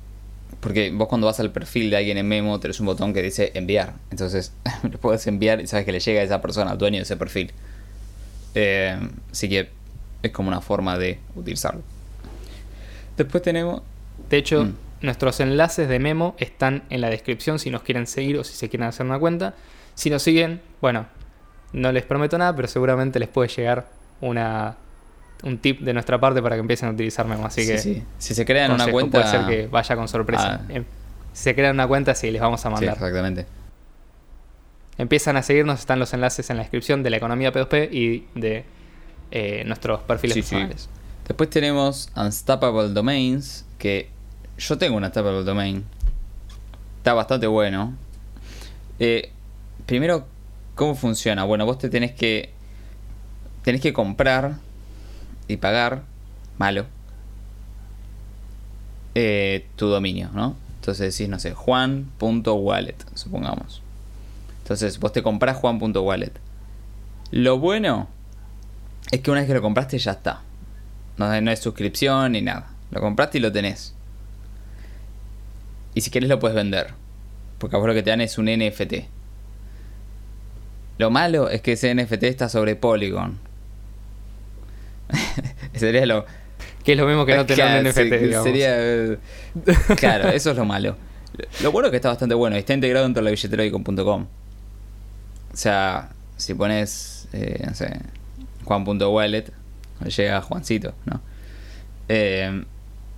porque 0.63 0.91
vos 0.91 1.09
cuando 1.09 1.27
vas 1.27 1.41
al 1.41 1.51
perfil 1.51 1.89
de 1.89 1.97
alguien 1.97 2.17
en 2.17 2.25
Memo 2.25 2.57
tenés 2.57 2.79
un 2.79 2.85
botón 2.85 3.13
que 3.13 3.21
dice 3.21 3.51
enviar. 3.53 3.95
Entonces 4.11 4.53
le 4.83 4.97
puedes 4.97 5.27
enviar 5.27 5.59
y 5.59 5.67
sabes 5.67 5.85
que 5.85 5.91
le 5.91 5.99
llega 5.99 6.21
a 6.21 6.23
esa 6.23 6.41
persona, 6.41 6.71
al 6.71 6.77
dueño 6.77 6.97
de 6.97 7.03
ese 7.03 7.17
perfil. 7.17 7.51
Eh, 8.55 8.97
así 9.29 9.49
que 9.49 9.69
es 10.21 10.31
como 10.31 10.47
una 10.47 10.61
forma 10.61 10.97
de 10.97 11.19
utilizarlo. 11.35 11.81
Después 13.17 13.43
tenemos... 13.43 13.81
De 14.29 14.37
hecho, 14.37 14.63
mm. 14.63 14.75
nuestros 15.01 15.41
enlaces 15.41 15.89
de 15.89 15.99
Memo 15.99 16.33
están 16.39 16.83
en 16.89 17.01
la 17.01 17.09
descripción 17.09 17.59
si 17.59 17.69
nos 17.69 17.83
quieren 17.83 18.07
seguir 18.07 18.37
o 18.37 18.45
si 18.45 18.53
se 18.53 18.69
quieren 18.69 18.87
hacer 18.87 19.05
una 19.05 19.19
cuenta. 19.19 19.55
Si 19.95 20.09
nos 20.09 20.23
siguen, 20.23 20.61
bueno, 20.79 21.07
no 21.73 21.91
les 21.91 22.05
prometo 22.05 22.37
nada, 22.37 22.55
pero 22.55 22.69
seguramente 22.69 23.19
les 23.19 23.27
puede 23.27 23.49
llegar 23.49 23.89
una 24.21 24.77
un 25.43 25.57
tip 25.57 25.81
de 25.81 25.93
nuestra 25.93 26.19
parte 26.19 26.41
para 26.41 26.55
que 26.55 26.61
empiecen 26.61 26.89
a 26.89 26.91
utilizar 26.93 27.27
Memo. 27.27 27.45
Así 27.45 27.67
que 27.67 27.77
si 28.17 28.35
se 28.35 28.45
crean 28.45 28.71
una 28.71 28.89
cuenta. 28.89 29.19
Puede 29.19 29.31
ser 29.31 29.45
que 29.45 29.67
vaya 29.67 29.95
con 29.95 30.07
sorpresa. 30.07 30.61
Ah. 30.63 30.81
Si 31.33 31.43
se 31.43 31.55
crean 31.55 31.75
una 31.75 31.87
cuenta, 31.87 32.15
sí, 32.15 32.31
les 32.31 32.41
vamos 32.41 32.65
a 32.65 32.69
mandar. 32.69 32.93
exactamente. 32.93 33.45
Empiezan 34.97 35.37
a 35.37 35.43
seguirnos, 35.43 35.79
están 35.79 35.99
los 35.99 36.13
enlaces 36.13 36.49
en 36.49 36.57
la 36.57 36.63
descripción 36.63 37.01
de 37.01 37.09
la 37.09 37.17
economía 37.17 37.51
P2P 37.51 37.91
y 37.91 38.25
de 38.35 38.63
eh, 39.31 39.63
nuestros 39.65 40.01
perfiles 40.01 40.37
personales. 40.37 40.87
Después 41.27 41.49
tenemos 41.49 42.09
Unstoppable 42.15 42.89
Domains, 42.89 43.65
que 43.79 44.09
yo 44.57 44.77
tengo 44.77 44.97
un 44.97 45.03
Unstoppable 45.03 45.43
Domain. 45.43 45.83
Está 46.97 47.13
bastante 47.13 47.47
bueno. 47.47 47.95
Eh, 48.99 49.31
primero, 49.87 50.27
¿cómo 50.75 50.93
funciona? 50.95 51.43
Bueno, 51.43 51.65
vos 51.65 51.79
te 51.79 51.89
tenés 51.89 52.11
que. 52.11 52.51
Tenés 53.63 53.81
que 53.81 53.93
comprar 53.93 54.57
y 55.47 55.57
pagar, 55.57 56.03
malo, 56.57 56.85
eh, 59.15 59.67
tu 59.75 59.87
dominio, 59.87 60.29
¿no? 60.33 60.55
Entonces 60.79 61.15
decís, 61.15 61.29
no 61.29 61.39
sé, 61.39 61.53
juan.wallet, 61.53 62.97
supongamos. 63.13 63.81
Entonces 64.63 64.99
vos 64.99 65.13
te 65.13 65.23
compras 65.23 65.57
juan.wallet. 65.57 66.33
Lo 67.31 67.59
bueno 67.59 68.09
es 69.11 69.21
que 69.21 69.31
una 69.31 69.41
vez 69.41 69.47
que 69.47 69.53
lo 69.53 69.61
compraste 69.61 69.97
ya 69.97 70.11
está. 70.11 70.41
No, 71.17 71.41
no 71.41 71.51
es 71.51 71.59
suscripción 71.59 72.31
ni 72.31 72.41
nada. 72.41 72.67
Lo 72.91 73.01
compraste 73.01 73.37
y 73.37 73.41
lo 73.41 73.51
tenés. 73.51 73.93
Y 75.95 76.01
si 76.01 76.11
querés 76.11 76.29
lo 76.29 76.39
puedes 76.39 76.55
vender. 76.55 76.93
Porque 77.59 77.75
a 77.75 77.79
vos 77.79 77.87
lo 77.87 77.93
que 77.93 78.03
te 78.03 78.09
dan 78.09 78.21
es 78.21 78.37
un 78.37 78.45
NFT. 78.45 79.05
Lo 80.97 81.09
malo 81.09 81.49
es 81.49 81.61
que 81.61 81.73
ese 81.73 81.93
NFT 81.93 82.23
está 82.23 82.49
sobre 82.49 82.75
Polygon. 82.75 83.39
sería 85.73 86.05
lo. 86.05 86.25
Que 86.83 86.93
es 86.93 86.97
lo 86.97 87.07
mismo 87.07 87.25
que 87.25 87.35
no 87.35 87.45
tener 87.45 87.83
NFT, 87.87 88.43
Sería. 88.43 88.75
Eh, 88.77 89.17
claro, 89.97 90.29
eso 90.29 90.51
es 90.51 90.57
lo 90.57 90.65
malo. 90.65 90.97
Lo 91.63 91.71
bueno 91.71 91.87
es 91.87 91.91
que 91.91 91.95
está 91.95 92.09
bastante 92.09 92.35
bueno. 92.35 92.55
Está 92.55 92.75
integrado 92.75 93.05
dentro 93.05 93.21
de 93.21 93.25
la 93.25 93.31
billetera 93.31 93.65
icon.com. 93.65 94.27
O 95.51 95.57
sea, 95.57 96.09
si 96.37 96.53
pones, 96.53 97.27
eh, 97.33 97.63
no 97.65 97.73
sé, 97.73 97.99
juan.wallet, 98.65 99.45
llega 100.15 100.41
Juancito, 100.41 100.93
¿no? 101.05 101.21
Eh, 102.09 102.63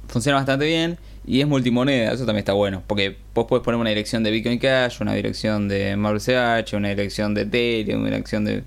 funciona 0.08 0.38
bastante 0.38 0.66
bien 0.66 0.98
y 1.26 1.42
es 1.42 1.48
multimoneda, 1.48 2.14
eso 2.14 2.26
también 2.26 2.40
está 2.40 2.54
bueno. 2.54 2.84
Porque 2.86 3.18
vos 3.34 3.46
puedes 3.48 3.64
poner 3.64 3.80
una 3.80 3.90
dirección 3.90 4.24
de 4.24 4.32
Bitcoin 4.32 4.60
Cash, 4.60 5.02
una 5.02 5.14
dirección 5.14 5.68
de 5.68 5.96
Marvel 5.96 6.22
CH, 6.22 6.74
una 6.76 6.90
dirección 6.90 7.34
de 7.34 7.42
Ethereum, 7.42 8.02
una 8.02 8.12
dirección 8.12 8.46
de 8.46 8.64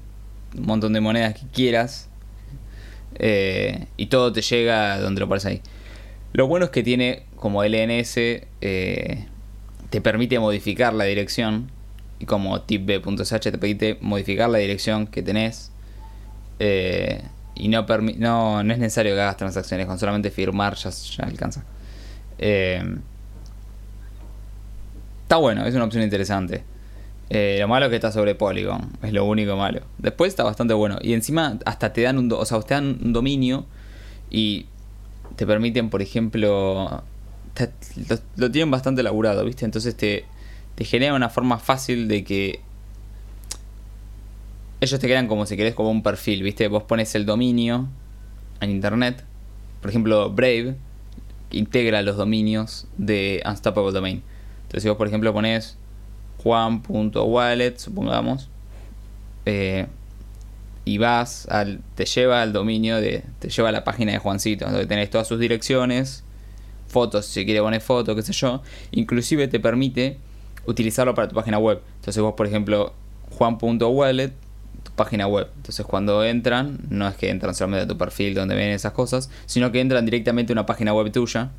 un 0.57 0.67
montón 0.67 0.93
de 0.93 1.01
monedas 1.01 1.35
que 1.35 1.47
quieras 1.53 2.08
eh, 3.19 3.87
y 3.97 4.07
todo 4.07 4.33
te 4.33 4.43
llega 4.43 4.99
donde 5.01 5.21
lo 5.21 5.29
pones 5.29 5.45
ahí. 5.47 5.61
Lo 6.33 6.47
bueno 6.47 6.67
es 6.67 6.71
que 6.71 6.83
tiene 6.83 7.25
como 7.37 7.63
LNS, 7.65 8.17
eh, 8.61 9.27
te 9.91 10.01
permite 10.01 10.39
modificar 10.39 10.95
la 10.95 11.05
dirección. 11.05 11.71
Y 12.21 12.27
como 12.27 12.63
tipb.sh 12.63 13.39
te 13.41 13.53
permite 13.53 13.97
modificar 14.01 14.51
la 14.51 14.59
dirección 14.59 15.07
que 15.07 15.23
tenés. 15.23 15.71
Eh, 16.59 17.23
y 17.55 17.69
no, 17.69 17.87
no, 18.19 18.63
no, 18.63 18.73
es 18.73 18.79
necesario 18.79 19.15
que 19.15 19.21
hagas 19.21 19.37
transacciones, 19.37 19.87
con 19.87 19.99
solamente 19.99 20.31
firmar 20.31 20.75
ya, 20.75 20.91
ya 20.91 21.25
alcanza. 21.25 21.65
está 22.39 22.97
bueno, 25.37 25.65
es 25.67 25.75
una 25.75 25.85
opción 25.85 26.03
interesante. 26.03 26.65
Eh, 27.31 27.59
lo 27.61 27.69
malo 27.69 27.87
es 27.87 27.91
que 27.91 27.97
está 27.97 28.11
sobre 28.11 28.35
Polygon, 28.35 28.91
es 29.03 29.13
lo 29.13 29.25
único 29.25 29.57
malo. 29.57 29.81
Después 29.99 30.31
está 30.31 30.45
bastante 30.45 30.75
bueno. 30.75 30.99
Y 31.03 31.13
encima 31.13 31.59
hasta 31.67 31.93
te 31.93 32.03
dan 32.03 32.19
un, 32.19 32.33
o 32.33 32.45
sea, 32.45 32.61
te 32.63 32.75
dan 32.75 32.99
un 33.03 33.13
dominio 33.13 33.67
y 34.31 34.67
te 35.37 35.47
permiten, 35.47 35.91
por 35.91 36.03
ejemplo, 36.03 37.03
lo, 38.37 38.51
tienen 38.51 38.71
bastante 38.71 39.03
elaborado, 39.03 39.45
¿viste? 39.45 39.65
Entonces 39.65 39.97
te, 39.97 40.25
te 40.75 40.85
genera 40.85 41.15
una 41.15 41.29
forma 41.29 41.59
fácil 41.59 42.09
de 42.09 42.25
que 42.25 42.61
ellos 44.81 44.99
te 44.99 45.07
quedan 45.07 45.27
como 45.27 45.45
si 45.45 45.57
querés 45.57 45.75
como 45.75 45.91
un 45.91 46.03
perfil, 46.03 46.43
¿viste? 46.43 46.69
Vos 46.69 46.85
pones 46.85 47.15
el 47.15 47.27
dominio 47.27 47.89
en 48.61 48.71
internet. 48.71 49.25
Por 49.81 49.91
ejemplo, 49.91 50.31
Brave 50.31 50.77
integra 51.51 52.03
los 52.03 52.17
dominios 52.17 52.87
de 52.97 53.43
Unstoppable 53.45 53.93
Domain. 53.93 54.23
Entonces 54.63 54.83
si 54.83 54.89
vos, 54.89 54.99
por 54.99 55.09
ejemplo, 55.09 55.33
pones 55.33 55.77
juan.wallet, 56.43 57.77
supongamos, 57.79 58.49
eh, 59.45 59.87
y 60.85 60.99
vas 60.99 61.47
al, 61.49 61.81
te 61.95 62.07
lleva 62.07 62.43
al 62.43 62.53
dominio 62.53 62.97
de, 63.01 63.23
te 63.41 63.51
lleva 63.51 63.69
a 63.69 63.73
la 63.73 63.85
página 63.85 64.13
de 64.13 64.19
Juancito, 64.19 64.65
donde 64.65 64.87
tenés 64.87 65.11
todas 65.11 65.27
sus 65.29 65.39
direcciones, 65.39 66.25
fotos, 66.87 67.27
si 67.27 67.45
quiere 67.45 67.61
poner 67.61 67.81
fotos, 67.81 68.17
qué 68.17 68.23
sé 68.23 68.33
yo, 68.33 68.63
inclusive 68.93 69.49
te 69.49 69.61
permite 69.61 70.19
utilizarlo 70.67 71.15
para 71.15 71.29
tu 71.29 71.35
página 71.35 71.59
web. 71.59 71.83
Entonces 71.97 72.23
vos, 72.23 72.35
por 72.35 72.47
ejemplo, 72.47 72.95
juan.wallet, 73.37 74.33
tu 74.83 74.93
página 74.93 75.27
web. 75.27 75.49
Entonces 75.57 75.85
cuando 75.85 76.25
entran, 76.25 76.79
no 76.89 77.07
es 77.07 77.17
que 77.17 77.29
entran 77.29 77.55
solamente 77.55 77.85
a 77.85 77.89
tu 77.89 77.99
perfil 77.99 78.35
donde 78.35 78.55
ven 78.55 78.71
esas 78.71 78.93
cosas, 78.93 79.29
sino 79.47 79.71
que 79.73 79.81
entran 79.81 80.05
directamente 80.05 80.53
a 80.53 80.55
una 80.55 80.67
página 80.67 80.95
web 80.95 81.13
tuya, 81.13 81.51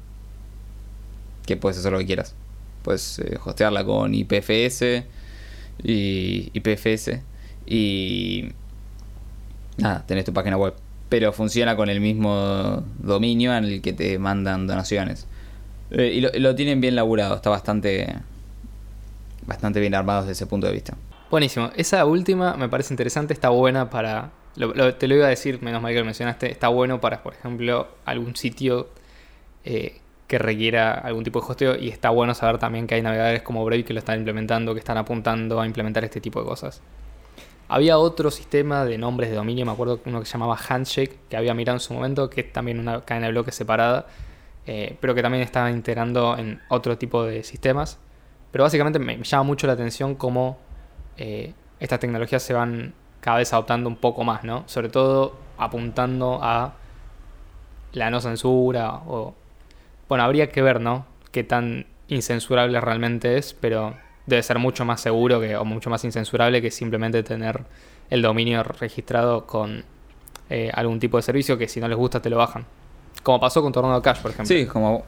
que 1.46 1.58
puedes 1.58 1.78
hacer 1.78 1.92
lo 1.92 2.00
que 2.00 2.06
quieras 2.06 2.34
pues 2.84 3.22
hostearla 3.46 3.84
con 3.84 4.14
IPFS 4.14 5.04
y 5.84 6.50
IPFS 6.54 7.22
y 7.66 8.50
nada, 9.78 10.04
tenés 10.06 10.26
tu 10.26 10.34
página 10.34 10.58
web. 10.58 10.74
Pero 11.08 11.34
funciona 11.34 11.76
con 11.76 11.90
el 11.90 12.02
mismo 12.02 12.84
dominio 13.00 13.56
en 13.56 13.64
el 13.64 13.82
que 13.82 13.94
te 13.94 14.20
mandan 14.20 14.68
donaciones. 14.68 15.28
Eh, 15.92 16.14
y 16.14 16.40
lo, 16.40 16.56
tienen 16.56 16.82
bien 16.82 16.96
laburado, 16.96 17.36
está 17.36 17.50
bastante, 17.50 18.16
bastante 19.46 19.80
bien 19.80 19.96
armado 19.96 20.22
desde 20.22 20.34
ese 20.34 20.46
punto 20.46 20.68
de 20.68 20.74
vista. 20.74 20.96
Buenísimo. 21.32 21.72
Esa 21.76 22.06
última 22.06 22.56
me 22.58 22.70
parece 22.70 22.94
interesante, 22.94 23.34
está 23.34 23.50
buena 23.50 23.90
para... 23.90 24.32
te 24.56 25.08
lo 25.08 25.16
iba 25.16 25.26
a 25.26 25.30
decir, 25.30 25.62
menos 25.62 25.82
mal 25.82 25.94
que 25.94 26.00
lo 26.00 26.06
mencionaste, 26.06 26.52
está 26.52 26.68
bueno 26.68 27.02
para, 27.02 27.24
por 27.24 27.34
ejemplo, 27.34 27.88
algún 28.06 28.36
sitio 28.36 28.90
eh, 29.64 30.00
que 30.30 30.38
requiera 30.38 30.94
algún 30.94 31.24
tipo 31.24 31.42
de 31.42 31.48
hosteo 31.48 31.76
y 31.76 31.90
está 31.90 32.12
bueno 32.12 32.36
saber 32.36 32.60
también 32.60 32.86
que 32.86 32.94
hay 32.94 33.02
navegadores 33.02 33.42
como 33.42 33.66
Brave 33.66 33.84
que 33.84 33.94
lo 33.94 34.00
están 34.00 34.20
implementando, 34.20 34.76
que 34.76 34.80
están 34.80 34.96
apuntando 34.96 35.60
a 35.60 35.66
implementar 35.66 36.04
este 36.04 36.22
tipo 36.22 36.40
de 36.40 36.46
cosas. 36.46 36.84
Había 37.68 37.98
otro 37.98 38.30
sistema 38.30 38.86
de 38.86 39.00
nombres 39.00 39.32
de 39.32 39.36
dominio, 39.36 39.66
me 39.66 39.72
acuerdo 39.72 40.00
uno 40.06 40.20
que 40.20 40.28
se 40.28 40.34
llamaba 40.34 40.56
Handshake, 40.56 41.18
que 41.30 41.36
había 41.36 41.56
mirado 41.56 41.78
en 41.78 41.80
su 41.80 41.96
momento, 41.96 42.30
que 42.30 42.42
es 42.42 42.54
también 42.54 42.80
una 42.80 43.02
cadena 43.02 43.26
de 43.26 43.32
bloques 43.32 43.56
separada, 43.56 44.06
eh, 44.68 44.96
pero 45.02 45.16
que 45.16 45.24
también 45.24 45.42
está 45.42 45.68
integrando 45.72 46.38
en 46.38 46.62
otro 46.70 46.96
tipo 47.00 47.24
de 47.24 47.44
sistemas. 47.44 47.98
Pero 48.52 48.64
básicamente 48.64 49.00
me, 49.00 49.18
llama 49.24 49.44
mucho 49.44 49.66
la 49.66 49.74
atención 49.74 50.14
cómo 50.14 50.60
eh, 51.18 51.54
estas 51.80 52.00
tecnologías 52.00 52.44
se 52.44 52.54
van 52.54 52.94
cada 53.20 53.38
vez 53.38 53.52
adoptando 53.52 53.90
un 53.90 53.96
poco 53.96 54.24
más, 54.24 54.44
¿no? 54.44 54.64
Sobre 54.68 54.90
todo 54.90 55.36
apuntando 55.58 56.40
a 56.40 56.76
la 57.94 58.12
no 58.12 58.22
censura 58.22 59.02
o... 59.08 59.34
Bueno, 60.10 60.24
habría 60.24 60.50
que 60.50 60.62
ver, 60.62 60.82
¿no? 60.82 61.06
Qué 61.32 61.44
tan 61.44 61.86
incensurable 62.08 62.82
realmente 62.82 63.38
es, 63.38 63.54
pero 63.54 63.96
debe 64.26 64.44
ser 64.44 64.60
mucho 64.60 64.84
más 64.84 65.00
seguro 65.00 65.40
que, 65.40 65.56
o 65.56 65.64
mucho 65.64 65.90
más 65.90 66.04
incensurable 66.04 66.62
que 66.62 66.72
simplemente 66.72 67.24
tener 67.24 67.62
el 68.10 68.22
dominio 68.22 68.64
registrado 68.64 69.46
con 69.46 69.86
eh, 70.50 70.72
algún 70.74 71.00
tipo 71.00 71.18
de 71.18 71.24
servicio 71.24 71.58
que 71.58 71.68
si 71.68 71.80
no 71.80 71.88
les 71.88 71.98
gusta 71.98 72.22
te 72.22 72.30
lo 72.30 72.38
bajan. 72.38 72.66
Como 73.24 73.40
pasó 73.40 73.62
con 73.62 73.72
Tornado 73.72 74.02
Cash, 74.02 74.20
por 74.20 74.32
ejemplo. 74.32 74.56
Sí, 74.56 74.66
como... 74.66 75.04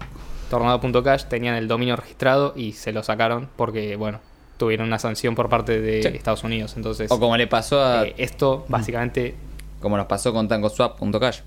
Tornado.cash 0.50 1.26
tenían 1.26 1.56
el 1.56 1.70
dominio 1.70 1.96
registrado 1.96 2.54
y 2.58 2.74
se 2.74 2.92
lo 2.92 3.04
sacaron 3.04 3.48
porque, 3.56 3.96
bueno, 3.96 4.20
tuvieron 4.58 4.88
una 4.88 5.00
sanción 5.00 5.34
por 5.34 5.48
parte 5.48 5.80
de 5.80 6.02
Estados 6.02 6.44
Unidos. 6.44 6.74
Entonces, 6.76 7.10
o 7.10 7.20
como 7.20 7.38
le 7.38 7.48
pasó 7.48 7.82
a... 7.82 8.06
Eh, 8.06 8.16
esto 8.18 8.66
básicamente... 8.68 9.36
Como 9.80 9.98
nos 9.98 10.06
pasó 10.06 10.34
con 10.34 10.48
TangoSwap.cash. 10.48 11.40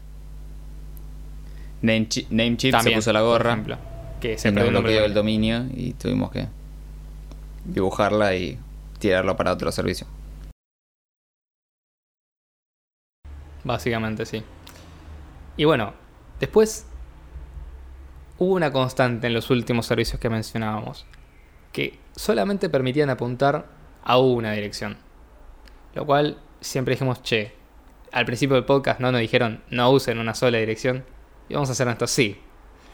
Namecheap 1.85 2.31
Name 2.31 2.57
se 2.59 2.91
puso 2.93 3.13
la 3.13 3.21
gorra. 3.21 3.53
Ejemplo, 3.53 3.77
que 4.21 4.39
se 4.39 4.51
bloqueó 4.51 5.05
el 5.05 5.13
dominio 5.13 5.67
y 5.75 5.93
tuvimos 5.93 6.31
que 6.31 6.49
dibujarla 7.65 8.35
y 8.35 8.59
tirarlo 8.99 9.37
para 9.37 9.53
otro 9.53 9.71
servicio. 9.71 10.07
Básicamente, 13.65 14.25
sí. 14.25 14.43
Y 15.59 15.65
bueno, 15.65 15.93
después 16.41 16.87
hubo 18.39 18.55
una 18.55 18.73
constante 18.73 19.27
en 19.27 19.35
los 19.35 19.51
últimos 19.51 19.87
servicios 19.87 20.19
que 20.19 20.31
mencionábamos, 20.31 21.05
que 21.73 21.99
solamente 22.17 22.71
permitían 22.71 23.11
apuntar 23.11 23.67
a 24.03 24.19
una 24.19 24.53
dirección. 24.53 24.97
Lo 25.95 26.07
cual 26.07 26.39
siempre 26.61 26.95
dijimos, 26.95 27.23
che, 27.23 27.53
al 28.11 28.25
principio 28.25 28.57
del 28.57 28.65
podcast 28.65 29.01
no 29.01 29.13
nos 29.13 29.21
dijeron 29.21 29.63
no 29.71 29.91
usen 29.91 30.19
una 30.19 30.35
sola 30.35 30.59
dirección. 30.59 31.05
Y 31.49 31.55
vamos 31.55 31.69
a 31.69 31.73
hacer 31.73 31.89
esto, 31.89 32.07
sí. 32.07 32.41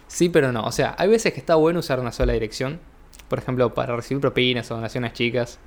Sí, 0.06 0.28
pero 0.28 0.52
no. 0.52 0.64
O 0.64 0.72
sea, 0.72 0.94
hay 0.98 1.08
veces 1.08 1.32
que 1.32 1.40
está 1.40 1.54
bueno 1.54 1.80
usar 1.80 2.00
una 2.00 2.12
sola 2.12 2.32
dirección. 2.32 2.80
Por 3.28 3.38
ejemplo, 3.38 3.74
para 3.74 3.94
recibir 3.94 4.20
propinas 4.20 4.70
o 4.70 4.74
donaciones 4.74 5.12
chicas. 5.12 5.60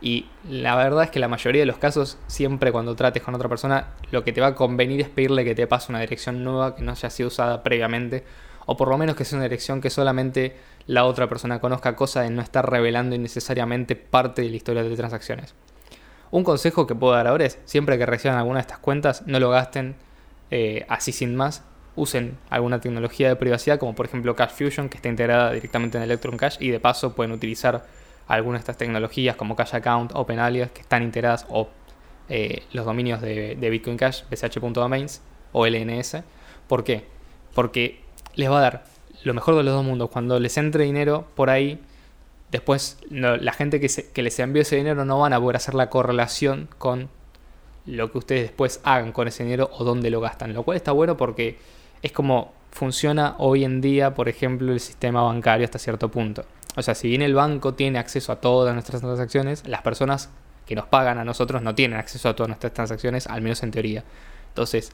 Y 0.00 0.26
la 0.48 0.76
verdad 0.76 1.04
es 1.04 1.10
que 1.10 1.20
la 1.20 1.28
mayoría 1.28 1.62
de 1.62 1.66
los 1.66 1.78
casos, 1.78 2.18
siempre 2.26 2.72
cuando 2.72 2.96
trates 2.96 3.22
con 3.22 3.34
otra 3.34 3.48
persona, 3.48 3.94
lo 4.10 4.24
que 4.24 4.32
te 4.32 4.40
va 4.40 4.48
a 4.48 4.54
convenir 4.54 5.00
es 5.00 5.08
pedirle 5.08 5.44
que 5.44 5.54
te 5.54 5.66
pase 5.66 5.90
una 5.90 6.00
dirección 6.00 6.44
nueva 6.44 6.74
que 6.74 6.82
no 6.82 6.92
haya 6.92 7.08
sido 7.10 7.28
usada 7.28 7.62
previamente. 7.62 8.24
O 8.66 8.76
por 8.76 8.88
lo 8.88 8.98
menos 8.98 9.14
que 9.16 9.24
sea 9.24 9.36
una 9.36 9.44
dirección 9.44 9.80
que 9.80 9.90
solamente 9.90 10.56
la 10.86 11.04
otra 11.04 11.28
persona 11.28 11.60
conozca, 11.60 11.96
cosa 11.96 12.22
de 12.22 12.30
no 12.30 12.42
estar 12.42 12.68
revelando 12.68 13.14
innecesariamente 13.14 13.96
parte 13.96 14.42
de 14.42 14.50
la 14.50 14.56
historia 14.56 14.82
de 14.82 14.96
transacciones. 14.96 15.54
Un 16.32 16.42
consejo 16.42 16.86
que 16.86 16.94
puedo 16.94 17.14
dar 17.14 17.28
ahora 17.28 17.46
es, 17.46 17.58
siempre 17.64 17.96
que 17.98 18.06
reciban 18.06 18.36
alguna 18.36 18.58
de 18.58 18.62
estas 18.62 18.78
cuentas, 18.78 19.22
no 19.26 19.38
lo 19.38 19.50
gasten 19.50 19.94
eh, 20.50 20.84
así 20.88 21.12
sin 21.12 21.36
más. 21.36 21.62
Usen 21.96 22.36
alguna 22.50 22.80
tecnología 22.80 23.28
de 23.28 23.36
privacidad, 23.36 23.78
como 23.78 23.94
por 23.94 24.06
ejemplo 24.06 24.36
Cash 24.36 24.50
Fusion, 24.50 24.88
que 24.88 24.96
está 24.96 25.08
integrada 25.08 25.52
directamente 25.52 25.96
en 25.98 26.04
Electron 26.04 26.36
Cash, 26.36 26.56
y 26.60 26.70
de 26.70 26.78
paso 26.78 27.14
pueden 27.14 27.32
utilizar 27.32 27.86
algunas 28.28 28.60
de 28.60 28.62
estas 28.62 28.76
tecnologías 28.76 29.36
como 29.36 29.56
Cash 29.56 29.74
Account, 29.74 30.12
OpenAlias, 30.14 30.70
que 30.70 30.82
están 30.82 31.02
integradas, 31.02 31.46
o 31.48 31.68
eh, 32.28 32.62
los 32.72 32.84
dominios 32.84 33.20
de, 33.20 33.56
Bitcoin 33.70 33.96
Cash, 33.96 34.22
bsh.domains 34.30 35.22
o 35.52 35.66
LNS. 35.66 36.18
¿Por 36.68 36.84
qué? 36.84 37.04
Porque 37.54 38.00
les 38.34 38.50
va 38.50 38.58
a 38.58 38.62
dar 38.62 38.84
lo 39.22 39.34
mejor 39.34 39.56
de 39.56 39.62
los 39.62 39.74
dos 39.74 39.84
mundos. 39.84 40.10
Cuando 40.10 40.38
les 40.38 40.56
entre 40.58 40.84
dinero 40.84 41.26
por 41.34 41.50
ahí, 41.50 41.80
después 42.50 42.98
la 43.10 43.52
gente 43.52 43.80
que 43.80 44.22
les 44.22 44.38
envió 44.38 44.62
ese 44.62 44.76
dinero 44.76 45.04
no 45.04 45.18
van 45.20 45.32
a 45.32 45.40
poder 45.40 45.56
hacer 45.56 45.74
la 45.74 45.88
correlación 45.88 46.68
con 46.78 47.08
lo 47.86 48.10
que 48.10 48.18
ustedes 48.18 48.42
después 48.42 48.80
hagan 48.82 49.12
con 49.12 49.28
ese 49.28 49.44
dinero 49.44 49.70
o 49.72 49.84
dónde 49.84 50.10
lo 50.10 50.20
gastan. 50.20 50.52
Lo 50.52 50.64
cual 50.64 50.76
está 50.76 50.92
bueno 50.92 51.16
porque 51.16 51.58
es 52.06 52.12
como 52.12 52.52
funciona 52.70 53.34
hoy 53.38 53.64
en 53.64 53.80
día, 53.80 54.14
por 54.14 54.28
ejemplo, 54.28 54.72
el 54.72 54.80
sistema 54.80 55.22
bancario 55.22 55.64
hasta 55.64 55.78
cierto 55.78 56.10
punto. 56.10 56.44
O 56.76 56.82
sea, 56.82 56.94
si 56.94 57.08
bien 57.08 57.22
el 57.22 57.34
banco 57.34 57.74
tiene 57.74 57.98
acceso 57.98 58.32
a 58.32 58.40
todas 58.40 58.74
nuestras 58.74 59.00
transacciones, 59.00 59.66
las 59.66 59.82
personas 59.82 60.30
que 60.66 60.74
nos 60.74 60.86
pagan 60.86 61.18
a 61.18 61.24
nosotros 61.24 61.62
no 61.62 61.74
tienen 61.74 61.98
acceso 61.98 62.28
a 62.28 62.36
todas 62.36 62.48
nuestras 62.48 62.74
transacciones, 62.74 63.26
al 63.26 63.40
menos 63.40 63.62
en 63.62 63.70
teoría. 63.70 64.04
Entonces, 64.48 64.92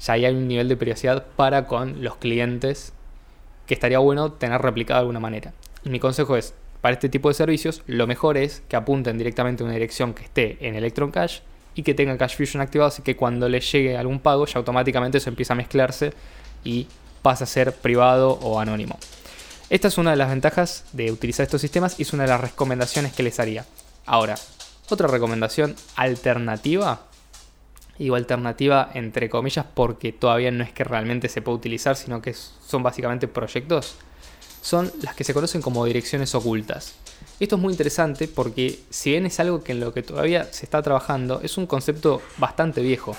ya 0.00 0.12
hay 0.12 0.26
un 0.26 0.46
nivel 0.46 0.68
de 0.68 0.76
privacidad 0.76 1.26
para 1.36 1.66
con 1.66 2.04
los 2.04 2.16
clientes 2.16 2.92
que 3.66 3.74
estaría 3.74 3.98
bueno 3.98 4.32
tener 4.32 4.60
replicado 4.60 4.98
de 4.98 5.02
alguna 5.02 5.20
manera. 5.20 5.54
Y 5.84 5.90
mi 5.90 6.00
consejo 6.00 6.36
es, 6.36 6.54
para 6.80 6.94
este 6.94 7.08
tipo 7.08 7.28
de 7.28 7.34
servicios, 7.34 7.82
lo 7.86 8.06
mejor 8.06 8.36
es 8.36 8.62
que 8.68 8.76
apunten 8.76 9.16
directamente 9.16 9.62
a 9.62 9.66
una 9.66 9.74
dirección 9.74 10.12
que 10.12 10.24
esté 10.24 10.58
en 10.60 10.74
Electron 10.74 11.10
Cash 11.10 11.40
y 11.74 11.82
que 11.82 11.94
tenga 11.94 12.18
Cash 12.18 12.36
Fusion 12.36 12.60
activado, 12.60 12.88
así 12.88 13.02
que 13.02 13.16
cuando 13.16 13.48
les 13.48 13.70
llegue 13.72 13.96
algún 13.96 14.20
pago, 14.20 14.44
ya 14.44 14.58
automáticamente 14.58 15.18
eso 15.18 15.30
empieza 15.30 15.54
a 15.54 15.56
mezclarse 15.56 16.12
y 16.64 16.86
pasa 17.22 17.44
a 17.44 17.46
ser 17.46 17.74
privado 17.74 18.32
o 18.42 18.60
anónimo. 18.60 18.98
Esta 19.70 19.88
es 19.88 19.96
una 19.96 20.10
de 20.10 20.16
las 20.16 20.28
ventajas 20.28 20.84
de 20.92 21.10
utilizar 21.10 21.44
estos 21.44 21.60
sistemas 21.60 21.98
y 21.98 22.02
es 22.02 22.12
una 22.12 22.24
de 22.24 22.28
las 22.28 22.40
recomendaciones 22.40 23.12
que 23.12 23.22
les 23.22 23.40
haría. 23.40 23.64
Ahora, 24.04 24.34
otra 24.90 25.08
recomendación 25.08 25.74
alternativa, 25.96 27.06
digo 27.98 28.16
alternativa 28.16 28.90
entre 28.94 29.30
comillas 29.30 29.64
porque 29.72 30.12
todavía 30.12 30.50
no 30.50 30.64
es 30.64 30.72
que 30.72 30.84
realmente 30.84 31.28
se 31.28 31.40
pueda 31.40 31.56
utilizar, 31.56 31.96
sino 31.96 32.20
que 32.20 32.34
son 32.34 32.82
básicamente 32.82 33.28
proyectos, 33.28 33.94
son 34.60 34.92
las 35.00 35.14
que 35.14 35.24
se 35.24 35.32
conocen 35.32 35.62
como 35.62 35.84
direcciones 35.86 36.34
ocultas. 36.34 36.94
Esto 37.40 37.56
es 37.56 37.62
muy 37.62 37.72
interesante 37.72 38.28
porque 38.28 38.80
si 38.90 39.10
bien 39.10 39.26
es 39.26 39.40
algo 39.40 39.64
que 39.64 39.72
en 39.72 39.80
lo 39.80 39.94
que 39.94 40.02
todavía 40.02 40.44
se 40.52 40.66
está 40.66 40.82
trabajando, 40.82 41.40
es 41.42 41.56
un 41.56 41.66
concepto 41.66 42.20
bastante 42.38 42.82
viejo. 42.82 43.16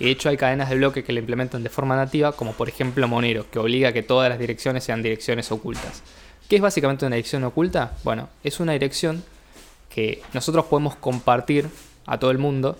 Y 0.00 0.06
de 0.06 0.10
hecho 0.10 0.30
hay 0.30 0.38
cadenas 0.38 0.70
de 0.70 0.76
bloque 0.76 1.04
que 1.04 1.12
lo 1.12 1.20
implementan 1.20 1.62
de 1.62 1.68
forma 1.68 1.94
nativa, 1.94 2.32
como 2.32 2.52
por 2.54 2.68
ejemplo 2.68 3.06
Monero, 3.06 3.48
que 3.50 3.58
obliga 3.58 3.90
a 3.90 3.92
que 3.92 4.02
todas 4.02 4.30
las 4.30 4.38
direcciones 4.38 4.82
sean 4.82 5.02
direcciones 5.02 5.52
ocultas. 5.52 6.02
¿Qué 6.48 6.56
es 6.56 6.62
básicamente 6.62 7.06
una 7.06 7.16
dirección 7.16 7.44
oculta? 7.44 7.92
Bueno, 8.02 8.30
es 8.42 8.58
una 8.60 8.72
dirección 8.72 9.22
que 9.90 10.22
nosotros 10.32 10.64
podemos 10.64 10.96
compartir 10.96 11.68
a 12.06 12.18
todo 12.18 12.30
el 12.30 12.38
mundo 12.38 12.78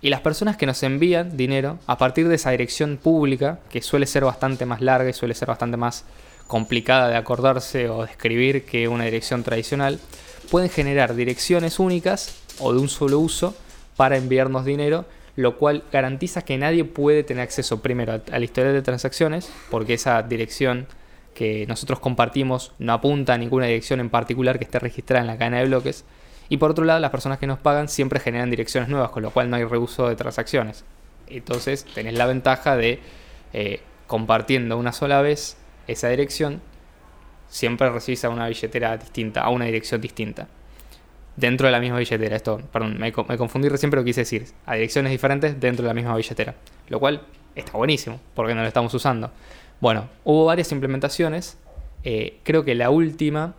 y 0.00 0.08
las 0.08 0.20
personas 0.20 0.56
que 0.56 0.66
nos 0.66 0.82
envían 0.84 1.36
dinero 1.36 1.80
a 1.88 1.98
partir 1.98 2.28
de 2.28 2.36
esa 2.36 2.52
dirección 2.52 2.96
pública, 2.96 3.58
que 3.70 3.82
suele 3.82 4.06
ser 4.06 4.24
bastante 4.24 4.66
más 4.66 4.80
larga 4.80 5.10
y 5.10 5.14
suele 5.14 5.34
ser 5.34 5.48
bastante 5.48 5.76
más 5.76 6.04
complicada 6.46 7.08
de 7.08 7.16
acordarse 7.16 7.88
o 7.88 8.04
de 8.04 8.10
escribir 8.12 8.64
que 8.64 8.86
una 8.86 9.04
dirección 9.04 9.42
tradicional, 9.42 9.98
pueden 10.50 10.70
generar 10.70 11.16
direcciones 11.16 11.80
únicas 11.80 12.36
o 12.60 12.72
de 12.72 12.78
un 12.78 12.88
solo 12.88 13.18
uso 13.18 13.56
para 13.96 14.16
enviarnos 14.16 14.64
dinero 14.64 15.06
lo 15.36 15.58
cual 15.58 15.84
garantiza 15.92 16.42
que 16.42 16.56
nadie 16.56 16.84
puede 16.84 17.22
tener 17.22 17.42
acceso 17.42 17.82
primero 17.82 18.14
a 18.14 18.38
la 18.38 18.44
historia 18.44 18.72
de 18.72 18.82
transacciones, 18.82 19.52
porque 19.70 19.94
esa 19.94 20.22
dirección 20.22 20.86
que 21.34 21.66
nosotros 21.66 22.00
compartimos 22.00 22.72
no 22.78 22.94
apunta 22.94 23.34
a 23.34 23.38
ninguna 23.38 23.66
dirección 23.66 24.00
en 24.00 24.08
particular 24.08 24.58
que 24.58 24.64
esté 24.64 24.78
registrada 24.78 25.20
en 25.20 25.26
la 25.26 25.36
cadena 25.36 25.58
de 25.58 25.66
bloques. 25.66 26.06
Y 26.48 26.56
por 26.56 26.70
otro 26.70 26.86
lado, 26.86 27.00
las 27.00 27.10
personas 27.10 27.38
que 27.38 27.46
nos 27.46 27.58
pagan 27.58 27.88
siempre 27.88 28.18
generan 28.18 28.48
direcciones 28.50 28.88
nuevas, 28.88 29.10
con 29.10 29.22
lo 29.22 29.30
cual 29.30 29.50
no 29.50 29.56
hay 29.56 29.64
reuso 29.64 30.08
de 30.08 30.16
transacciones. 30.16 30.84
Entonces 31.26 31.84
tenés 31.94 32.14
la 32.14 32.26
ventaja 32.26 32.76
de 32.76 33.00
eh, 33.52 33.80
compartiendo 34.06 34.78
una 34.78 34.92
sola 34.92 35.20
vez 35.20 35.58
esa 35.86 36.08
dirección, 36.08 36.62
siempre 37.48 37.90
recibís 37.90 38.24
a 38.24 38.30
una 38.30 38.48
billetera 38.48 38.96
distinta, 38.96 39.42
a 39.42 39.50
una 39.50 39.66
dirección 39.66 40.00
distinta 40.00 40.48
dentro 41.36 41.66
de 41.66 41.72
la 41.72 41.80
misma 41.80 41.98
billetera. 41.98 42.36
Esto, 42.36 42.60
perdón, 42.72 42.98
me, 42.98 43.12
confundí 43.12 43.68
recién, 43.68 43.90
pero 43.90 44.04
quise 44.04 44.22
decir, 44.22 44.46
a 44.64 44.74
direcciones 44.74 45.12
diferentes 45.12 45.60
dentro 45.60 45.82
de 45.82 45.88
la 45.88 45.94
misma 45.94 46.16
billetera. 46.16 46.54
Lo 46.88 46.98
cual 46.98 47.22
está 47.54 47.72
buenísimo, 47.72 48.20
porque 48.34 48.54
no 48.54 48.62
lo 48.62 48.68
estamos 48.68 48.92
usando. 48.94 49.30
Bueno, 49.80 50.08
hubo 50.24 50.46
varias 50.46 50.72
implementaciones. 50.72 51.58
Eh, 52.04 52.38
creo 52.42 52.64
que 52.64 52.74
la 52.74 52.90
última 52.90 53.54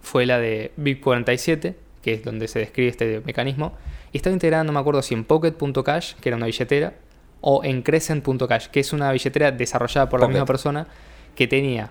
fue 0.00 0.26
la 0.26 0.38
de 0.38 0.72
BIP47, 0.78 1.74
que 2.02 2.14
es 2.14 2.24
donde 2.24 2.48
se 2.48 2.58
describe 2.60 2.88
este 2.88 3.22
mecanismo. 3.24 3.72
Y 4.12 4.18
estaba 4.18 4.32
integrada, 4.32 4.64
no 4.64 4.72
me 4.72 4.80
acuerdo 4.80 5.02
si 5.02 5.14
en 5.14 5.24
Pocket.cash, 5.24 6.14
que 6.14 6.28
era 6.28 6.36
una 6.36 6.46
billetera, 6.46 6.94
o 7.40 7.62
en 7.64 7.82
Crescent.cash, 7.82 8.68
que 8.68 8.80
es 8.80 8.92
una 8.92 9.12
billetera 9.12 9.52
desarrollada 9.52 10.08
por 10.08 10.20
la 10.20 10.28
misma 10.28 10.46
persona 10.46 10.86
que 11.34 11.46
tenía. 11.46 11.90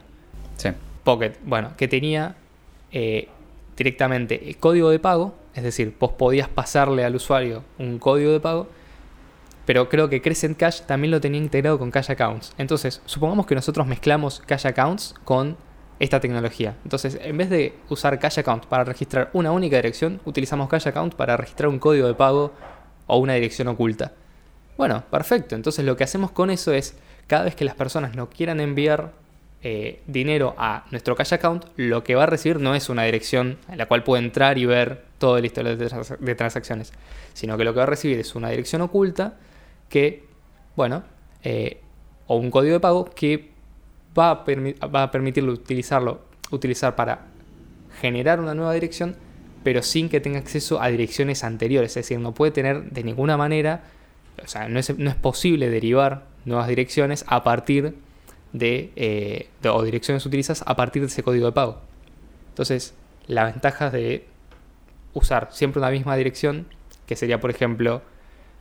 Sí. 0.57 0.69
Pocket, 1.03 1.33
bueno, 1.43 1.73
que 1.77 1.87
tenía 1.87 2.35
eh, 2.91 3.29
directamente 3.77 4.47
el 4.47 4.57
código 4.57 4.89
de 4.89 4.99
pago, 4.99 5.35
es 5.53 5.63
decir, 5.63 5.95
vos 5.99 6.11
podías 6.13 6.49
pasarle 6.49 7.03
al 7.05 7.15
usuario 7.15 7.63
un 7.77 7.99
código 7.99 8.31
de 8.31 8.39
pago, 8.39 8.67
pero 9.65 9.89
creo 9.89 10.09
que 10.09 10.21
Crescent 10.21 10.57
Cash 10.57 10.81
también 10.81 11.11
lo 11.11 11.21
tenía 11.21 11.41
integrado 11.41 11.79
con 11.79 11.91
Cash 11.91 12.11
Accounts. 12.11 12.53
Entonces, 12.57 13.01
supongamos 13.05 13.45
que 13.45 13.55
nosotros 13.55 13.87
mezclamos 13.87 14.41
Cash 14.45 14.67
Accounts 14.67 15.15
con 15.23 15.57
esta 15.99 16.19
tecnología. 16.19 16.75
Entonces, 16.83 17.17
en 17.21 17.37
vez 17.37 17.49
de 17.49 17.73
usar 17.89 18.19
Cash 18.19 18.39
Account 18.39 18.65
para 18.65 18.83
registrar 18.83 19.29
una 19.33 19.51
única 19.51 19.77
dirección, 19.77 20.21
utilizamos 20.25 20.69
Cash 20.69 20.87
Account 20.89 21.15
para 21.15 21.37
registrar 21.37 21.69
un 21.69 21.79
código 21.79 22.07
de 22.07 22.13
pago 22.13 22.51
o 23.07 23.17
una 23.17 23.33
dirección 23.33 23.67
oculta. 23.67 24.13
Bueno, 24.77 25.03
perfecto. 25.09 25.55
Entonces, 25.55 25.85
lo 25.85 25.95
que 25.95 26.03
hacemos 26.03 26.31
con 26.31 26.51
eso 26.51 26.73
es, 26.73 26.97
cada 27.27 27.45
vez 27.45 27.55
que 27.55 27.65
las 27.65 27.75
personas 27.75 28.15
nos 28.15 28.29
quieran 28.29 28.59
enviar 28.59 29.13
eh, 29.67 30.03
dinero 30.05 30.53
a 30.59 30.85
nuestro 30.91 31.15
cash 31.15 31.33
account, 31.33 31.65
lo 31.75 32.03
que 32.03 32.13
va 32.13 32.21
a 32.21 32.25
recibir 32.27 32.59
no 32.59 32.75
es 32.75 32.87
una 32.87 33.01
dirección 33.01 33.57
en 33.67 33.79
la 33.79 33.87
cual 33.87 34.03
puede 34.03 34.23
entrar 34.23 34.59
y 34.59 34.67
ver 34.67 35.05
todo 35.17 35.39
el 35.39 35.45
historial 35.45 35.75
de, 35.75 36.35
transacciones, 36.35 36.93
sino 37.33 37.57
que 37.57 37.63
lo 37.63 37.73
que 37.73 37.77
va 37.77 37.83
a 37.83 37.87
recibir 37.87 38.19
es 38.19 38.35
una 38.35 38.51
dirección 38.51 38.83
oculta 38.83 39.39
que, 39.89 40.23
bueno, 40.75 41.03
eh, 41.43 41.81
o 42.27 42.35
un 42.35 42.51
código 42.51 42.73
de 42.73 42.79
pago 42.79 43.05
que 43.05 43.49
va 44.15 44.29
a, 44.29 44.87
va 44.87 45.01
a 45.01 45.11
utilizarlo, 45.51 46.21
utilizar 46.51 46.95
para 46.95 47.25
generar 47.99 48.39
una 48.39 48.53
nueva 48.53 48.73
dirección, 48.73 49.15
pero 49.63 49.81
sin 49.81 50.09
que 50.09 50.21
tenga 50.21 50.37
acceso 50.37 50.79
a 50.79 50.89
direcciones 50.89 51.43
anteriores. 51.43 51.89
Es 51.97 52.05
decir, 52.05 52.19
no 52.19 52.35
puede 52.35 52.51
tener 52.51 52.91
de 52.91 53.03
ninguna 53.03 53.35
manera, 53.35 53.81
o 54.43 54.47
sea, 54.47 54.69
no 54.69 54.77
es, 54.77 54.95
no 54.95 55.09
es 55.09 55.15
posible 55.15 55.71
derivar 55.71 56.25
nuevas 56.45 56.67
direcciones 56.67 57.25
a 57.27 57.43
partir 57.43 57.95
de, 58.57 58.91
eh, 58.95 59.49
o 59.69 59.83
direcciones 59.83 60.25
utilizadas 60.25 60.63
a 60.65 60.75
partir 60.75 61.01
de 61.01 61.07
ese 61.07 61.23
código 61.23 61.45
de 61.45 61.51
pago. 61.51 61.81
Entonces, 62.49 62.93
la 63.27 63.43
ventaja 63.43 63.89
de 63.89 64.25
usar 65.13 65.49
siempre 65.51 65.79
una 65.79 65.91
misma 65.91 66.15
dirección, 66.15 66.67
que 67.05 67.15
sería, 67.15 67.39
por 67.39 67.49
ejemplo, 67.49 68.01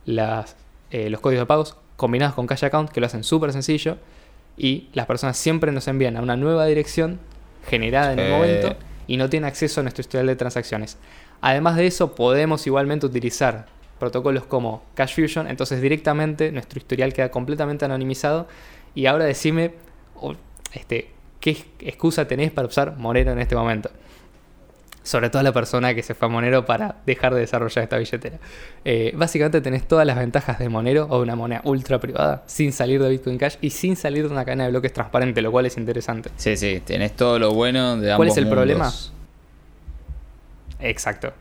las, 0.05 0.55
eh, 0.91 1.09
los 1.09 1.21
códigos 1.21 1.43
de 1.43 1.45
pagos 1.45 1.77
combinados 1.95 2.35
con 2.35 2.45
Cash 2.45 2.65
Account, 2.65 2.91
que 2.91 2.99
lo 2.99 3.05
hacen 3.05 3.23
súper 3.23 3.53
sencillo, 3.53 3.97
y 4.57 4.89
las 4.93 5.05
personas 5.05 5.37
siempre 5.37 5.71
nos 5.71 5.87
envían 5.87 6.17
a 6.17 6.21
una 6.21 6.35
nueva 6.35 6.65
dirección 6.65 7.19
generada 7.67 8.13
en 8.13 8.19
el 8.19 8.31
momento 8.31 8.75
y 9.07 9.17
no 9.17 9.29
tienen 9.29 9.47
acceso 9.47 9.79
a 9.79 9.83
nuestro 9.83 10.01
historial 10.01 10.27
de 10.27 10.35
transacciones. 10.35 10.97
Además 11.41 11.75
de 11.77 11.87
eso, 11.87 12.15
podemos 12.15 12.65
igualmente 12.67 13.05
utilizar 13.05 13.67
protocolos 13.99 14.45
como 14.45 14.83
Cash 14.93 15.15
Fusion, 15.15 15.47
entonces 15.47 15.81
directamente 15.81 16.51
nuestro 16.51 16.79
historial 16.79 17.13
queda 17.13 17.31
completamente 17.31 17.85
anonimizado. 17.85 18.47
Y 18.93 19.07
ahora 19.07 19.25
decime, 19.25 19.73
este, 20.73 21.09
¿qué 21.39 21.57
excusa 21.79 22.27
tenés 22.27 22.51
para 22.51 22.67
usar 22.67 22.97
Monero 22.97 23.31
en 23.31 23.39
este 23.39 23.55
momento? 23.55 23.89
Sobre 25.03 25.29
todo 25.29 25.43
la 25.43 25.53
persona 25.53 25.93
que 25.93 26.01
se 26.01 26.15
fue 26.15 26.27
a 26.27 26.31
Monero 26.31 26.65
para 26.65 26.95
dejar 27.05 27.33
de 27.35 27.41
desarrollar 27.41 27.83
esta 27.83 27.97
billetera. 27.97 28.39
Eh, 28.83 29.13
básicamente 29.15 29.61
tenés 29.61 29.87
todas 29.87 30.07
las 30.07 30.17
ventajas 30.17 30.57
de 30.57 30.67
Monero 30.67 31.05
o 31.11 31.21
una 31.21 31.35
moneda 31.35 31.61
ultra 31.63 31.99
privada 31.99 32.43
sin 32.47 32.71
salir 32.71 33.01
de 33.01 33.09
Bitcoin 33.09 33.37
Cash 33.37 33.57
y 33.61 33.69
sin 33.69 33.95
salir 33.95 34.27
de 34.27 34.33
una 34.33 34.43
cadena 34.45 34.63
de 34.63 34.71
bloques 34.71 34.93
transparente, 34.93 35.43
lo 35.43 35.51
cual 35.51 35.67
es 35.67 35.77
interesante. 35.77 36.31
Sí, 36.37 36.57
sí, 36.57 36.81
tenés 36.83 37.15
todo 37.15 37.37
lo 37.37 37.53
bueno 37.53 37.97
de 37.97 38.11
ambos 38.11 38.17
¿Cuál 38.17 38.29
es 38.29 38.37
el 38.37 38.49
problema? 38.49 38.91
Exacto. 40.79 41.33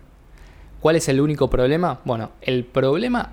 ¿Cuál 0.80 0.96
es 0.96 1.08
el 1.08 1.20
único 1.20 1.48
problema? 1.48 2.00
Bueno, 2.04 2.32
el 2.42 2.64
problema 2.64 3.32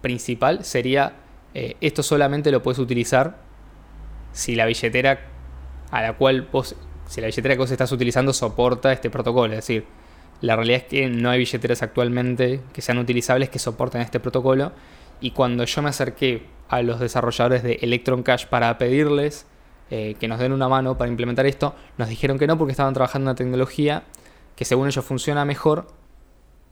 principal 0.00 0.64
sería 0.64 1.14
eh, 1.54 1.76
esto 1.80 2.02
solamente 2.02 2.50
lo 2.50 2.62
puedes 2.62 2.78
utilizar 2.78 3.38
si 4.36 4.54
la 4.54 4.66
billetera 4.66 5.18
a 5.90 6.02
la 6.02 6.12
cual 6.12 6.46
vos, 6.52 6.76
si 7.06 7.22
la 7.22 7.28
billetera 7.28 7.54
que 7.54 7.58
vos 7.58 7.70
estás 7.70 7.90
utilizando 7.90 8.34
soporta 8.34 8.92
este 8.92 9.08
protocolo. 9.08 9.54
Es 9.54 9.60
decir, 9.60 9.86
la 10.42 10.56
realidad 10.56 10.82
es 10.82 10.84
que 10.84 11.08
no 11.08 11.30
hay 11.30 11.38
billeteras 11.38 11.82
actualmente 11.82 12.60
que 12.74 12.82
sean 12.82 12.98
utilizables 12.98 13.48
que 13.48 13.58
soporten 13.58 14.02
este 14.02 14.20
protocolo. 14.20 14.72
Y 15.22 15.30
cuando 15.30 15.64
yo 15.64 15.80
me 15.80 15.88
acerqué 15.88 16.42
a 16.68 16.82
los 16.82 17.00
desarrolladores 17.00 17.62
de 17.62 17.78
Electron 17.80 18.22
Cash 18.22 18.44
para 18.44 18.76
pedirles 18.76 19.46
eh, 19.90 20.16
que 20.20 20.28
nos 20.28 20.38
den 20.38 20.52
una 20.52 20.68
mano 20.68 20.98
para 20.98 21.10
implementar 21.10 21.46
esto, 21.46 21.74
nos 21.96 22.10
dijeron 22.10 22.38
que 22.38 22.46
no 22.46 22.58
porque 22.58 22.72
estaban 22.72 22.92
trabajando 22.92 23.24
en 23.24 23.28
una 23.30 23.36
tecnología 23.36 24.02
que 24.54 24.66
según 24.66 24.88
ellos 24.88 25.04
funciona 25.04 25.46
mejor, 25.46 25.86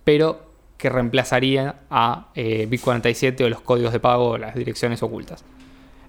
pero 0.05 0.53
que 0.77 0.91
reemplazaría 0.91 1.77
a 1.89 2.29
eh, 2.35 2.69
Bit47 2.71 3.43
o 3.43 3.49
los 3.49 3.63
códigos 3.63 3.95
de 3.95 4.01
pago 4.01 4.31
o 4.33 4.39
las 4.39 4.55
direcciones 4.55 5.03
ocultas. 5.03 5.45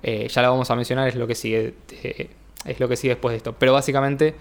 Eh, 0.07 0.27
ya 0.27 0.41
lo 0.43 0.51
vamos 0.51 0.69
a 0.69 0.75
mencionar, 0.75 1.07
es 1.07 1.15
lo 1.15 1.25
que 1.25 1.33
sigue, 1.33 1.73
eh, 2.03 2.29
es 2.63 2.79
lo 2.79 2.87
que 2.87 2.95
sigue 2.95 3.15
después 3.15 3.33
de 3.33 3.37
esto. 3.37 3.55
Pero 3.57 3.73
básicamente 3.73 4.35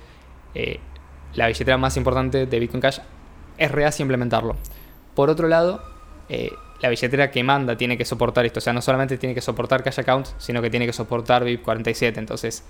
la 1.34 1.48
billetera 1.48 1.76
más 1.78 1.96
importante 1.96 2.46
de 2.46 2.58
Bitcoin 2.60 2.80
Cash 2.80 2.98
es 3.58 3.72
real 3.72 3.92
implementarlo. 3.98 4.56
Por 5.14 5.30
otro 5.30 5.48
lado, 5.48 5.82
la 6.80 6.88
billetera 6.88 7.30
que 7.30 7.42
manda 7.42 7.76
tiene 7.76 7.98
que 7.98 8.04
soportar 8.04 8.44
esto. 8.46 8.58
O 8.58 8.60
sea, 8.60 8.72
no 8.72 8.82
solamente 8.82 9.18
tiene 9.18 9.34
que 9.34 9.40
soportar 9.40 9.82
Cash 9.82 10.00
Account, 10.00 10.28
sino 10.38 10.62
que 10.62 10.70
tiene 10.70 10.86
que 10.86 10.92
soportar 10.92 11.44
BIP47. 11.44 12.18
Entonces, 12.18 12.62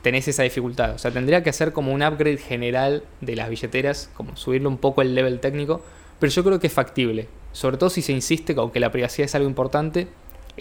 tenés 0.00 0.28
esa 0.28 0.44
dificultad. 0.44 0.94
O 0.94 0.98
sea, 0.98 1.10
tendría 1.10 1.42
que 1.42 1.50
hacer 1.50 1.72
como 1.72 1.92
un 1.92 2.02
upgrade 2.02 2.38
general 2.38 3.02
de 3.20 3.36
las 3.36 3.50
billeteras, 3.50 4.08
como 4.14 4.34
subirle 4.36 4.68
un 4.68 4.78
poco 4.78 5.02
el 5.02 5.14
level 5.14 5.40
técnico 5.40 5.82
pero 6.18 6.32
yo 6.32 6.44
creo 6.44 6.60
que 6.60 6.66
es 6.66 6.72
factible. 6.72 7.28
Sobre 7.52 7.76
todo 7.76 7.90
si 7.90 8.02
se 8.02 8.12
insiste, 8.12 8.54
aunque 8.56 8.80
la 8.80 8.90
privacidad 8.90 9.26
es 9.26 9.34
algo 9.34 9.48
importante, 9.48 10.08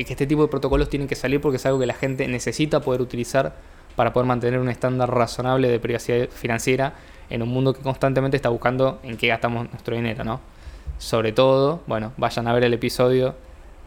que 0.04 0.14
este 0.14 0.28
tipo 0.28 0.42
de 0.42 0.48
protocolos 0.50 0.90
tienen 0.90 1.08
que 1.08 1.16
salir 1.16 1.40
porque 1.40 1.56
es 1.56 1.66
algo 1.66 1.80
que 1.80 1.86
la 1.86 1.94
gente 1.94 2.28
necesita 2.28 2.82
poder 2.82 3.02
utilizar 3.02 3.56
para 3.96 4.12
poder 4.12 4.28
mantener 4.28 4.60
un 4.60 4.70
estándar 4.70 5.10
razonable 5.14 5.70
de 5.70 5.80
privacidad 5.80 6.28
financiera 6.30 6.94
en 7.30 7.42
un 7.42 7.50
mundo 7.50 7.74
que 7.74 7.82
constantemente 7.82 8.36
está 8.36 8.50
buscando 8.50 9.00
en 9.04 9.18
qué 9.18 9.28
gastamos 9.28 9.70
nuestro 9.70 9.96
dinero, 9.96 10.24
¿no? 10.24 10.42
Sobre 10.98 11.32
todo, 11.32 11.82
bueno, 11.88 12.12
vayan 12.18 12.48
a 12.48 12.54
ver 12.54 12.66
el 12.66 12.74
episodio 12.74 13.36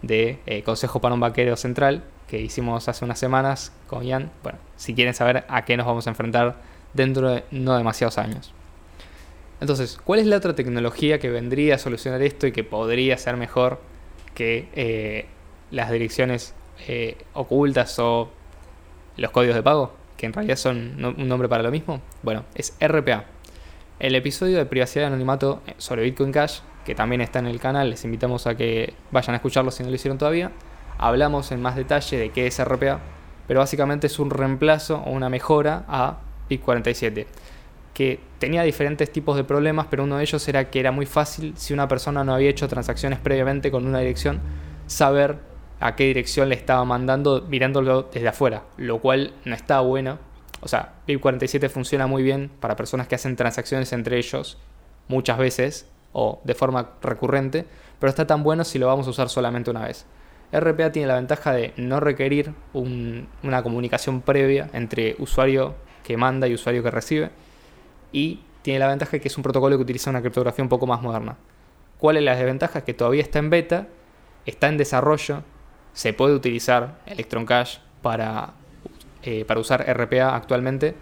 de 0.02 0.38
eh, 0.46 0.62
Consejo 0.62 1.00
para 1.00 1.14
un 1.14 1.20
Vaquero 1.20 1.56
Central 1.56 2.02
que 2.26 2.40
hicimos 2.40 2.88
hace 2.88 3.04
unas 3.04 3.18
semanas 3.18 3.72
con 3.86 4.04
Ian. 4.04 4.30
Bueno, 4.42 4.58
si 4.76 4.94
quieren 4.94 5.14
saber 5.14 5.44
a 5.48 5.64
qué 5.64 5.76
nos 5.76 5.86
vamos 5.86 6.06
a 6.06 6.10
enfrentar 6.10 6.56
dentro 6.94 7.30
de 7.30 7.44
no 7.50 7.76
demasiados 7.76 8.18
años. 8.18 8.52
Entonces, 9.60 9.98
¿cuál 10.04 10.20
es 10.20 10.26
la 10.26 10.36
otra 10.36 10.54
tecnología 10.54 11.18
que 11.18 11.30
vendría 11.30 11.76
a 11.76 11.78
solucionar 11.78 12.22
esto 12.22 12.46
y 12.46 12.52
que 12.52 12.64
podría 12.64 13.16
ser 13.18 13.36
mejor 13.36 13.80
que 14.34 14.68
eh, 14.74 15.26
las 15.70 15.90
direcciones 15.90 16.54
eh, 16.86 17.16
ocultas 17.34 17.98
o 17.98 18.30
los 19.16 19.30
códigos 19.30 19.56
de 19.56 19.62
pago? 19.62 19.94
Que 20.16 20.26
en 20.26 20.32
realidad 20.32 20.56
son 20.56 21.04
un 21.04 21.28
nombre 21.28 21.48
para 21.48 21.62
lo 21.62 21.70
mismo. 21.70 22.00
Bueno, 22.22 22.44
es 22.54 22.74
RPA. 22.80 23.24
El 24.00 24.14
episodio 24.14 24.58
de 24.58 24.66
privacidad 24.66 25.04
y 25.04 25.06
anonimato 25.06 25.62
eh, 25.66 25.74
sobre 25.78 26.02
Bitcoin 26.02 26.32
Cash, 26.32 26.60
que 26.84 26.94
también 26.94 27.20
está 27.20 27.38
en 27.38 27.46
el 27.46 27.60
canal, 27.60 27.90
les 27.90 28.04
invitamos 28.04 28.46
a 28.46 28.56
que 28.56 28.94
vayan 29.10 29.34
a 29.34 29.36
escucharlo 29.36 29.70
si 29.70 29.82
no 29.82 29.90
lo 29.90 29.94
hicieron 29.94 30.18
todavía. 30.18 30.52
Hablamos 30.98 31.52
en 31.52 31.60
más 31.62 31.76
detalle 31.76 32.16
de 32.16 32.30
qué 32.30 32.46
es 32.46 32.64
RPA, 32.64 33.00
pero 33.46 33.60
básicamente 33.60 34.06
es 34.06 34.18
un 34.18 34.30
reemplazo 34.30 34.98
o 34.98 35.10
una 35.10 35.28
mejora 35.28 35.84
a 35.88 36.18
BIP47 36.48 37.26
que 37.98 38.20
tenía 38.38 38.62
diferentes 38.62 39.10
tipos 39.10 39.36
de 39.36 39.42
problemas, 39.42 39.88
pero 39.90 40.04
uno 40.04 40.18
de 40.18 40.22
ellos 40.22 40.46
era 40.46 40.70
que 40.70 40.78
era 40.78 40.92
muy 40.92 41.04
fácil, 41.04 41.54
si 41.56 41.74
una 41.74 41.88
persona 41.88 42.22
no 42.22 42.32
había 42.32 42.48
hecho 42.48 42.68
transacciones 42.68 43.18
previamente 43.18 43.72
con 43.72 43.84
una 43.84 43.98
dirección, 43.98 44.38
saber 44.86 45.38
a 45.80 45.96
qué 45.96 46.04
dirección 46.04 46.48
le 46.48 46.54
estaba 46.54 46.84
mandando 46.84 47.42
mirándolo 47.48 48.08
desde 48.12 48.28
afuera, 48.28 48.64
lo 48.76 49.00
cual 49.00 49.32
no 49.44 49.54
está 49.54 49.80
bueno. 49.80 50.18
O 50.60 50.68
sea, 50.68 50.94
BIP47 51.06 51.68
funciona 51.68 52.06
muy 52.06 52.22
bien 52.22 52.50
para 52.60 52.76
personas 52.76 53.06
que 53.06 53.14
hacen 53.14 53.36
transacciones 53.36 53.92
entre 53.92 54.18
ellos 54.18 54.58
muchas 55.06 55.38
veces 55.38 55.88
o 56.12 56.40
de 56.44 56.54
forma 56.54 56.90
recurrente, 57.00 57.64
pero 57.98 58.10
está 58.10 58.26
tan 58.26 58.42
bueno 58.42 58.64
si 58.64 58.78
lo 58.78 58.86
vamos 58.86 59.06
a 59.06 59.10
usar 59.10 59.28
solamente 59.28 59.70
una 59.70 59.84
vez. 59.84 60.06
RPA 60.52 60.92
tiene 60.92 61.08
la 61.08 61.16
ventaja 61.16 61.52
de 61.52 61.74
no 61.76 62.00
requerir 62.00 62.54
una 62.72 63.62
comunicación 63.62 64.22
previa 64.22 64.70
entre 64.72 65.14
usuario 65.18 65.74
que 66.04 66.16
manda 66.16 66.48
y 66.48 66.54
usuario 66.54 66.82
que 66.82 66.90
recibe 66.90 67.30
y 68.12 68.40
tiene 68.62 68.78
la 68.78 68.88
ventaja 68.88 69.12
de 69.12 69.20
que 69.20 69.28
es 69.28 69.36
un 69.36 69.42
protocolo 69.42 69.76
que 69.76 69.82
utiliza 69.82 70.10
una 70.10 70.22
criptografía 70.22 70.62
un 70.62 70.70
poco 70.70 70.86
más 70.86 71.02
moderna. 71.02 71.36
¿Cuál 71.98 72.16
es 72.16 72.22
la 72.22 72.34
desventaja? 72.34 72.82
Que 72.82 72.94
todavía 72.94 73.22
está 73.22 73.38
en 73.38 73.50
beta, 73.50 73.88
está 74.46 74.68
en 74.68 74.78
desarrollo, 74.78 75.42
se 75.98 76.12
puede 76.12 76.32
utilizar 76.32 77.00
Electron 77.06 77.44
Cash 77.44 77.78
para, 78.02 78.52
eh, 79.24 79.44
para 79.44 79.58
usar 79.58 79.84
RPA 79.92 80.36
actualmente, 80.36 80.94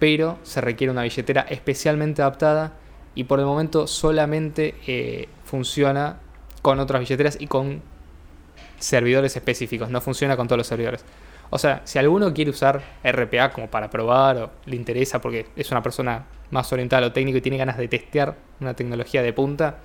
pero 0.00 0.40
se 0.42 0.60
requiere 0.60 0.90
una 0.90 1.04
billetera 1.04 1.42
especialmente 1.42 2.20
adaptada 2.20 2.72
y 3.14 3.22
por 3.22 3.38
el 3.38 3.46
momento 3.46 3.86
solamente 3.86 4.74
eh, 4.88 5.28
funciona 5.44 6.18
con 6.62 6.80
otras 6.80 6.98
billeteras 6.98 7.36
y 7.40 7.46
con 7.46 7.80
servidores 8.80 9.36
específicos, 9.36 9.88
no 9.88 10.00
funciona 10.00 10.36
con 10.36 10.48
todos 10.48 10.58
los 10.58 10.66
servidores. 10.66 11.04
O 11.50 11.58
sea, 11.58 11.82
si 11.84 12.00
alguno 12.00 12.34
quiere 12.34 12.50
usar 12.50 12.82
RPA 13.04 13.52
como 13.52 13.70
para 13.70 13.88
probar 13.88 14.36
o 14.36 14.50
le 14.66 14.74
interesa 14.74 15.20
porque 15.20 15.46
es 15.54 15.70
una 15.70 15.80
persona 15.80 16.26
más 16.50 16.72
orientada 16.72 16.98
a 16.98 17.06
lo 17.06 17.12
técnico 17.12 17.38
y 17.38 17.40
tiene 17.40 17.56
ganas 17.56 17.78
de 17.78 17.86
testear 17.86 18.34
una 18.58 18.74
tecnología 18.74 19.22
de 19.22 19.32
punta, 19.32 19.78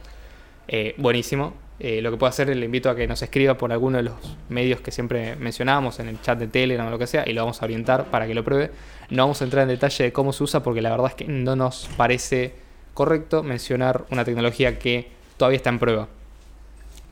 eh, 0.68 0.96
buenísimo. 0.98 1.65
Eh, 1.80 2.02
lo 2.02 2.12
que 2.12 2.18
puedo 2.18 2.30
hacer, 2.30 2.56
le 2.56 2.66
invito 2.66 2.90
a 2.90 2.96
que 2.96 3.08
nos 3.08 3.22
escriba 3.22 3.58
por 3.58 3.72
alguno 3.72 3.98
de 3.98 4.04
los 4.04 4.16
medios 4.50 4.82
que 4.82 4.92
siempre 4.92 5.36
mencionábamos, 5.36 6.00
en 6.00 6.08
el 6.08 6.22
chat 6.22 6.40
de 6.40 6.48
Telegram 6.48 6.88
o 6.88 6.90
lo 6.90 6.98
que 6.98 7.08
sea, 7.08 7.24
y 7.28 7.34
lo 7.34 7.42
vamos 7.42 7.62
a 7.62 7.66
orientar 7.66 8.06
para 8.06 8.28
que 8.28 8.34
lo 8.34 8.44
pruebe. 8.44 8.72
No 9.10 9.24
vamos 9.24 9.42
a 9.42 9.44
entrar 9.44 9.64
en 9.64 9.70
detalle 9.70 10.06
de 10.06 10.14
cómo 10.14 10.32
se 10.34 10.44
usa 10.44 10.64
porque 10.64 10.82
la 10.82 10.92
verdad 10.92 11.08
es 11.08 11.16
que 11.16 11.26
no 11.26 11.56
nos 11.56 11.90
parece 11.98 12.56
correcto 12.94 13.44
mencionar 13.44 14.06
una 14.10 14.24
tecnología 14.24 14.80
que 14.80 15.10
todavía 15.38 15.58
está 15.58 15.70
en 15.70 15.80
prueba 15.80 16.08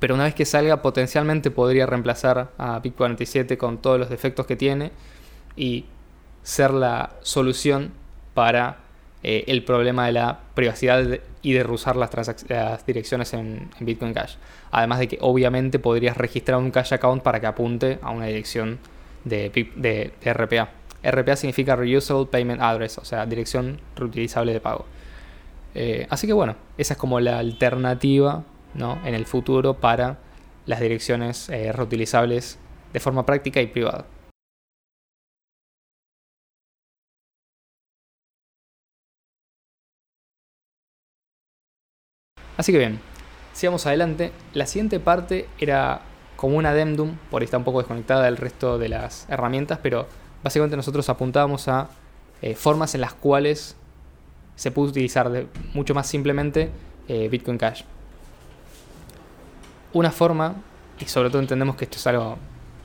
pero 0.04 0.16
una 0.16 0.26
vez 0.26 0.36
que 0.36 0.44
salga 0.44 0.82
potencialmente 0.82 1.50
podría 1.50 1.86
reemplazar 1.86 2.52
a 2.58 2.82
PIC47 2.82 3.56
con 3.56 3.78
todos 3.78 3.98
los 3.98 4.10
defectos 4.10 4.46
que 4.46 4.58
tiene 4.58 4.92
y 5.56 5.86
ser 6.42 6.72
la 6.72 7.12
solución 7.22 7.94
para 8.34 8.80
eh, 9.24 9.46
el 9.48 9.64
problema 9.64 10.06
de 10.06 10.12
la 10.12 10.40
privacidad 10.54 11.20
y 11.42 11.54
de 11.54 11.64
usar 11.64 11.96
las, 11.96 12.12
direcciones 12.86 13.34
en, 13.34 13.70
Bitcoin 13.80 14.14
Cash. 14.14 14.36
Además 14.72 15.00
de 15.00 15.08
que 15.08 15.18
obviamente 15.22 15.80
podrías 15.80 16.18
registrar 16.18 16.58
un 16.58 16.72
cash 16.72 16.94
account 16.94 17.24
para 17.24 17.40
que 17.40 17.48
apunte 17.48 18.00
a 18.02 18.12
una 18.12 18.26
dirección 18.26 18.80
de, 19.24 19.50
de, 19.76 20.34
RPA. 20.34 20.70
RPA 21.04 21.36
significa 21.38 21.76
Reusable 21.76 22.26
Payment 22.26 22.62
Address, 22.62 22.98
o 22.98 23.06
sea, 23.06 23.26
dirección 23.26 23.80
reutilizable 23.96 24.52
de 24.52 24.60
pago. 24.60 24.86
Eh, 25.76 26.06
así 26.10 26.28
que 26.28 26.34
bueno, 26.34 26.56
esa 26.78 26.94
es 26.94 27.00
como 27.00 27.20
la 27.20 27.40
alternativa 27.40 28.44
¿no? 28.74 29.00
en 29.06 29.16
el 29.16 29.26
futuro 29.26 29.76
para 29.76 30.20
las 30.66 30.80
direcciones 30.80 31.50
eh, 31.50 31.72
reutilizables 31.72 32.60
de 32.92 33.00
forma 33.00 33.26
práctica 33.26 33.62
y 33.62 33.68
privada. 33.68 34.06
Así 42.58 42.72
que 42.72 42.78
bien, 42.78 43.00
sigamos 43.54 43.86
adelante. 43.86 44.32
La 44.54 44.66
siguiente 44.66 45.00
parte 45.00 45.48
era 45.60 46.02
como 46.36 46.58
un 46.58 46.66
addendum, 46.66 47.16
por 47.32 47.42
ahí 47.42 47.46
está 47.46 47.58
un 47.58 47.64
poco 47.64 47.80
desconectada 47.80 48.24
del 48.24 48.38
resto 48.38 48.78
de 48.78 48.90
las 48.90 49.26
herramientas, 49.30 49.80
pero 49.82 50.08
básicamente 50.44 50.76
nosotros 50.76 51.08
apuntábamos 51.10 51.68
a 51.68 51.90
eh, 52.42 52.56
formas 52.56 52.96
en 52.96 53.02
las 53.02 53.14
cuales 53.14 53.78
se 54.56 54.72
puede 54.72 54.90
utilizar 54.90 55.46
mucho 55.74 55.94
más 55.94 56.08
simplemente 56.08 56.70
eh, 57.08 57.30
Bitcoin 57.30 57.58
Cash. 57.58 57.84
Una 59.94 60.12
forma, 60.12 60.56
y 61.00 61.06
sobre 61.06 61.30
todo 61.30 61.42
entendemos 61.42 61.76
que 61.76 61.86
esto 61.86 61.98
es 61.98 62.08
algo 62.08 62.38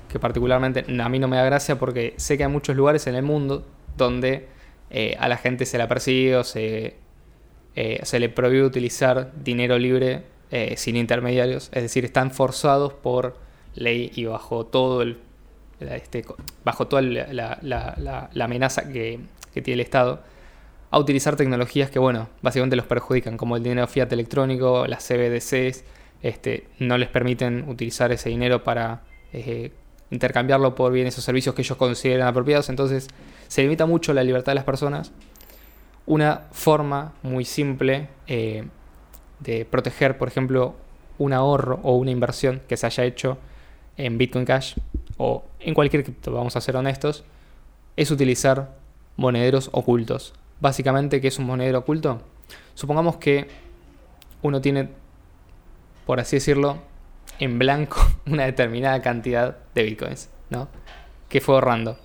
que 0.09 0.19
particularmente 0.19 0.85
a 1.01 1.09
mí 1.09 1.19
no 1.19 1.29
me 1.29 1.37
da 1.37 1.45
gracia 1.45 1.79
porque 1.79 2.14
sé 2.16 2.39
que 2.39 2.45
hay 2.45 2.51
muchos 2.51 2.77
lugares 2.77 3.07
en 3.07 3.14
el 3.14 3.23
mundo 3.23 3.66
donde 3.97 4.49
eh, 4.91 5.16
a 5.19 5.29
la 5.29 5.37
gente 5.37 5.66
se 5.66 5.77
la 5.77 5.89
persigue 5.89 6.37
o 6.37 6.45
se 6.45 6.97
eh, 7.77 8.01
se 8.03 8.19
le 8.19 8.29
prohíbe 8.29 8.64
utilizar 8.64 9.33
dinero 9.43 9.79
libre 9.79 10.25
eh, 10.51 10.75
sin 10.77 10.97
intermediarios, 10.97 11.71
es 11.73 11.83
decir, 11.83 12.05
están 12.05 12.31
forzados 12.31 12.95
por 12.95 13.37
ley 13.75 14.11
y 14.14 14.25
bajo 14.25 14.66
todo 14.66 15.03
el, 15.03 15.19
este, 15.81 16.25
bajo 16.64 16.89
toda 16.89 17.03
la, 17.03 18.31
amenaza 18.41 18.91
que, 18.91 19.21
tiene 19.53 19.75
el 19.75 19.81
Estado 19.81 20.23
a 20.91 20.99
utilizar 21.01 21.35
tecnologías 21.35 21.91
que, 21.91 21.99
bueno, 21.99 22.29
básicamente 22.43 22.77
los 22.77 22.87
perjudican, 22.87 23.37
como 23.37 23.57
el 23.57 23.62
dinero 23.62 23.87
fiat 23.89 24.12
electrónico, 24.12 24.87
las 24.87 25.07
CBDCs, 25.07 25.85
este, 26.23 26.69
no 26.79 26.97
les 26.97 27.09
permiten 27.09 27.69
utilizar 27.69 28.12
ese 28.12 28.29
dinero 28.29 28.62
para 28.62 29.03
eh, 29.33 29.73
intercambiarlo 30.11 30.75
por 30.75 30.93
bienes 30.93 31.19
o 31.19 31.21
servicios 31.21 31.55
que 31.55 31.62
ellos 31.62 31.77
consideran 31.77 32.29
apropiados, 32.29 32.69
entonces 32.69 33.09
se 33.49 33.62
limita 33.62 33.85
mucho 33.87 34.14
la 34.14 34.23
libertad 34.23 34.53
de 34.53 34.57
las 34.57 34.64
personas 34.64 35.12
una 36.09 36.45
forma 36.53 37.13
muy 37.23 37.45
simple 37.45 38.09
eh, 38.27 38.67
de 39.41 39.67
proteger, 39.67 40.17
por 40.17 40.27
ejemplo, 40.29 40.75
un 41.19 41.35
ahorro 41.35 41.81
o 41.83 41.97
una 41.97 42.11
inversión 42.11 42.63
que 42.67 42.79
se 42.79 42.87
haya 42.87 43.05
hecho 43.05 43.37
en 43.99 44.17
Bitcoin 44.17 44.47
Cash 44.47 44.77
o 45.19 45.45
en 45.61 45.75
cualquier 45.75 46.05
cripto, 46.05 46.33
vamos 46.33 46.57
a 46.57 46.63
ser 46.63 46.77
honestos, 46.77 47.25
es 47.97 48.11
utilizar 48.11 48.75
monederos 49.17 49.69
ocultos. 49.73 50.33
Básicamente, 50.61 51.21
¿qué 51.21 51.29
es 51.29 51.39
un 51.39 51.45
monedero 51.45 51.81
oculto? 51.81 52.23
Supongamos 52.75 53.19
que 53.19 53.47
uno 54.41 54.63
tiene, 54.63 54.89
por 56.07 56.21
así 56.21 56.37
decirlo, 56.37 56.79
en 57.39 57.59
blanco 57.59 58.01
una 58.27 58.47
determinada 58.47 59.03
cantidad 59.03 59.59
de 59.75 59.83
bitcoins, 59.83 60.31
¿no? 60.49 60.69
Que 61.29 61.43
fue 61.43 61.57
ahorrando. 61.57 61.99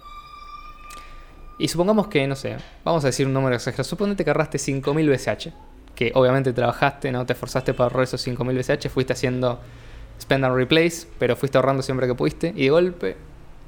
Y 1.58 1.68
supongamos 1.68 2.08
que, 2.08 2.26
no 2.28 2.36
sé, 2.36 2.58
vamos 2.84 3.04
a 3.04 3.08
decir 3.08 3.28
un 3.28 3.34
número 3.34 3.56
exagerado. 3.56 3.84
Suponete 3.84 4.24
que 4.24 4.30
ahorraste 4.30 4.58
5.000 4.58 5.10
BCH. 5.10 5.54
Que 5.95 6.12
obviamente 6.16 6.54
trabajaste, 6.54 7.12
no 7.12 7.26
te 7.26 7.34
esforzaste 7.34 7.74
para 7.74 7.86
ahorrar 7.86 8.04
esos 8.04 8.26
5.000 8.26 8.58
BCH. 8.58 8.89
Fuiste 8.89 9.14
haciendo 9.14 9.60
spend 10.20 10.45
and 10.45 10.56
replace, 10.56 11.08
pero 11.20 11.36
fuiste 11.36 11.58
ahorrando 11.58 11.84
siempre 11.84 12.08
que 12.08 12.16
pudiste. 12.16 12.54
Y 12.56 12.64
de 12.64 12.70
golpe, 12.70 13.18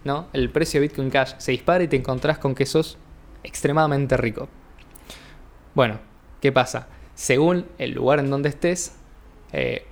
¿no? 0.04 0.28
El 0.34 0.50
precio 0.50 0.82
de 0.82 0.88
Bitcoin 0.88 1.10
Cash 1.10 1.34
se 1.38 1.52
dispara 1.52 1.84
y 1.84 1.88
te 1.88 1.96
encontrás 1.96 2.38
con 2.40 2.56
que 2.56 2.66
sos 2.66 2.98
extremadamente 3.44 4.18
rico. 4.18 4.50
Bueno, 5.76 6.00
¿qué 6.42 6.52
pasa? 6.52 6.88
Según 7.14 7.66
el 7.78 7.92
lugar 7.92 8.20
en 8.20 8.30
donde 8.30 8.50
estés, 8.50 8.96
eh, 9.52 9.86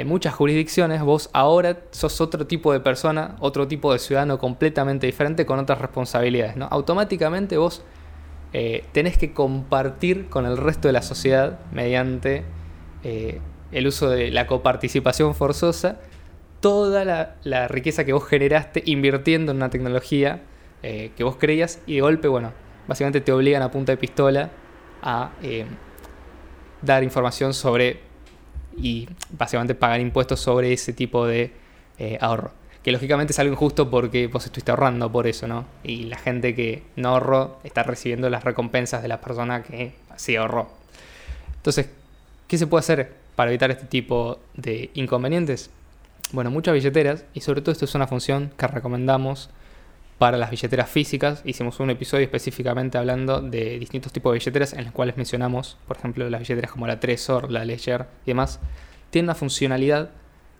en 0.00 0.06
muchas 0.06 0.32
jurisdicciones 0.32 1.02
vos 1.02 1.28
ahora 1.32 1.80
sos 1.90 2.20
otro 2.20 2.46
tipo 2.46 2.72
de 2.72 2.78
persona, 2.78 3.34
otro 3.40 3.66
tipo 3.66 3.92
de 3.92 3.98
ciudadano 3.98 4.38
completamente 4.38 5.06
diferente 5.06 5.44
con 5.44 5.58
otras 5.58 5.80
responsabilidades. 5.80 6.56
¿no? 6.56 6.68
Automáticamente 6.70 7.58
vos 7.58 7.82
eh, 8.52 8.84
tenés 8.92 9.18
que 9.18 9.32
compartir 9.32 10.28
con 10.28 10.46
el 10.46 10.56
resto 10.56 10.86
de 10.86 10.92
la 10.92 11.02
sociedad 11.02 11.58
mediante 11.72 12.44
eh, 13.02 13.40
el 13.72 13.88
uso 13.88 14.08
de 14.08 14.30
la 14.30 14.46
coparticipación 14.46 15.34
forzosa 15.34 15.98
toda 16.60 17.34
la, 17.42 17.68
riqueza 17.68 18.04
que 18.04 18.12
vos 18.12 18.26
generaste 18.26 18.82
invirtiendo 18.86 19.50
en 19.50 19.58
una 19.58 19.70
tecnología 19.70 20.42
eh, 20.84 21.10
que 21.16 21.24
vos 21.24 21.36
creías 21.36 21.80
y 21.86 21.96
de 21.96 22.00
golpe, 22.02 22.28
bueno, 22.28 22.52
básicamente 22.86 23.20
te 23.20 23.32
obligan 23.32 23.62
a 23.62 23.70
punta 23.72 23.92
de 23.92 23.96
pistola 23.96 24.50
a 25.02 25.30
dar 26.82 27.02
información 27.02 27.52
sobre 27.52 28.07
y 28.80 29.08
básicamente 29.30 29.74
pagar 29.74 30.00
impuestos 30.00 30.40
sobre 30.40 30.72
ese 30.72 30.92
tipo 30.92 31.26
de 31.26 31.52
eh, 31.98 32.18
ahorro. 32.20 32.52
Que 32.82 32.92
lógicamente 32.92 33.32
es 33.32 33.38
algo 33.38 33.52
injusto 33.52 33.90
porque 33.90 34.28
vos 34.28 34.44
estuviste 34.44 34.70
ahorrando 34.70 35.10
por 35.10 35.26
eso, 35.26 35.46
¿no? 35.46 35.66
Y 35.82 36.04
la 36.04 36.16
gente 36.16 36.54
que 36.54 36.82
no 36.96 37.10
ahorró 37.10 37.58
está 37.64 37.82
recibiendo 37.82 38.30
las 38.30 38.44
recompensas 38.44 39.02
de 39.02 39.08
la 39.08 39.20
persona 39.20 39.62
que 39.62 39.94
sí 40.16 40.36
ahorró. 40.36 40.70
Entonces, 41.56 41.90
¿qué 42.46 42.56
se 42.56 42.66
puede 42.66 42.80
hacer 42.80 43.14
para 43.36 43.50
evitar 43.50 43.70
este 43.70 43.86
tipo 43.86 44.38
de 44.54 44.90
inconvenientes? 44.94 45.70
Bueno, 46.32 46.50
muchas 46.50 46.74
billeteras, 46.74 47.24
y 47.34 47.40
sobre 47.40 47.62
todo 47.62 47.72
esto 47.72 47.84
es 47.84 47.94
una 47.94 48.06
función 48.06 48.52
que 48.56 48.66
recomendamos 48.66 49.50
para 50.18 50.36
las 50.36 50.50
billeteras 50.50 50.90
físicas. 50.90 51.42
Hicimos 51.44 51.80
un 51.80 51.90
episodio 51.90 52.24
específicamente 52.24 52.98
hablando 52.98 53.40
de 53.40 53.78
distintos 53.78 54.12
tipos 54.12 54.32
de 54.32 54.40
billeteras 54.40 54.72
en 54.72 54.84
los 54.84 54.92
cuales 54.92 55.16
mencionamos, 55.16 55.78
por 55.86 55.96
ejemplo, 55.96 56.28
las 56.28 56.40
billeteras 56.40 56.72
como 56.72 56.86
la 56.86 57.00
Trezor, 57.00 57.50
la 57.50 57.64
Ledger 57.64 58.06
y 58.24 58.30
demás. 58.30 58.60
Tienen 59.10 59.26
una 59.26 59.34
funcionalidad 59.36 60.10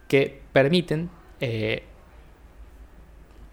que 0.07 0.41
permiten 0.53 1.11
eh, 1.41 1.83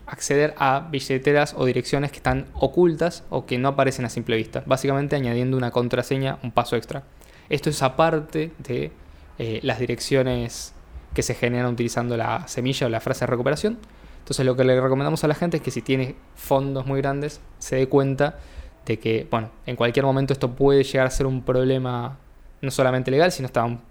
acceder 0.06 0.54
a 0.58 0.88
billeteras 0.92 1.56
o 1.58 1.66
direcciones 1.66 2.12
que 2.12 2.18
están 2.18 2.46
ocultas 2.54 3.24
o 3.30 3.46
que 3.48 3.58
no 3.58 3.70
aparecen 3.70 4.06
a 4.06 4.10
simple 4.10 4.38
vista. 4.38 4.64
Básicamente 4.66 5.16
añadiendo 5.16 5.58
una 5.58 5.72
contraseña, 5.72 6.38
un 6.44 6.52
paso 6.52 6.76
extra. 6.76 7.04
Esto 7.50 7.72
es 7.72 7.82
aparte 7.82 8.52
de 8.60 8.92
eh, 9.40 9.60
las 9.64 9.80
direcciones 9.80 10.74
que 11.14 11.24
se 11.24 11.34
generan 11.34 11.74
utilizando 11.74 12.16
la 12.16 12.48
semilla 12.48 12.88
o 12.88 12.90
la 12.90 13.00
frase 13.00 13.22
de 13.22 13.28
recuperación 13.28 13.80
entonces 14.26 14.44
lo 14.44 14.56
que 14.56 14.64
le 14.64 14.82
recomendamos 14.82 15.24
a 15.24 15.28
la 15.28 15.36
gente 15.36 15.58
es 15.58 15.64
que 15.64 15.70
si 15.70 15.84
tiene 15.84 16.16
fondos 16.34 16.88
muy 16.88 17.00
grandes, 17.00 17.42
se 17.60 17.76
dé 17.76 17.88
cuenta 17.88 18.40
de 18.84 18.98
que, 18.98 19.28
bueno, 19.30 19.52
en 19.68 19.76
cualquier 19.76 20.04
momento 20.04 20.34
esto 20.34 20.56
puede 20.56 20.84
llegar 20.84 21.06
a 21.06 21.12
ser 21.12 21.28
un 21.28 21.44
problema 21.44 22.18
no 22.60 22.72
solamente 22.72 23.12
legal, 23.12 23.32
sino 23.32 23.46
hasta 23.46 23.64
un 23.64 23.82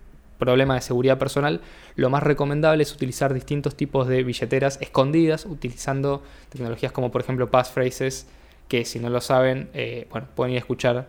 problema 0.40 0.74
de 0.74 0.80
seguridad 0.80 1.18
personal. 1.18 1.60
Lo 1.94 2.10
más 2.10 2.24
recomendable 2.24 2.82
es 2.82 2.92
utilizar 2.92 3.32
distintos 3.32 3.76
tipos 3.76 4.08
de 4.08 4.24
billeteras 4.24 4.80
escondidas, 4.80 5.46
utilizando 5.46 6.24
tecnologías 6.48 6.90
como 6.90 7.12
por 7.12 7.20
ejemplo 7.20 7.48
passphrases, 7.48 8.26
que 8.66 8.84
si 8.84 8.98
no 8.98 9.10
lo 9.10 9.20
saben, 9.20 9.70
eh, 9.72 10.08
bueno, 10.10 10.26
pueden 10.34 10.54
ir 10.54 10.56
a 10.56 10.62
escuchar 10.62 11.06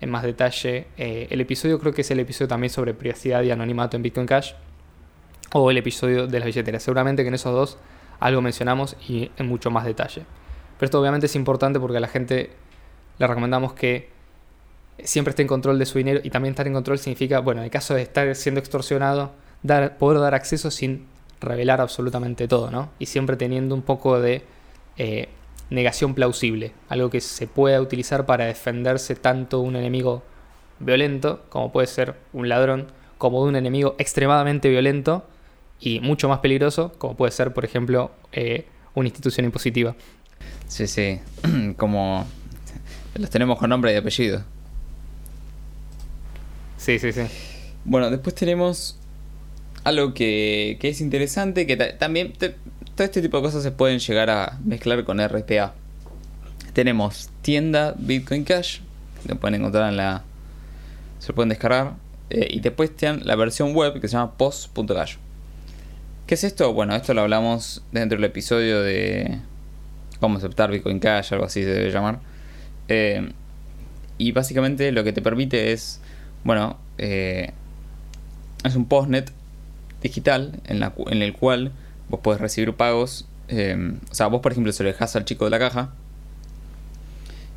en 0.00 0.10
más 0.10 0.24
detalle 0.24 0.88
eh, 0.96 1.28
el 1.30 1.40
episodio, 1.40 1.78
creo 1.78 1.92
que 1.92 2.00
es 2.00 2.10
el 2.10 2.18
episodio 2.18 2.48
también 2.48 2.70
sobre 2.70 2.92
privacidad 2.92 3.40
y 3.44 3.52
anonimato 3.52 3.96
en 3.96 4.02
Bitcoin 4.02 4.26
Cash, 4.26 4.54
o 5.52 5.70
el 5.70 5.76
episodio 5.76 6.26
de 6.26 6.40
las 6.40 6.46
billeteras. 6.46 6.82
Seguramente 6.82 7.22
que 7.22 7.28
en 7.28 7.34
esos 7.34 7.52
dos 7.52 7.78
algo 8.20 8.40
mencionamos 8.40 8.96
y 9.08 9.30
en 9.36 9.48
mucho 9.48 9.70
más 9.70 9.84
detalle. 9.84 10.24
Pero 10.78 10.86
esto 10.86 11.00
obviamente 11.00 11.26
es 11.26 11.36
importante 11.36 11.80
porque 11.80 11.96
a 11.98 12.00
la 12.00 12.08
gente 12.08 12.50
le 13.18 13.26
recomendamos 13.26 13.74
que 13.74 14.10
siempre 15.02 15.30
esté 15.30 15.42
en 15.42 15.48
control 15.48 15.78
de 15.78 15.86
su 15.86 15.98
dinero 15.98 16.20
y 16.22 16.30
también 16.30 16.52
estar 16.52 16.66
en 16.66 16.72
control 16.72 16.98
significa, 16.98 17.40
bueno, 17.40 17.60
en 17.60 17.66
el 17.66 17.70
caso 17.70 17.94
de 17.94 18.02
estar 18.02 18.34
siendo 18.34 18.60
extorsionado, 18.60 19.32
poder 19.98 20.20
dar 20.20 20.34
acceso 20.34 20.70
sin 20.70 21.06
revelar 21.40 21.80
absolutamente 21.80 22.48
todo, 22.48 22.70
¿no? 22.70 22.90
Y 22.98 23.06
siempre 23.06 23.36
teniendo 23.36 23.74
un 23.74 23.82
poco 23.82 24.20
de 24.20 24.44
eh, 24.96 25.28
negación 25.70 26.14
plausible, 26.14 26.72
algo 26.88 27.10
que 27.10 27.20
se 27.20 27.46
pueda 27.46 27.80
utilizar 27.80 28.26
para 28.26 28.46
defenderse 28.46 29.14
tanto 29.14 29.60
un 29.60 29.76
enemigo 29.76 30.22
violento, 30.80 31.42
como 31.48 31.72
puede 31.72 31.86
ser 31.86 32.14
un 32.32 32.48
ladrón, 32.48 32.88
como 33.18 33.42
de 33.42 33.48
un 33.48 33.56
enemigo 33.56 33.94
extremadamente 33.98 34.68
violento, 34.68 35.24
y 35.80 36.00
mucho 36.00 36.28
más 36.28 36.38
peligroso, 36.40 36.92
como 36.98 37.16
puede 37.16 37.32
ser, 37.32 37.52
por 37.52 37.64
ejemplo, 37.64 38.10
eh, 38.32 38.66
una 38.94 39.08
institución 39.08 39.44
impositiva. 39.46 39.94
Sí, 40.68 40.86
sí, 40.86 41.20
como 41.76 42.26
los 43.14 43.30
tenemos 43.30 43.58
con 43.58 43.70
nombre 43.70 43.92
y 43.92 43.96
apellido. 43.96 44.42
Sí, 46.76 46.98
sí, 46.98 47.12
sí. 47.12 47.22
Bueno, 47.84 48.10
después 48.10 48.34
tenemos 48.34 48.98
algo 49.84 50.14
que, 50.14 50.78
que 50.80 50.88
es 50.88 51.00
interesante, 51.00 51.66
que 51.66 51.76
también 51.76 52.32
todo 52.32 53.04
este 53.04 53.22
tipo 53.22 53.38
de 53.38 53.42
cosas 53.42 53.62
se 53.62 53.70
pueden 53.70 53.98
llegar 53.98 54.30
a 54.30 54.58
mezclar 54.64 55.04
con 55.04 55.18
RPA. 55.18 55.74
Tenemos 56.72 57.30
tienda 57.42 57.94
Bitcoin 57.96 58.44
Cash, 58.44 58.80
lo 59.28 59.36
pueden 59.36 59.60
encontrar 59.60 59.90
en 59.90 59.96
la... 59.96 60.24
se 61.18 61.28
lo 61.28 61.34
pueden 61.34 61.50
descargar. 61.50 61.94
Eh, 62.30 62.48
y 62.50 62.60
después 62.60 62.94
tienen 62.96 63.26
la 63.26 63.36
versión 63.36 63.74
web 63.74 64.00
que 64.00 64.08
se 64.08 64.16
llama 64.16 64.36
post.cash. 64.36 65.16
¿Qué 66.26 66.36
es 66.36 66.44
esto? 66.44 66.72
Bueno, 66.72 66.96
esto 66.96 67.12
lo 67.12 67.20
hablamos 67.20 67.82
dentro 67.92 68.16
del 68.16 68.24
episodio 68.24 68.82
de 68.82 69.40
a 70.22 70.26
aceptar 70.26 70.70
Bitcoin 70.70 70.98
Cash, 70.98 71.34
algo 71.34 71.44
así 71.44 71.62
se 71.62 71.68
debe 71.68 71.90
llamar. 71.90 72.20
Eh, 72.88 73.30
y 74.16 74.32
básicamente 74.32 74.90
lo 74.90 75.04
que 75.04 75.12
te 75.12 75.20
permite 75.20 75.72
es, 75.72 76.00
bueno, 76.42 76.78
eh, 76.96 77.52
es 78.64 78.74
un 78.74 78.86
postnet 78.86 79.32
digital 80.00 80.62
en, 80.64 80.82
el 81.22 81.32
cual 81.34 81.72
vos 82.08 82.20
podés 82.20 82.40
recibir 82.40 82.72
pagos. 82.72 83.28
Eh, 83.48 83.92
o 84.10 84.14
sea, 84.14 84.28
vos 84.28 84.40
por 84.40 84.52
ejemplo 84.52 84.72
se 84.72 84.82
lo 84.82 84.88
dejas 84.88 85.14
al 85.16 85.26
chico 85.26 85.44
de 85.44 85.50
la 85.50 85.58
caja 85.58 85.92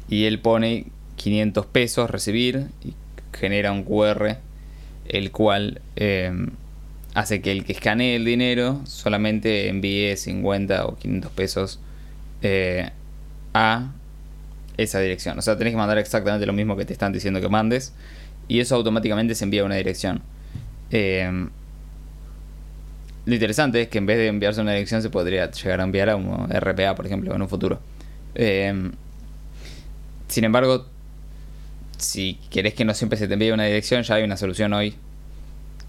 y 0.10 0.26
él 0.26 0.40
pone 0.42 0.88
500 1.16 1.66
pesos 1.68 2.10
recibir 2.10 2.68
y 2.84 2.96
genera 3.32 3.72
un 3.72 3.84
QR 3.84 4.40
el 5.08 5.32
cual 5.32 5.80
hace 7.18 7.42
que 7.42 7.52
el 7.52 7.66
que 7.66 7.74
escanee 7.74 8.16
el 8.16 8.26
dinero 8.26 8.80
solamente 8.86 9.70
envíe 9.70 10.16
50 10.16 10.86
o 10.86 10.98
500 10.98 11.32
pesos 11.32 11.80
eh, 12.44 12.92
a 13.56 13.92
esa 14.78 15.00
dirección. 15.00 15.40
O 15.40 15.42
sea, 15.42 15.58
tenés 15.58 15.74
que 15.74 15.78
mandar 15.78 15.98
exactamente 15.98 16.46
lo 16.46 16.54
mismo 16.54 16.78
que 16.78 16.86
te 16.86 16.94
están 16.94 17.12
diciendo 17.12 17.42
que 17.42 17.50
mandes 17.50 17.96
y 18.48 18.60
eso 18.60 18.76
automáticamente 18.76 19.34
se 19.34 19.46
envía 19.46 19.64
a 19.64 19.66
una 19.66 19.74
dirección. 19.74 20.22
Eh, 20.92 21.48
lo 23.26 23.34
interesante 23.34 23.82
es 23.82 23.88
que 23.88 23.98
en 23.98 24.06
vez 24.06 24.20
de 24.20 24.28
enviarse 24.28 24.60
a 24.60 24.64
una 24.64 24.74
dirección 24.74 25.02
se 25.02 25.10
podría 25.10 25.50
llegar 25.50 25.82
a 25.82 25.86
enviar 25.86 26.12
a 26.12 26.18
un 26.18 26.48
RPA, 26.52 26.94
por 26.94 27.08
ejemplo, 27.08 27.34
en 27.34 27.42
un 27.42 27.50
futuro. 27.50 27.82
sin 30.28 30.44
embargo, 30.44 30.86
si 31.98 32.36
querés 32.52 32.76
que 32.76 32.86
no 32.86 32.94
siempre 32.94 33.18
se 33.18 33.28
te 33.28 33.34
envíe 33.34 33.50
una 33.50 33.64
dirección, 33.64 34.04
ya 34.04 34.14
hay 34.14 34.24
una 34.24 34.38
solución 34.38 34.72
hoy, 34.74 34.94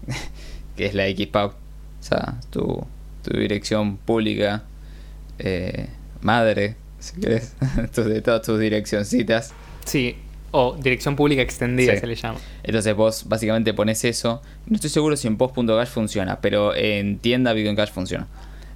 que 0.79 0.85
es 0.85 0.93
la 0.93 1.07
XPub. 1.07 1.51
O 1.51 2.03
sea, 2.03 2.39
tu, 2.49 2.87
tu 3.21 3.37
dirección 3.37 3.97
pública 3.97 4.63
eh, 5.37 5.87
madre, 6.21 6.77
si 6.99 7.19
querés, 7.19 7.53
de 7.95 8.21
todas 8.21 8.41
tus 8.43 8.57
direccioncitas. 8.57 9.53
Sí, 9.83 10.15
o 10.51 10.77
dirección 10.81 11.17
pública 11.17 11.41
extendida 11.41 11.99
se 11.99 12.07
le 12.07 12.15
llama. 12.15 12.39
Entonces 12.63 12.95
vos 12.95 13.25
básicamente 13.27 13.73
pones 13.73 14.05
eso. 14.05 14.41
No 14.67 14.75
estoy 14.75 14.89
seguro 14.89 15.17
si 15.17 15.27
en 15.27 15.35
post.cash 15.35 15.89
funciona, 15.89 16.39
pero 16.39 16.73
en 16.73 17.19
tienda 17.19 17.51
Bitcoin 17.51 17.75
Cash 17.75 17.91
funciona. 17.91 18.27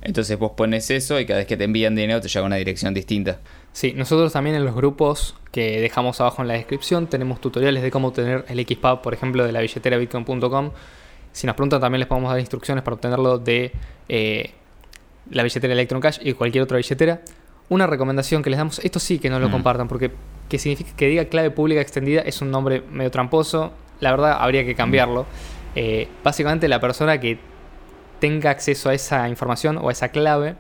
Entonces 0.02 0.38
vos 0.38 0.52
pones 0.52 0.92
eso 0.92 1.22
y 1.22 1.26
cada 1.26 1.40
vez 1.40 1.48
que 1.48 1.56
te 1.56 1.64
envían 1.64 1.96
dinero 1.96 2.20
te 2.20 2.28
llega 2.28 2.46
una 2.46 2.58
dirección 2.58 2.94
distinta. 2.94 3.40
Sí, 3.72 3.94
nosotros 3.96 4.34
también 4.34 4.58
en 4.58 4.66
los 4.66 4.76
grupos 4.76 5.36
que 5.54 5.80
dejamos 5.80 6.20
abajo 6.20 6.42
en 6.42 6.50
la 6.50 6.56
descripción 6.56 7.08
tenemos 7.08 7.40
tutoriales 7.40 7.82
de 7.82 7.90
cómo 7.90 8.10
obtener 8.10 8.44
el 8.50 8.60
XPub, 8.68 9.02
por 9.02 9.14
ejemplo, 9.14 9.46
de 9.46 9.54
la 9.54 9.62
billetera 9.62 9.98
bitcoin.com. 9.98 10.72
Si 11.34 11.46
nos 11.46 11.56
preguntan 11.56 11.82
también 11.82 12.00
les 12.00 12.08
podemos 12.08 12.32
dar 12.32 12.40
instrucciones 12.40 12.84
para 12.84 12.96
obtenerlo 12.96 13.38
de 13.38 13.74
eh, 14.08 14.54
la 15.30 15.44
billetera 15.44 15.74
Electron 15.74 16.00
Cash 16.00 16.20
y 16.22 16.34
cualquier 16.34 16.64
otra 16.64 16.78
billetera. 16.78 17.22
Una 17.68 17.88
recomendación 17.88 18.42
que 18.42 18.50
les 18.50 18.58
damos, 18.58 18.80
esto 18.80 19.00
sí 19.00 19.20
que 19.20 19.30
no 19.30 19.40
lo 19.40 19.50
mm. 19.50 19.52
compartan 19.52 19.88
porque 19.88 20.12
que 20.48 20.60
significa 20.60 20.92
que 20.96 21.08
diga 21.08 21.26
clave 21.26 21.52
pública 21.52 21.82
extendida 21.82 22.22
es 22.22 22.42
un 22.42 22.52
nombre 22.52 22.82
medio 22.90 23.12
tramposo. 23.12 23.74
La 24.00 24.12
verdad 24.12 24.38
habría 24.40 24.64
que 24.64 24.76
cambiarlo. 24.76 25.26
Eh, 25.76 26.08
básicamente 26.24 26.68
la 26.68 26.80
persona 26.80 27.20
que 27.20 27.40
tenga 28.20 28.52
acceso 28.52 28.90
a 28.90 28.94
esa 28.94 29.28
información 29.28 29.78
o 29.78 29.90
a 29.90 29.92
esa 29.92 30.10
clave 30.10 30.56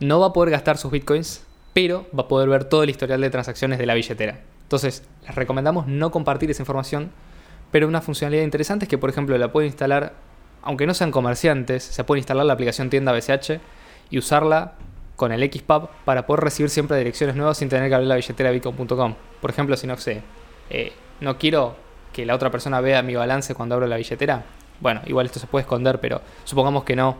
no 0.00 0.20
va 0.20 0.26
a 0.26 0.32
poder 0.32 0.50
gastar 0.50 0.76
sus 0.76 0.90
bitcoins 0.90 1.46
pero 1.72 2.06
va 2.16 2.24
a 2.24 2.28
poder 2.28 2.48
ver 2.48 2.64
todo 2.64 2.82
el 2.82 2.90
historial 2.90 3.20
de 3.20 3.30
transacciones 3.30 3.78
de 3.78 3.86
la 3.86 3.94
billetera. 3.94 4.40
Entonces, 4.64 5.04
les 5.26 5.34
recomendamos 5.34 5.86
no 5.86 6.10
compartir 6.10 6.50
esa 6.50 6.62
información, 6.62 7.10
pero 7.72 7.88
una 7.88 8.00
funcionalidad 8.00 8.44
interesante 8.44 8.84
es 8.84 8.88
que, 8.88 8.98
por 8.98 9.10
ejemplo, 9.10 9.36
la 9.36 9.50
pueden 9.50 9.68
instalar, 9.68 10.12
aunque 10.62 10.86
no 10.86 10.94
sean 10.94 11.10
comerciantes, 11.10 11.82
se 11.82 12.04
puede 12.04 12.20
instalar 12.20 12.46
la 12.46 12.52
aplicación 12.52 12.90
tienda 12.90 13.12
BCH 13.12 13.58
y 14.10 14.18
usarla 14.18 14.74
con 15.16 15.32
el 15.32 15.52
XPub 15.52 15.88
para 16.04 16.26
poder 16.26 16.44
recibir 16.44 16.70
siempre 16.70 16.96
direcciones 16.98 17.34
nuevas 17.34 17.58
sin 17.58 17.68
tener 17.68 17.88
que 17.88 17.94
abrir 17.94 18.08
la 18.08 18.16
billetera 18.16 18.50
bitcoin.com. 18.50 19.14
Por 19.40 19.50
ejemplo, 19.50 19.76
si 19.76 19.86
no 19.86 19.96
sé, 19.96 20.22
eh, 20.70 20.92
no 21.20 21.38
quiero 21.38 21.76
que 22.12 22.26
la 22.26 22.34
otra 22.34 22.50
persona 22.50 22.80
vea 22.80 23.02
mi 23.02 23.14
balance 23.14 23.54
cuando 23.54 23.74
abro 23.74 23.86
la 23.86 23.96
billetera. 23.96 24.44
Bueno, 24.80 25.00
igual 25.06 25.26
esto 25.26 25.40
se 25.40 25.46
puede 25.46 25.62
esconder, 25.62 25.98
pero 26.00 26.20
supongamos 26.44 26.84
que 26.84 26.94
no. 26.94 27.16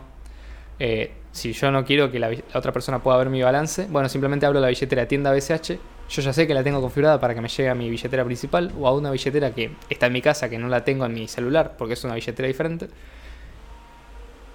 Eh, 0.79 1.13
si 1.31 1.53
yo 1.53 1.71
no 1.71 1.83
quiero 1.83 2.11
que 2.11 2.19
la, 2.19 2.29
otra 2.53 2.71
persona 2.71 2.99
pueda 2.99 3.17
ver 3.17 3.29
mi 3.29 3.41
balance, 3.41 3.87
bueno, 3.89 4.07
simplemente 4.09 4.45
abro 4.45 4.59
la 4.59 4.67
billetera 4.67 5.07
tienda 5.07 5.31
BCH. 5.31 5.79
Yo 6.09 6.21
ya 6.21 6.33
sé 6.33 6.45
que 6.45 6.53
la 6.53 6.63
tengo 6.63 6.81
configurada 6.81 7.19
para 7.19 7.33
que 7.33 7.41
me 7.41 7.47
llegue 7.47 7.69
a 7.69 7.75
mi 7.75 7.89
billetera 7.89 8.23
principal 8.23 8.71
o 8.79 8.87
a 8.87 8.93
una 8.93 9.09
billetera 9.11 9.53
que 9.53 9.71
está 9.89 10.07
en 10.07 10.13
mi 10.13 10.21
casa, 10.21 10.49
que 10.49 10.57
no 10.57 10.67
la 10.67 10.83
tengo 10.83 11.05
en 11.05 11.13
mi 11.13 11.27
celular 11.27 11.75
porque 11.77 11.93
es 11.93 12.03
una 12.03 12.15
billetera 12.15 12.47
diferente. 12.47 12.89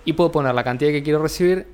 Y 0.05 0.13
puedo 0.13 0.31
poner 0.31 0.55
la 0.55 0.65
cantidad 0.65 0.91
que 0.91 1.03
quiero 1.03 1.21
recibir. 1.21 1.67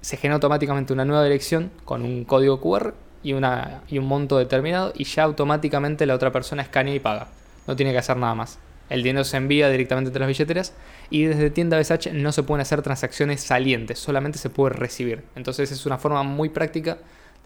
Se 0.00 0.16
genera 0.16 0.34
automáticamente 0.34 0.92
una 0.92 1.04
nueva 1.04 1.24
dirección 1.24 1.70
con 1.84 2.02
un 2.02 2.24
código 2.24 2.60
QR 2.60 2.94
y, 3.22 3.32
una, 3.32 3.82
y 3.88 3.98
un 3.98 4.06
monto 4.06 4.38
determinado 4.38 4.92
y 4.94 5.04
ya 5.04 5.22
automáticamente 5.24 6.06
la 6.06 6.14
otra 6.14 6.32
persona 6.32 6.62
escanea 6.62 6.94
y 6.94 7.00
paga. 7.00 7.28
No 7.66 7.76
tiene 7.76 7.92
que 7.92 7.98
hacer 7.98 8.16
nada 8.16 8.34
más. 8.34 8.58
El 8.88 9.02
dinero 9.02 9.24
se 9.24 9.36
envía 9.36 9.68
directamente 9.68 10.08
entre 10.08 10.20
las 10.20 10.28
billeteras 10.28 10.72
y 11.10 11.24
desde 11.24 11.50
tienda 11.50 11.78
BSH 11.78 12.12
no 12.12 12.32
se 12.32 12.42
pueden 12.42 12.62
hacer 12.62 12.80
transacciones 12.82 13.42
salientes, 13.42 13.98
solamente 13.98 14.38
se 14.38 14.50
puede 14.50 14.74
recibir. 14.74 15.24
Entonces 15.36 15.70
es 15.70 15.84
una 15.84 15.98
forma 15.98 16.22
muy 16.22 16.48
práctica 16.48 16.98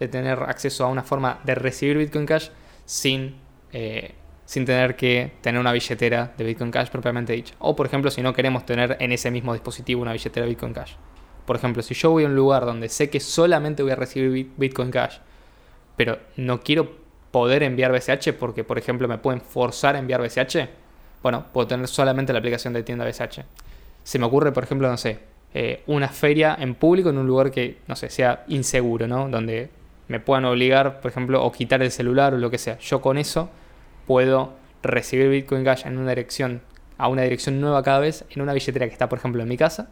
de 0.03 0.09
tener 0.09 0.39
acceso 0.43 0.85
a 0.85 0.87
una 0.87 1.03
forma 1.03 1.39
de 1.43 1.55
recibir 1.55 1.97
Bitcoin 1.97 2.25
Cash 2.25 2.49
sin, 2.85 3.35
eh, 3.71 4.13
sin 4.45 4.65
tener 4.65 4.95
que 4.95 5.33
tener 5.41 5.59
una 5.59 5.71
billetera 5.71 6.33
de 6.37 6.43
Bitcoin 6.43 6.71
Cash 6.71 6.89
propiamente 6.89 7.33
dicha. 7.33 7.55
O 7.59 7.75
por 7.75 7.85
ejemplo 7.85 8.11
si 8.11 8.21
no 8.21 8.33
queremos 8.33 8.65
tener 8.65 8.97
en 8.99 9.11
ese 9.11 9.31
mismo 9.31 9.53
dispositivo 9.53 10.01
una 10.01 10.13
billetera 10.13 10.45
de 10.45 10.49
Bitcoin 10.49 10.73
Cash. 10.73 10.93
Por 11.45 11.55
ejemplo, 11.55 11.81
si 11.81 11.93
yo 11.93 12.11
voy 12.11 12.23
a 12.23 12.27
un 12.27 12.35
lugar 12.35 12.65
donde 12.65 12.89
sé 12.89 13.09
que 13.09 13.19
solamente 13.19 13.83
voy 13.83 13.91
a 13.91 13.95
recibir 13.95 14.51
Bitcoin 14.55 14.91
Cash, 14.91 15.17
pero 15.97 16.19
no 16.37 16.61
quiero 16.61 17.03
poder 17.31 17.63
enviar 17.63 17.91
BCH 17.91 18.33
porque, 18.39 18.63
por 18.63 18.77
ejemplo, 18.77 19.07
me 19.07 19.17
pueden 19.17 19.41
forzar 19.41 19.95
a 19.95 19.99
enviar 19.99 20.21
BCH, 20.21 20.69
bueno, 21.21 21.45
puedo 21.51 21.67
tener 21.67 21.87
solamente 21.87 22.31
la 22.31 22.39
aplicación 22.39 22.73
de 22.73 22.83
tienda 22.83 23.05
BSH. 23.05 23.41
Se 24.03 24.19
me 24.19 24.25
ocurre, 24.25 24.51
por 24.51 24.63
ejemplo, 24.63 24.89
no 24.89 24.97
sé, 24.97 25.19
eh, 25.53 25.83
una 25.87 26.09
feria 26.09 26.55
en 26.59 26.75
público 26.75 27.09
en 27.09 27.17
un 27.17 27.27
lugar 27.27 27.51
que, 27.51 27.77
no 27.87 27.95
sé, 27.95 28.09
sea 28.09 28.43
inseguro, 28.47 29.07
¿no? 29.07 29.29
Donde 29.29 29.69
me 30.07 30.19
puedan 30.19 30.45
obligar, 30.45 31.01
por 31.01 31.11
ejemplo, 31.11 31.43
o 31.43 31.51
quitar 31.51 31.81
el 31.81 31.91
celular 31.91 32.33
o 32.33 32.37
lo 32.37 32.49
que 32.49 32.57
sea. 32.57 32.77
Yo 32.79 33.01
con 33.01 33.17
eso 33.17 33.49
puedo 34.07 34.53
recibir 34.81 35.29
Bitcoin 35.29 35.63
Cash 35.63 35.85
en 35.85 35.97
una 35.97 36.09
dirección, 36.09 36.61
a 36.97 37.07
una 37.07 37.23
dirección 37.23 37.61
nueva 37.61 37.83
cada 37.83 37.99
vez, 37.99 38.25
en 38.29 38.41
una 38.41 38.53
billetera 38.53 38.85
que 38.87 38.93
está, 38.93 39.09
por 39.09 39.19
ejemplo, 39.19 39.41
en 39.41 39.49
mi 39.49 39.57
casa, 39.57 39.89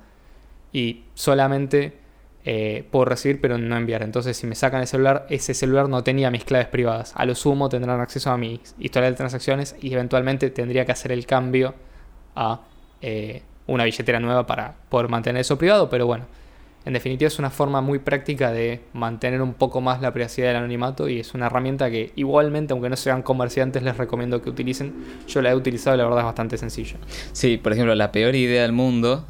y 0.73 1.03
solamente 1.13 2.01
eh, 2.43 2.87
puedo 2.89 3.05
recibir 3.05 3.39
pero 3.39 3.57
no 3.57 3.77
enviar. 3.77 4.03
Entonces 4.03 4.35
si 4.35 4.47
me 4.47 4.55
sacan 4.55 4.81
el 4.81 4.87
celular, 4.87 5.27
ese 5.29 5.53
celular 5.53 5.89
no 5.89 6.03
tenía 6.03 6.31
mis 6.31 6.43
claves 6.43 6.67
privadas. 6.67 7.13
A 7.15 7.25
lo 7.25 7.35
sumo 7.35 7.69
tendrán 7.69 7.99
acceso 7.99 8.31
a 8.31 8.37
mi 8.37 8.59
historial 8.79 9.13
de 9.13 9.17
transacciones 9.17 9.75
y 9.79 9.93
eventualmente 9.93 10.49
tendría 10.49 10.85
que 10.85 10.91
hacer 10.91 11.11
el 11.11 11.25
cambio 11.25 11.75
a 12.35 12.61
eh, 13.01 13.43
una 13.67 13.83
billetera 13.83 14.19
nueva 14.19 14.45
para 14.47 14.73
poder 14.89 15.07
mantener 15.09 15.41
eso 15.41 15.57
privado. 15.57 15.89
Pero 15.89 16.07
bueno, 16.07 16.25
en 16.83 16.93
definitiva 16.93 17.27
es 17.27 17.37
una 17.37 17.51
forma 17.51 17.81
muy 17.81 17.99
práctica 17.99 18.51
de 18.51 18.81
mantener 18.93 19.41
un 19.41 19.53
poco 19.53 19.81
más 19.81 20.01
la 20.01 20.13
privacidad 20.13 20.47
del 20.47 20.57
anonimato 20.57 21.07
y 21.09 21.19
es 21.19 21.33
una 21.33 21.45
herramienta 21.45 21.91
que 21.91 22.11
igualmente, 22.15 22.73
aunque 22.73 22.89
no 22.89 22.95
sean 22.95 23.21
comerciantes, 23.21 23.83
les 23.83 23.97
recomiendo 23.97 24.41
que 24.41 24.49
utilicen. 24.49 24.93
Yo 25.27 25.41
la 25.41 25.51
he 25.51 25.55
utilizado 25.55 25.95
y 25.95 25.99
la 25.99 26.05
verdad 26.05 26.19
es 26.19 26.25
bastante 26.25 26.57
sencilla. 26.57 26.97
Sí, 27.33 27.57
por 27.57 27.73
ejemplo, 27.73 27.93
la 27.93 28.11
peor 28.11 28.35
idea 28.35 28.63
del 28.63 28.71
mundo, 28.71 29.25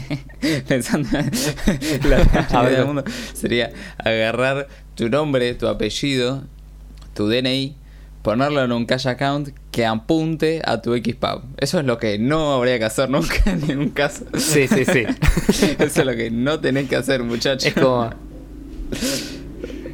pensando 0.68 1.08
en 1.18 2.10
la 2.10 2.18
peor 2.48 2.66
idea 2.66 2.78
del 2.78 2.86
mundo, 2.86 3.04
sería 3.32 3.70
agarrar 3.98 4.68
tu 4.94 5.08
nombre, 5.08 5.54
tu 5.54 5.68
apellido, 5.68 6.44
tu 7.14 7.28
DNI 7.28 7.79
ponerlo 8.22 8.62
en 8.62 8.72
un 8.72 8.86
cash 8.86 9.08
account 9.08 9.50
que 9.70 9.86
apunte 9.86 10.62
a 10.64 10.82
tu 10.82 10.94
XPub. 10.96 11.42
Eso 11.56 11.78
es 11.80 11.86
lo 11.86 11.98
que 11.98 12.18
no 12.18 12.54
habría 12.54 12.78
que 12.78 12.84
hacer 12.84 13.10
nunca 13.10 13.36
en 13.46 13.66
ningún 13.66 13.90
caso. 13.90 14.24
Sí, 14.36 14.68
sí, 14.68 14.84
sí. 14.84 15.04
Eso 15.78 16.00
es 16.00 16.06
lo 16.06 16.14
que 16.14 16.30
no 16.30 16.60
tenés 16.60 16.88
que 16.88 16.96
hacer, 16.96 17.22
muchachos. 17.22 17.66
Es 17.66 17.74
como. 17.74 18.10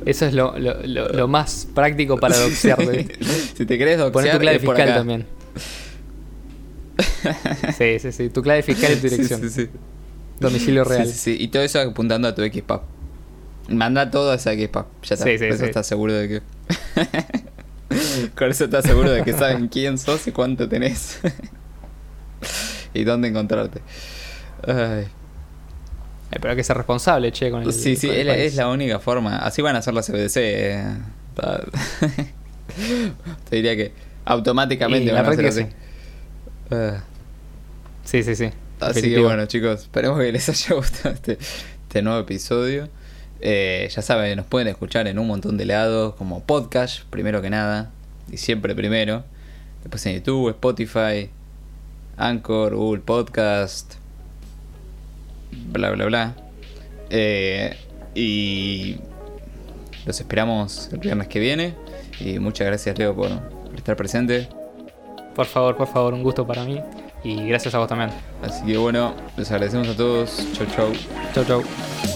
Eso 0.05 0.27
es 0.27 0.35
lo, 0.35 0.55
lo, 0.57 1.29
más 1.29 1.67
práctico 1.75 2.17
para 2.19 2.39
doxear. 2.39 2.79
Si 3.57 3.65
te 3.65 3.79
querés 3.79 3.99
doxear, 3.99 4.13
Poner 4.13 4.33
tu 4.33 4.39
clave 4.39 4.59
fiscal 4.59 4.95
también. 4.95 5.27
Sí, 7.77 7.99
sí, 7.99 8.13
sí. 8.13 8.29
Tu 8.29 8.43
clave 8.43 8.63
fiscal 8.63 8.93
y 8.93 8.97
tu 8.97 9.09
dirección. 9.09 9.41
Sí, 9.41 9.49
sí, 9.49 9.63
sí. 9.65 9.71
Domicilio 10.39 10.85
real. 10.85 11.07
Sí, 11.07 11.13
sí, 11.13 11.37
Y 11.41 11.49
todo 11.49 11.63
eso 11.63 11.81
apuntando 11.81 12.29
a 12.29 12.35
tu 12.35 12.43
XPub. 12.43 12.83
Manda 13.69 14.11
todo 14.11 14.31
a 14.31 14.37
esa 14.37 14.53
XPub. 14.53 14.85
Ya 15.03 15.15
está. 15.15 15.25
Sí, 15.25 15.39
sí, 15.39 15.45
eso 15.47 15.65
estás 15.65 15.87
seguro 15.87 16.13
de 16.13 16.29
que. 16.29 16.43
Con 18.37 18.51
eso 18.51 18.65
estás 18.65 18.85
seguro 18.85 19.11
de 19.11 19.23
que 19.23 19.33
saben 19.33 19.69
quién 19.69 19.99
sos 19.99 20.27
y 20.27 20.33
cuánto 20.33 20.69
tenés. 20.69 21.19
y 22.95 23.05
dónde 23.05 23.29
encontrarte. 23.29 23.81
Ay. 24.67 25.07
Eh, 26.31 26.39
pero 26.41 26.51
hay 26.51 26.57
que 26.57 26.65
ser 26.65 26.77
responsable, 26.77 27.31
che, 27.33 27.51
con 27.51 27.63
el 27.63 27.73
Sí, 27.73 27.97
sí, 27.97 28.11
es, 28.11 28.57
la 28.57 28.69
única 28.69 28.99
forma. 28.99 29.39
Así 29.39 29.63
van 29.63 29.77
a 29.77 29.79
hacer 29.79 29.95
las 29.95 30.07
CBDC. 30.07 30.37
Eh. 30.37 30.85
Te 33.49 33.57
diría 33.57 33.77
que 33.77 33.93
automáticamente 34.25 35.13
van 35.13 35.25
a 35.25 35.29
hacer 35.29 35.47
así. 35.47 35.67
Ah. 36.71 37.03
Sí. 38.05 38.23
sí, 38.23 38.37
sí, 38.37 38.51
Así 38.81 39.03
que 39.03 39.21
bueno, 39.21 39.47
chicos, 39.47 39.83
esperemos 39.83 40.19
que 40.19 40.33
les 40.33 40.49
haya 40.49 40.75
gustado 40.77 41.15
este, 41.15 41.39
este 41.83 42.03
nuevo 42.03 42.21
episodio. 42.21 42.89
Eh, 43.41 43.89
ya 43.95 44.03
saben, 44.03 44.37
nos 44.37 44.47
pueden 44.47 44.69
escuchar 44.69 45.07
en 45.09 45.19
un 45.19 45.27
montón 45.27 45.57
de 45.57 45.67
lados, 45.67 46.15
como 46.15 46.43
podcast, 46.43 47.03
primero 47.11 47.43
que 47.43 47.51
nada, 47.51 47.91
y 48.31 48.37
siempre 48.37 48.75
primero. 48.75 49.25
Después 49.83 50.05
en 50.07 50.17
YouTube, 50.17 50.51
Spotify, 50.51 51.31
Anchor, 52.17 52.75
Google 52.75 53.03
Podcast, 53.03 53.95
bla, 55.73 55.91
bla, 55.91 56.07
bla. 56.07 56.37
Eh, 57.11 57.77
y 58.15 58.97
los 60.05 60.19
esperamos 60.19 60.89
el 60.93 60.99
viernes 60.99 61.29
que 61.29 61.39
viene. 61.39 61.75
Y 62.21 62.39
muchas 62.39 62.67
gracias, 62.67 62.99
Leo, 62.99 63.15
por, 63.15 63.29
por 63.41 63.77
estar 63.77 63.97
presente. 63.97 64.49
Por 65.35 65.47
favor, 65.47 65.77
por 65.77 65.87
favor, 65.87 66.15
un 66.15 66.23
gusto 66.23 66.47
para 66.47 66.65
mí. 66.65 66.81
Y 67.23 67.47
gracias 67.47 67.75
a 67.75 67.79
vos 67.79 67.89
también. 67.89 68.11
Así 68.43 68.65
que 68.65 68.79
bueno, 68.79 69.15
les 69.37 69.51
agradecemos 69.51 69.89
a 69.89 69.97
todos. 69.97 70.47
Chau, 70.53 70.67
chau. 70.75 70.93
Chau, 71.35 71.45
chau. 71.45 72.16